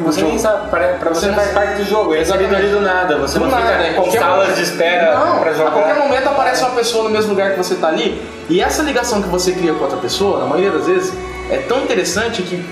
[0.06, 2.56] Você nem sabe, pra, pra você, Você não faz parte do jogo, sabe Exatamente.
[2.56, 3.94] ali do nada, você Do não nada, fica né?
[3.94, 5.68] Qualquer salas momento- de espera Não, pra jogar.
[5.68, 8.82] A qualquer momento aparece uma pessoa no mesmo lugar que você tá ali, e essa
[8.84, 11.14] ligação que você cria com outra pessoa, na maioria das vezes,
[11.50, 12.66] é tão interessante que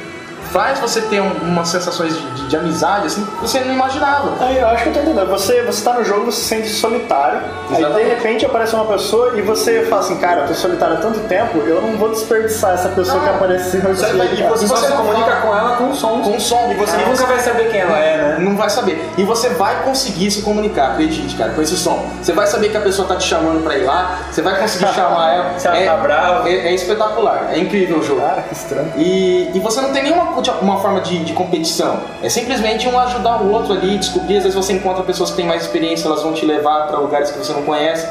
[0.52, 4.34] faz você ter um- umas sensações de, de- de amizade assim que você não imaginava.
[4.44, 5.30] Aí, eu acho que eu tô entendendo.
[5.30, 7.40] Você, você tá no jogo, você se sente solitário.
[7.70, 8.10] Aí de Exatamente.
[8.10, 11.60] repente aparece uma pessoa e você fala assim, cara, eu tô solitário há tanto tempo,
[11.60, 13.24] eu não vou desperdiçar essa pessoa Não.
[13.24, 14.42] que apareceu aqui.
[14.42, 15.42] E você você se comunica fala.
[15.42, 16.22] com ela com som.
[16.22, 16.70] Com som.
[16.72, 18.38] E você Ah, nunca você- vai saber quem ela é, né?
[18.40, 19.10] Não vai saber.
[19.18, 22.10] E você vai conseguir se comunicar, acredite, cara, com esse som.
[22.22, 24.92] Você vai saber que a pessoa tá te chamando pra ir lá, você vai conseguir
[24.94, 25.60] chamar ela.
[25.60, 26.50] Se ela é, tá brava.
[26.50, 28.22] É, é espetacular, é incrível o jogo.
[28.22, 28.92] Cara, que estranho.
[28.98, 30.29] E, e você não tem nenhuma
[30.62, 32.00] uma forma de, de competição.
[32.22, 34.38] É simplesmente um ajudar o outro ali, descobrir.
[34.38, 37.32] Às vezes você encontra pessoas que têm mais experiência, elas vão te levar para lugares
[37.32, 38.08] que você não conhece.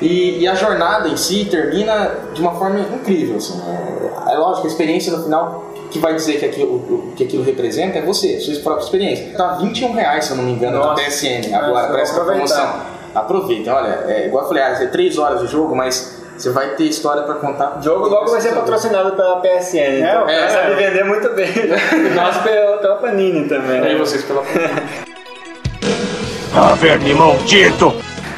[0.00, 3.36] E, e a jornada em si termina de uma forma incrível.
[3.36, 3.60] Assim.
[4.26, 7.98] É, é lógico, a experiência no final que vai dizer que aquilo, que aquilo representa
[7.98, 9.34] é você, sua própria experiência.
[9.36, 11.02] Tá 21 reais, se eu não me engano, Nossa.
[11.02, 12.98] no PSN agora, para essa promoção.
[13.14, 16.68] Aproveitem, olha, é, igual eu falei, ah, é 3 horas de jogo, mas você vai
[16.76, 17.78] ter história para contar.
[17.78, 19.98] O jogo logo vai ser patrocinado pela PSN.
[19.98, 21.48] então É, é, sabe vender muito bem.
[21.92, 23.78] E nós pela, pela Panini também.
[23.78, 23.96] E né?
[23.96, 24.42] vocês pela
[26.54, 27.92] Ah, verme maldito!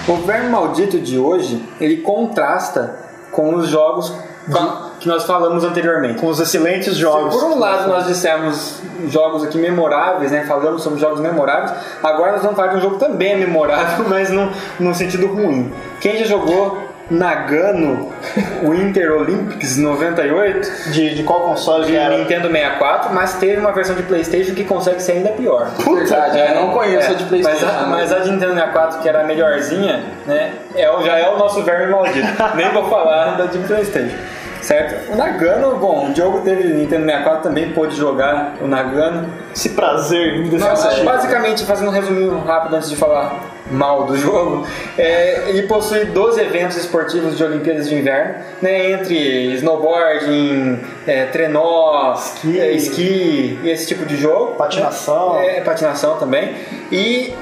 [0.09, 2.97] O Verme Maldito de hoje, ele contrasta
[3.31, 4.13] com os jogos
[4.49, 6.19] de- que nós falamos anteriormente.
[6.19, 7.35] Com os excelentes jogos.
[7.37, 10.45] Por um lado, nós dissemos jogos aqui memoráveis, né?
[10.49, 11.73] Falamos sobre jogos memoráveis.
[12.03, 14.51] Agora nós vamos falar de um jogo também memorável, mas num,
[14.81, 15.73] num sentido ruim.
[16.01, 16.80] Quem já jogou
[17.11, 18.13] Nagano
[18.63, 22.17] Winter Olympics 98 De, de qual console de era?
[22.17, 25.71] Nintendo 64, mas teve uma versão de PlayStation que consegue ser ainda pior.
[25.79, 27.67] Verdade, é, não conheço a de Playstation.
[27.67, 27.87] Mas a, né?
[27.89, 30.53] mas a de Nintendo 64, que era a melhorzinha, né?
[30.75, 32.29] É, já é o nosso verme maldito.
[32.55, 34.17] Nem vou falar da de Playstation.
[34.63, 35.13] Certo?
[35.13, 39.29] O Nagano, bom, o Diogo teve Nintendo 64 também pôde jogar o Nagano.
[39.55, 44.67] Esse prazer Nossa, basicamente, fazendo um resuminho rápido antes de falar mal do jogo,
[44.99, 52.15] é, ele possui 12 eventos esportivos de Olimpíadas de Inverno, né, entre snowboarding, é, trenó,
[52.15, 52.61] Esqui.
[52.61, 54.57] é, esqui e esse tipo de jogo.
[54.57, 55.39] Patinação.
[55.39, 56.55] É, patinação também.
[56.91, 57.33] E.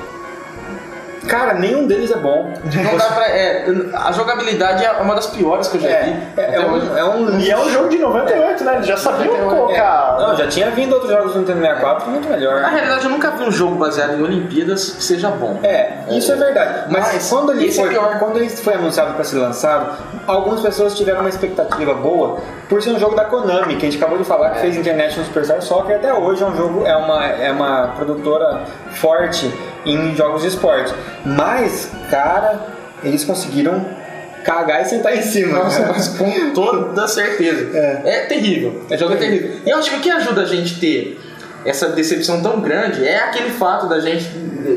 [1.28, 2.54] Cara, nenhum deles é bom.
[2.64, 5.94] Não dá pra, é, a jogabilidade é uma das piores que eu já vi.
[5.94, 6.88] É, é, até é hoje.
[6.88, 8.74] um, é um E é um jogo de 98, né?
[8.76, 10.16] Eles já sabiam 98, colocar.
[10.18, 12.62] Não, já tinha vindo outros jogos do Nintendo 64 muito melhor.
[12.62, 15.60] Na realidade, eu nunca vi um jogo baseado em Olimpíadas que seja bom.
[15.62, 16.86] É, isso é verdade.
[16.90, 20.96] Mas, Mas quando, ele é foi, quando ele foi anunciado para ser lançado, algumas pessoas
[20.96, 22.38] tiveram uma expectativa boa
[22.68, 25.26] por ser um jogo da Konami, que a gente acabou de falar que fez International
[25.26, 25.96] Superstar Soccer.
[25.96, 29.52] Até hoje é um jogo, é uma, é uma produtora forte
[29.84, 30.94] em jogos de esporte.
[31.24, 32.66] Mas, cara,
[33.02, 33.84] eles conseguiram
[34.44, 35.58] cagar e sentar em cima.
[35.58, 37.76] Nossa, mas com toda certeza.
[37.76, 38.84] É, terrível.
[38.88, 39.60] É jogo terrível.
[39.64, 41.20] E eu acho que o que ajuda a gente a ter
[41.64, 44.24] essa decepção tão grande é aquele fato da gente,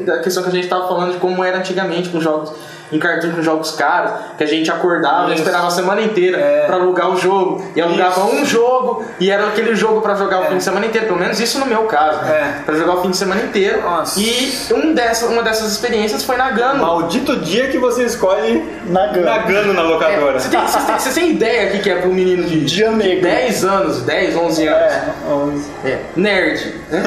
[0.06, 2.52] da questão que a gente estava falando de como era antigamente com jogos
[2.92, 5.42] em cartão com jogos caros, que a gente acordava e Isso.
[5.44, 6.66] esperava a semana inteira É.
[6.68, 7.66] pra alugar o jogo.
[7.76, 11.08] E alugava um jogo e era aquele jogo pra jogar o fim de semana inteiro,
[11.08, 12.20] pelo menos isso no meu caso.
[12.30, 12.62] É.
[12.66, 13.82] Pra jogar o fim de semana inteiro.
[13.82, 14.20] Nossa.
[14.20, 16.82] E um dessa, uma dessas experiências foi na Gano.
[16.82, 19.26] Maldito dia que você escolhe Nagano.
[19.26, 20.40] Nagano na É, locadora.
[20.40, 22.92] Você tem, vocês têm- vocês têm ideia aqui que é para um menino de, Dia
[22.92, 23.22] negro.
[23.24, 24.82] 10 anos, 10, 11 anos?
[24.94, 25.70] É, onze.
[25.86, 27.02] É, nerd, né?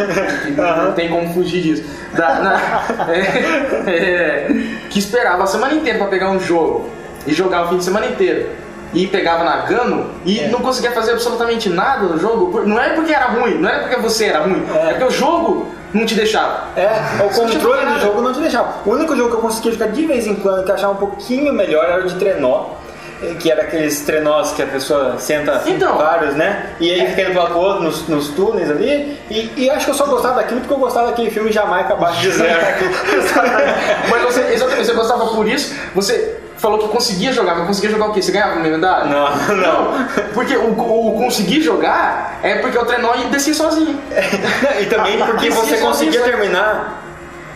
[0.45, 1.85] Que Não tem como fugir disso.
[2.15, 4.49] Da- na- é, é,
[4.91, 6.89] que esperava a semana inteira pra pegar um jogo
[7.27, 8.49] e jogar o fim de semana inteiro.
[8.93, 12.63] E pegava na Gano e não conseguia fazer absolutamente nada no jogo.
[12.65, 15.67] Não era porque era ruim, não era porque você era ruim, é, porque o jogo
[15.93, 16.69] não te deixava.
[16.77, 18.75] É, o controle do jogo não te deixava.
[18.87, 21.53] O único jogo que eu conseguia jogar de vez em quando, que achava um pouquinho
[21.53, 22.67] melhor, era o de trenó.
[23.41, 25.97] Que era aqueles trenós que a pessoa senta Então.
[25.99, 26.71] vários, né?
[26.81, 29.19] E aí fica indo pro outro nos, nos túneis ali.
[29.31, 32.21] E, e acho que eu só gostava daquilo porque eu gostava daquele filme Jamaica abaixo
[32.21, 32.61] de zero.
[34.11, 38.07] Mas você, exatamente, você gostava por isso, você falou que conseguia jogar, mas conseguia jogar
[38.07, 38.23] o quê?
[38.23, 39.05] Você ganhava uma medalha?
[39.05, 40.09] Não, não.
[40.33, 44.01] Porque o, o conseguir jogar é porque o trenó descia sozinho.
[44.81, 47.04] e também porque Descia você sozinho, conseguia terminar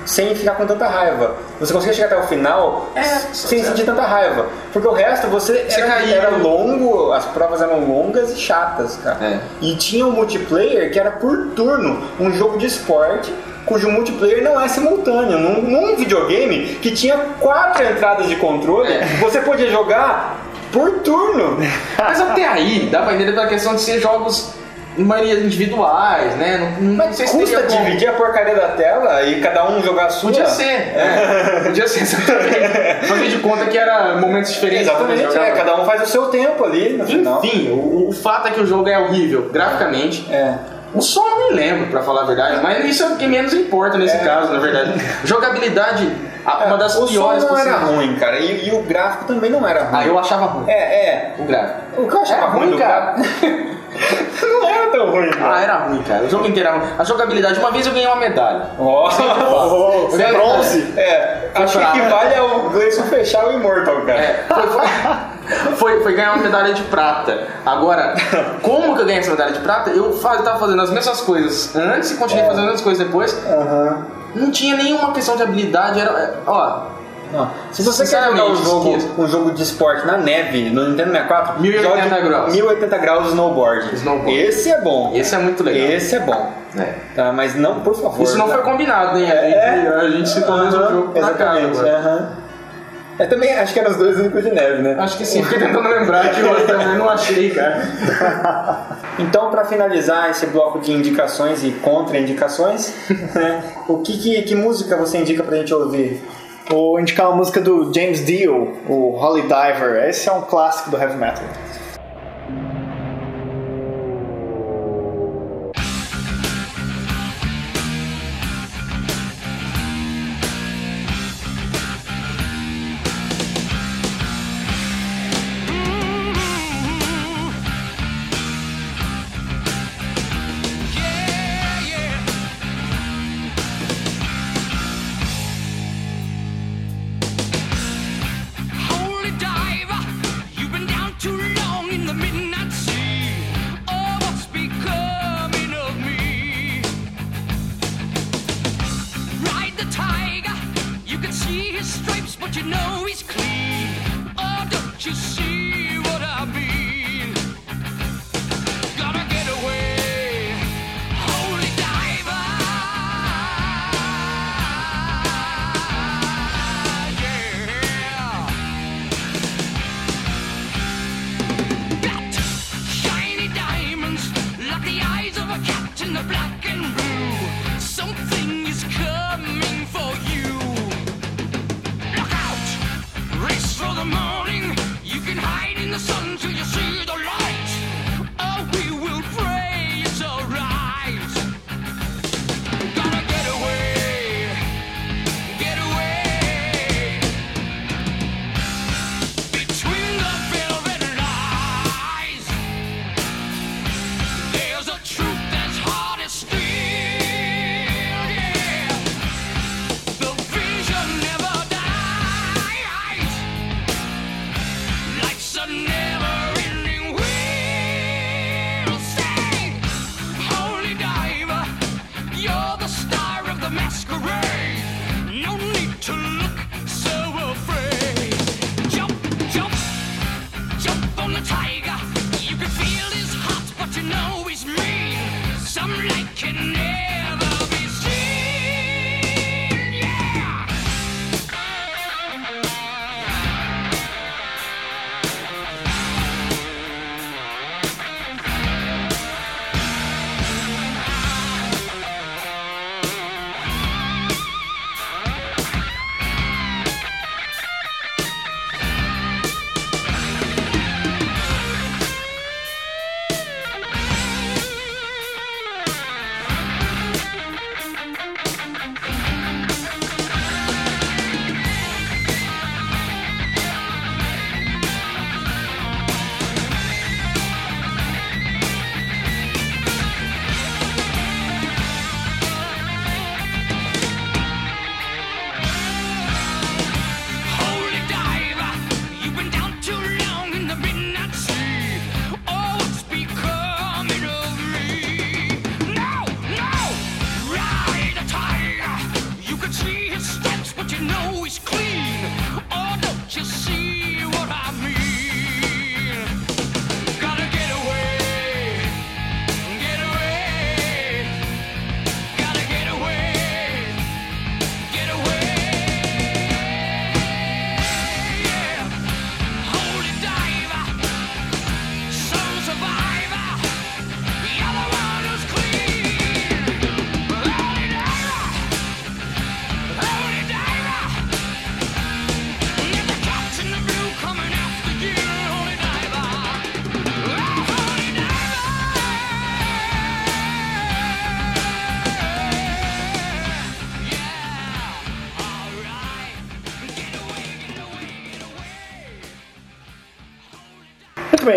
[0.09, 1.35] sem ficar com tanta raiva.
[1.61, 4.47] Você conseguia chegar até o final É, sem sentir tanta raiva.
[4.73, 6.15] Porque o resto você, Você era, caía.
[6.17, 9.19] era longo, as provas eram longas e chatas, cara.
[9.23, 9.41] É.
[9.61, 13.33] E tinha um multiplayer que era por turno, um jogo de esporte
[13.67, 15.39] cujo multiplayer não é simultâneo.
[15.39, 19.05] Num, num videogame que tinha quatro entradas de controle, É.
[19.21, 20.39] você podia jogar
[20.73, 21.59] por turno.
[21.99, 24.53] Mas até aí, dá pra entender pela questão de ser jogos,
[24.99, 26.59] em maioria, individuais, né?
[26.81, 29.83] Não, não Mas sei se custa como- dividir a porcaria da tela e cada um
[29.83, 30.31] jogar a sua?
[30.31, 31.61] Podia ser, é.
[31.65, 33.07] Podia ser, exatamente.
[33.07, 34.89] Fazer de conta que era momentos diferentes.
[34.89, 37.39] Exatamente, é, cada um faz o seu tempo ali no final.
[37.45, 40.27] Enfim, o, o fato é que o jogo é horrível, graficamente.
[40.33, 40.55] É.
[40.95, 43.53] O som eu nem lembro, pra falar a verdade, mas isso é o que menos
[43.53, 44.20] importa nesse É.
[44.20, 44.95] caso, na verdade.
[45.23, 46.11] Jogabilidade,
[46.66, 49.69] uma das o piores som não era ruim, cara, e, e o gráfico também não
[49.69, 49.91] era ruim.
[50.01, 50.65] Ah, eu achava ruim.
[50.66, 50.73] É,
[51.09, 51.35] é.
[51.39, 51.79] O gráfico.
[51.99, 53.12] O que eu achava Era ruim, ruim, do cara.
[53.16, 53.78] gráfico
[54.43, 55.61] não era tão ruim, Ah, cara.
[55.61, 56.25] era ruim, cara.
[56.25, 56.89] O jogo inteiro era ruim.
[56.99, 58.66] A jogabilidade, uma vez eu ganhei uma medalha.
[58.79, 59.11] Ó,
[60.11, 60.95] Eu ganhei- bronze.
[60.97, 61.99] É, acho que prata.
[61.99, 64.19] equivale ao Gleison fechar o Immortal, cara.
[64.20, 67.47] É, foi, foi, foi, foi ganhar uma medalha de prata.
[67.65, 68.15] Agora,
[68.62, 69.91] como que eu ganhei essa medalha de prata?
[69.91, 73.37] Eu tava fazendo as mesmas coisas antes e continuei fazendo as mesmas coisas depois.
[73.47, 74.07] Aham.
[74.35, 75.99] Não tinha nenhuma questão de habilidade.
[76.01, 76.81] Era, é, ó,
[77.33, 77.51] Não.
[77.73, 81.61] Se você quer jogar um jogo, um jogo de esporte na neve, no Nintendo 64,
[81.61, 82.53] 1080 jogue graus.
[82.55, 83.95] 1080 graus snowboard.
[83.95, 84.35] Snowboard.
[84.41, 85.13] Esse é bom.
[85.15, 85.89] esse é muito legal.
[85.91, 86.53] Esse é bom.
[86.79, 86.95] É.
[87.15, 88.23] Tá, mas não, por favor.
[88.23, 89.31] Isso não foi combinado, hein?
[89.31, 89.95] A gente, É.
[90.01, 91.79] a gente se tornou um jogo na Exatamente.
[91.79, 91.99] agora.
[91.99, 92.29] aham.
[93.19, 94.95] Eu também acho que eram os dois únicos de neve, né?
[94.97, 97.83] Acho que sim, fiquei tentando lembrar que eu também não achei, cara.
[99.19, 102.95] Então, para finalizar esse bloco de indicações e contraindicações,
[103.35, 106.23] né, o que, que, que música você indica pra gente ouvir?
[106.69, 110.07] Vou indicar uma música do James Dio, o Holy Diver.
[110.07, 111.45] Esse é um clássico do heavy metal.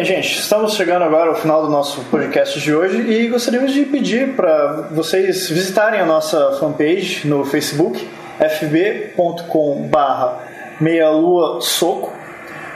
[0.02, 0.40] Bem, gente.
[0.40, 4.88] Estamos chegando agora ao final do nosso podcast de hoje e gostaríamos de pedir para
[4.90, 8.10] vocês visitarem a nossa fanpage no Facebook,
[8.40, 10.40] fb.com/barra
[10.80, 12.12] meia-lua soco.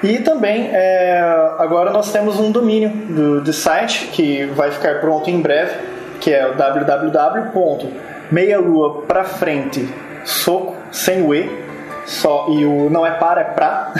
[0.03, 1.19] E também é,
[1.57, 5.79] agora nós temos um domínio do, do site que vai ficar pronto em breve,
[6.21, 9.89] que é o www.meialua pra frente
[10.23, 11.64] soco sem o e
[12.05, 13.93] só e o não é para é pra.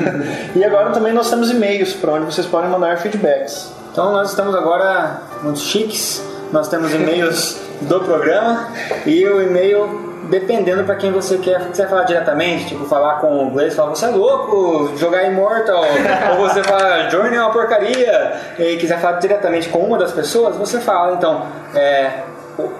[0.54, 3.72] e agora também nós temos e-mails para onde vocês podem mandar feedbacks.
[3.92, 6.22] Então nós estamos agora muito chiques,
[6.52, 8.68] nós temos e-mails do programa
[9.06, 13.50] e o e-mail dependendo para quem você quer, quiser falar diretamente, tipo falar com o
[13.50, 15.84] Gleice, falar você é louco, jogar Immortal,
[16.32, 20.56] ou você fala Journey é uma porcaria, e quiser falar diretamente com uma das pessoas,
[20.56, 22.22] você fala, então, é,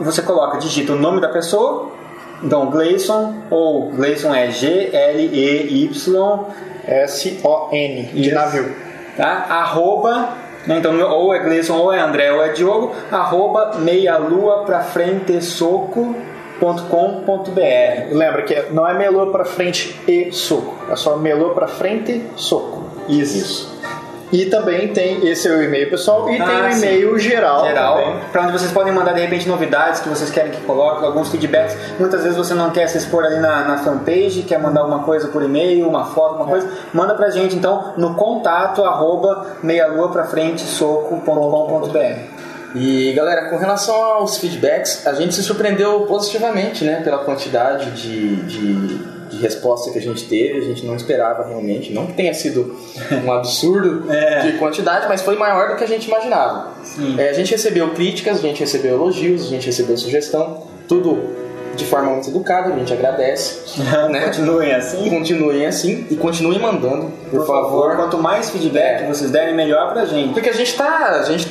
[0.01, 1.91] você coloca, digita o nome da pessoa,
[2.43, 6.45] então Gleison, ou Gleison é G-L-E-Y,
[6.87, 8.75] S-O-N, de navio.
[9.17, 9.47] tá?
[9.49, 10.29] Arroba,
[10.67, 15.41] né, então ou é Gleison, ou é André, ou é Diogo, arroba meialua pra frente
[15.43, 16.15] soco.com.br.
[18.13, 22.25] Lembra que é- não é melô para frente e soco, é só melô para frente
[22.37, 22.85] soco.
[23.09, 23.75] Isso.
[24.33, 26.79] E também tem esse é o e-mail pessoal e Ah, tem o sim.
[26.79, 27.65] e-mail geral.
[27.65, 31.29] geral, para onde vocês podem mandar de repente novidades que vocês querem que coloque, alguns
[31.29, 31.77] feedbacks.
[31.99, 35.29] Muitas vezes você não quer se expor ali na, na fanpage, quer mandar uma coisa
[35.29, 40.25] por e-mail, uma foto, uma coisa, manda pra gente então no contato arroba meialua pra
[40.25, 42.37] frente soco.com.br.
[42.75, 48.37] E galera, com relação aos feedbacks, a gente se surpreendeu positivamente, né, pela quantidade de,
[48.43, 48.99] de,
[49.31, 50.59] de resposta que a gente teve.
[50.59, 52.77] A gente não esperava realmente, não que tenha sido
[53.25, 54.41] um absurdo É.
[54.41, 56.73] de quantidade, mas foi maior do que a gente imaginava.
[57.19, 61.47] É, a gente recebeu críticas, a gente recebeu elogios, a gente recebeu sugestão, tudo
[61.77, 63.81] de forma muito educada, a gente agradece.
[64.11, 64.25] né?
[64.25, 65.11] Continuem assim.
[65.11, 67.95] Continuem assim e continuem mandando, por, favor.
[67.97, 69.07] Quanto mais feedback É.
[69.07, 70.33] vocês derem, melhor pra gente.
[70.33, 71.11] Porque a gente tá.
[71.11, 71.47] A gente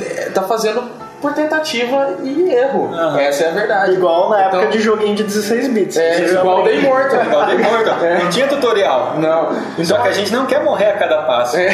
[0.00, 0.82] é, tá fazendo
[1.20, 2.92] por tentativa e erro.
[2.94, 3.20] Aham.
[3.20, 3.92] Essa é a verdade.
[3.92, 5.96] Igual na época Então, de joguinho de 16 bits.
[5.96, 6.62] É, já igual.
[6.62, 7.14] Day Morto.
[7.14, 7.96] Igual Immortal.
[8.22, 9.14] Não tinha tutorial.
[9.18, 9.84] Não.
[9.84, 11.56] Só que a gente não quer morrer a cada passo.
[11.56, 11.68] É.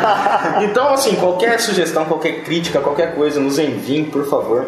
[0.64, 4.66] então, assim, qualquer sugestão, qualquer crítica, qualquer coisa, nos enviem, por favor.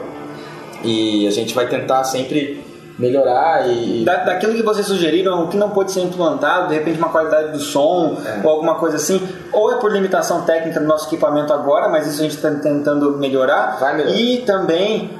[0.83, 2.65] E a gente vai tentar sempre
[2.99, 4.05] melhorar e.
[4.05, 7.53] Da, daquilo que vocês sugeriram, o que não pode ser implantado, de repente uma qualidade
[7.53, 9.21] do som ou alguma coisa assim,
[9.53, 13.19] ou é por limitação técnica do nosso equipamento agora, mas isso a gente está tentando
[13.19, 14.17] melhorar, Vai melhorar.
[14.17, 15.11] e também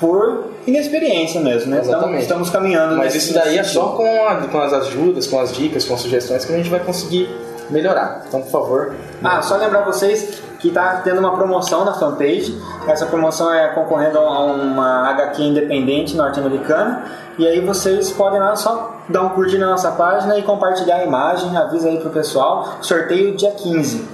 [0.00, 1.76] por inexperiência mesmo, né?
[1.78, 2.22] Estamos, Exatamente.
[2.22, 2.96] estamos caminhando.
[2.96, 3.96] Mas isso daí é nesse só sentido.
[3.98, 6.80] com, a- com as ajudas, com as dicas, com as sugestões que a gente vai
[6.80, 7.28] conseguir
[7.68, 8.24] melhorar.
[8.26, 8.94] Então, por favor.
[9.22, 12.56] Ah, só lembrar vocês que está tendo uma promoção na fanpage.
[12.86, 17.04] Essa promoção é concorrendo a uma HQ independente norte-americana.
[17.38, 21.04] E aí vocês podem lá só dar um curtir na nossa página e compartilhar a
[21.04, 21.56] imagem.
[21.56, 22.78] Avisa aí pro pessoal.
[22.82, 24.06] Sorteio dia 15.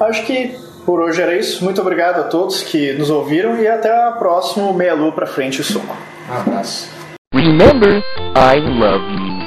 [0.00, 1.64] Acho que por hoje era isso.
[1.64, 5.60] Muito obrigado a todos que nos ouviram e até a próxima Meia Lua pra frente
[5.60, 5.96] e soco.
[6.28, 6.88] Um abraço.
[7.32, 8.02] Remember,
[8.36, 9.40] I love you.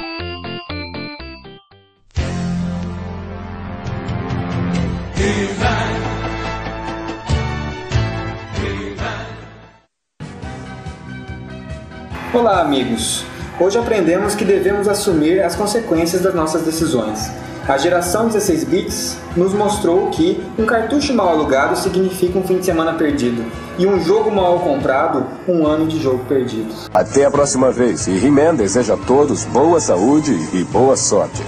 [12.34, 13.24] Olá, amigos.
[13.60, 17.30] Hoje aprendemos que devemos assumir as consequências das nossas decisões.
[17.68, 22.64] A geração 16 bits nos mostrou que um cartucho mal alugado significa um fim de
[22.64, 23.44] semana perdido
[23.78, 26.74] e um jogo mal comprado, um ano de jogo perdido.
[26.92, 28.08] Até a próxima vez.
[28.08, 31.40] E He-Man deseja a todos boa saúde e boa sorte.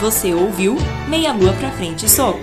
[0.00, 0.76] Você ouviu
[1.08, 2.40] Meia Lua pra frente soco.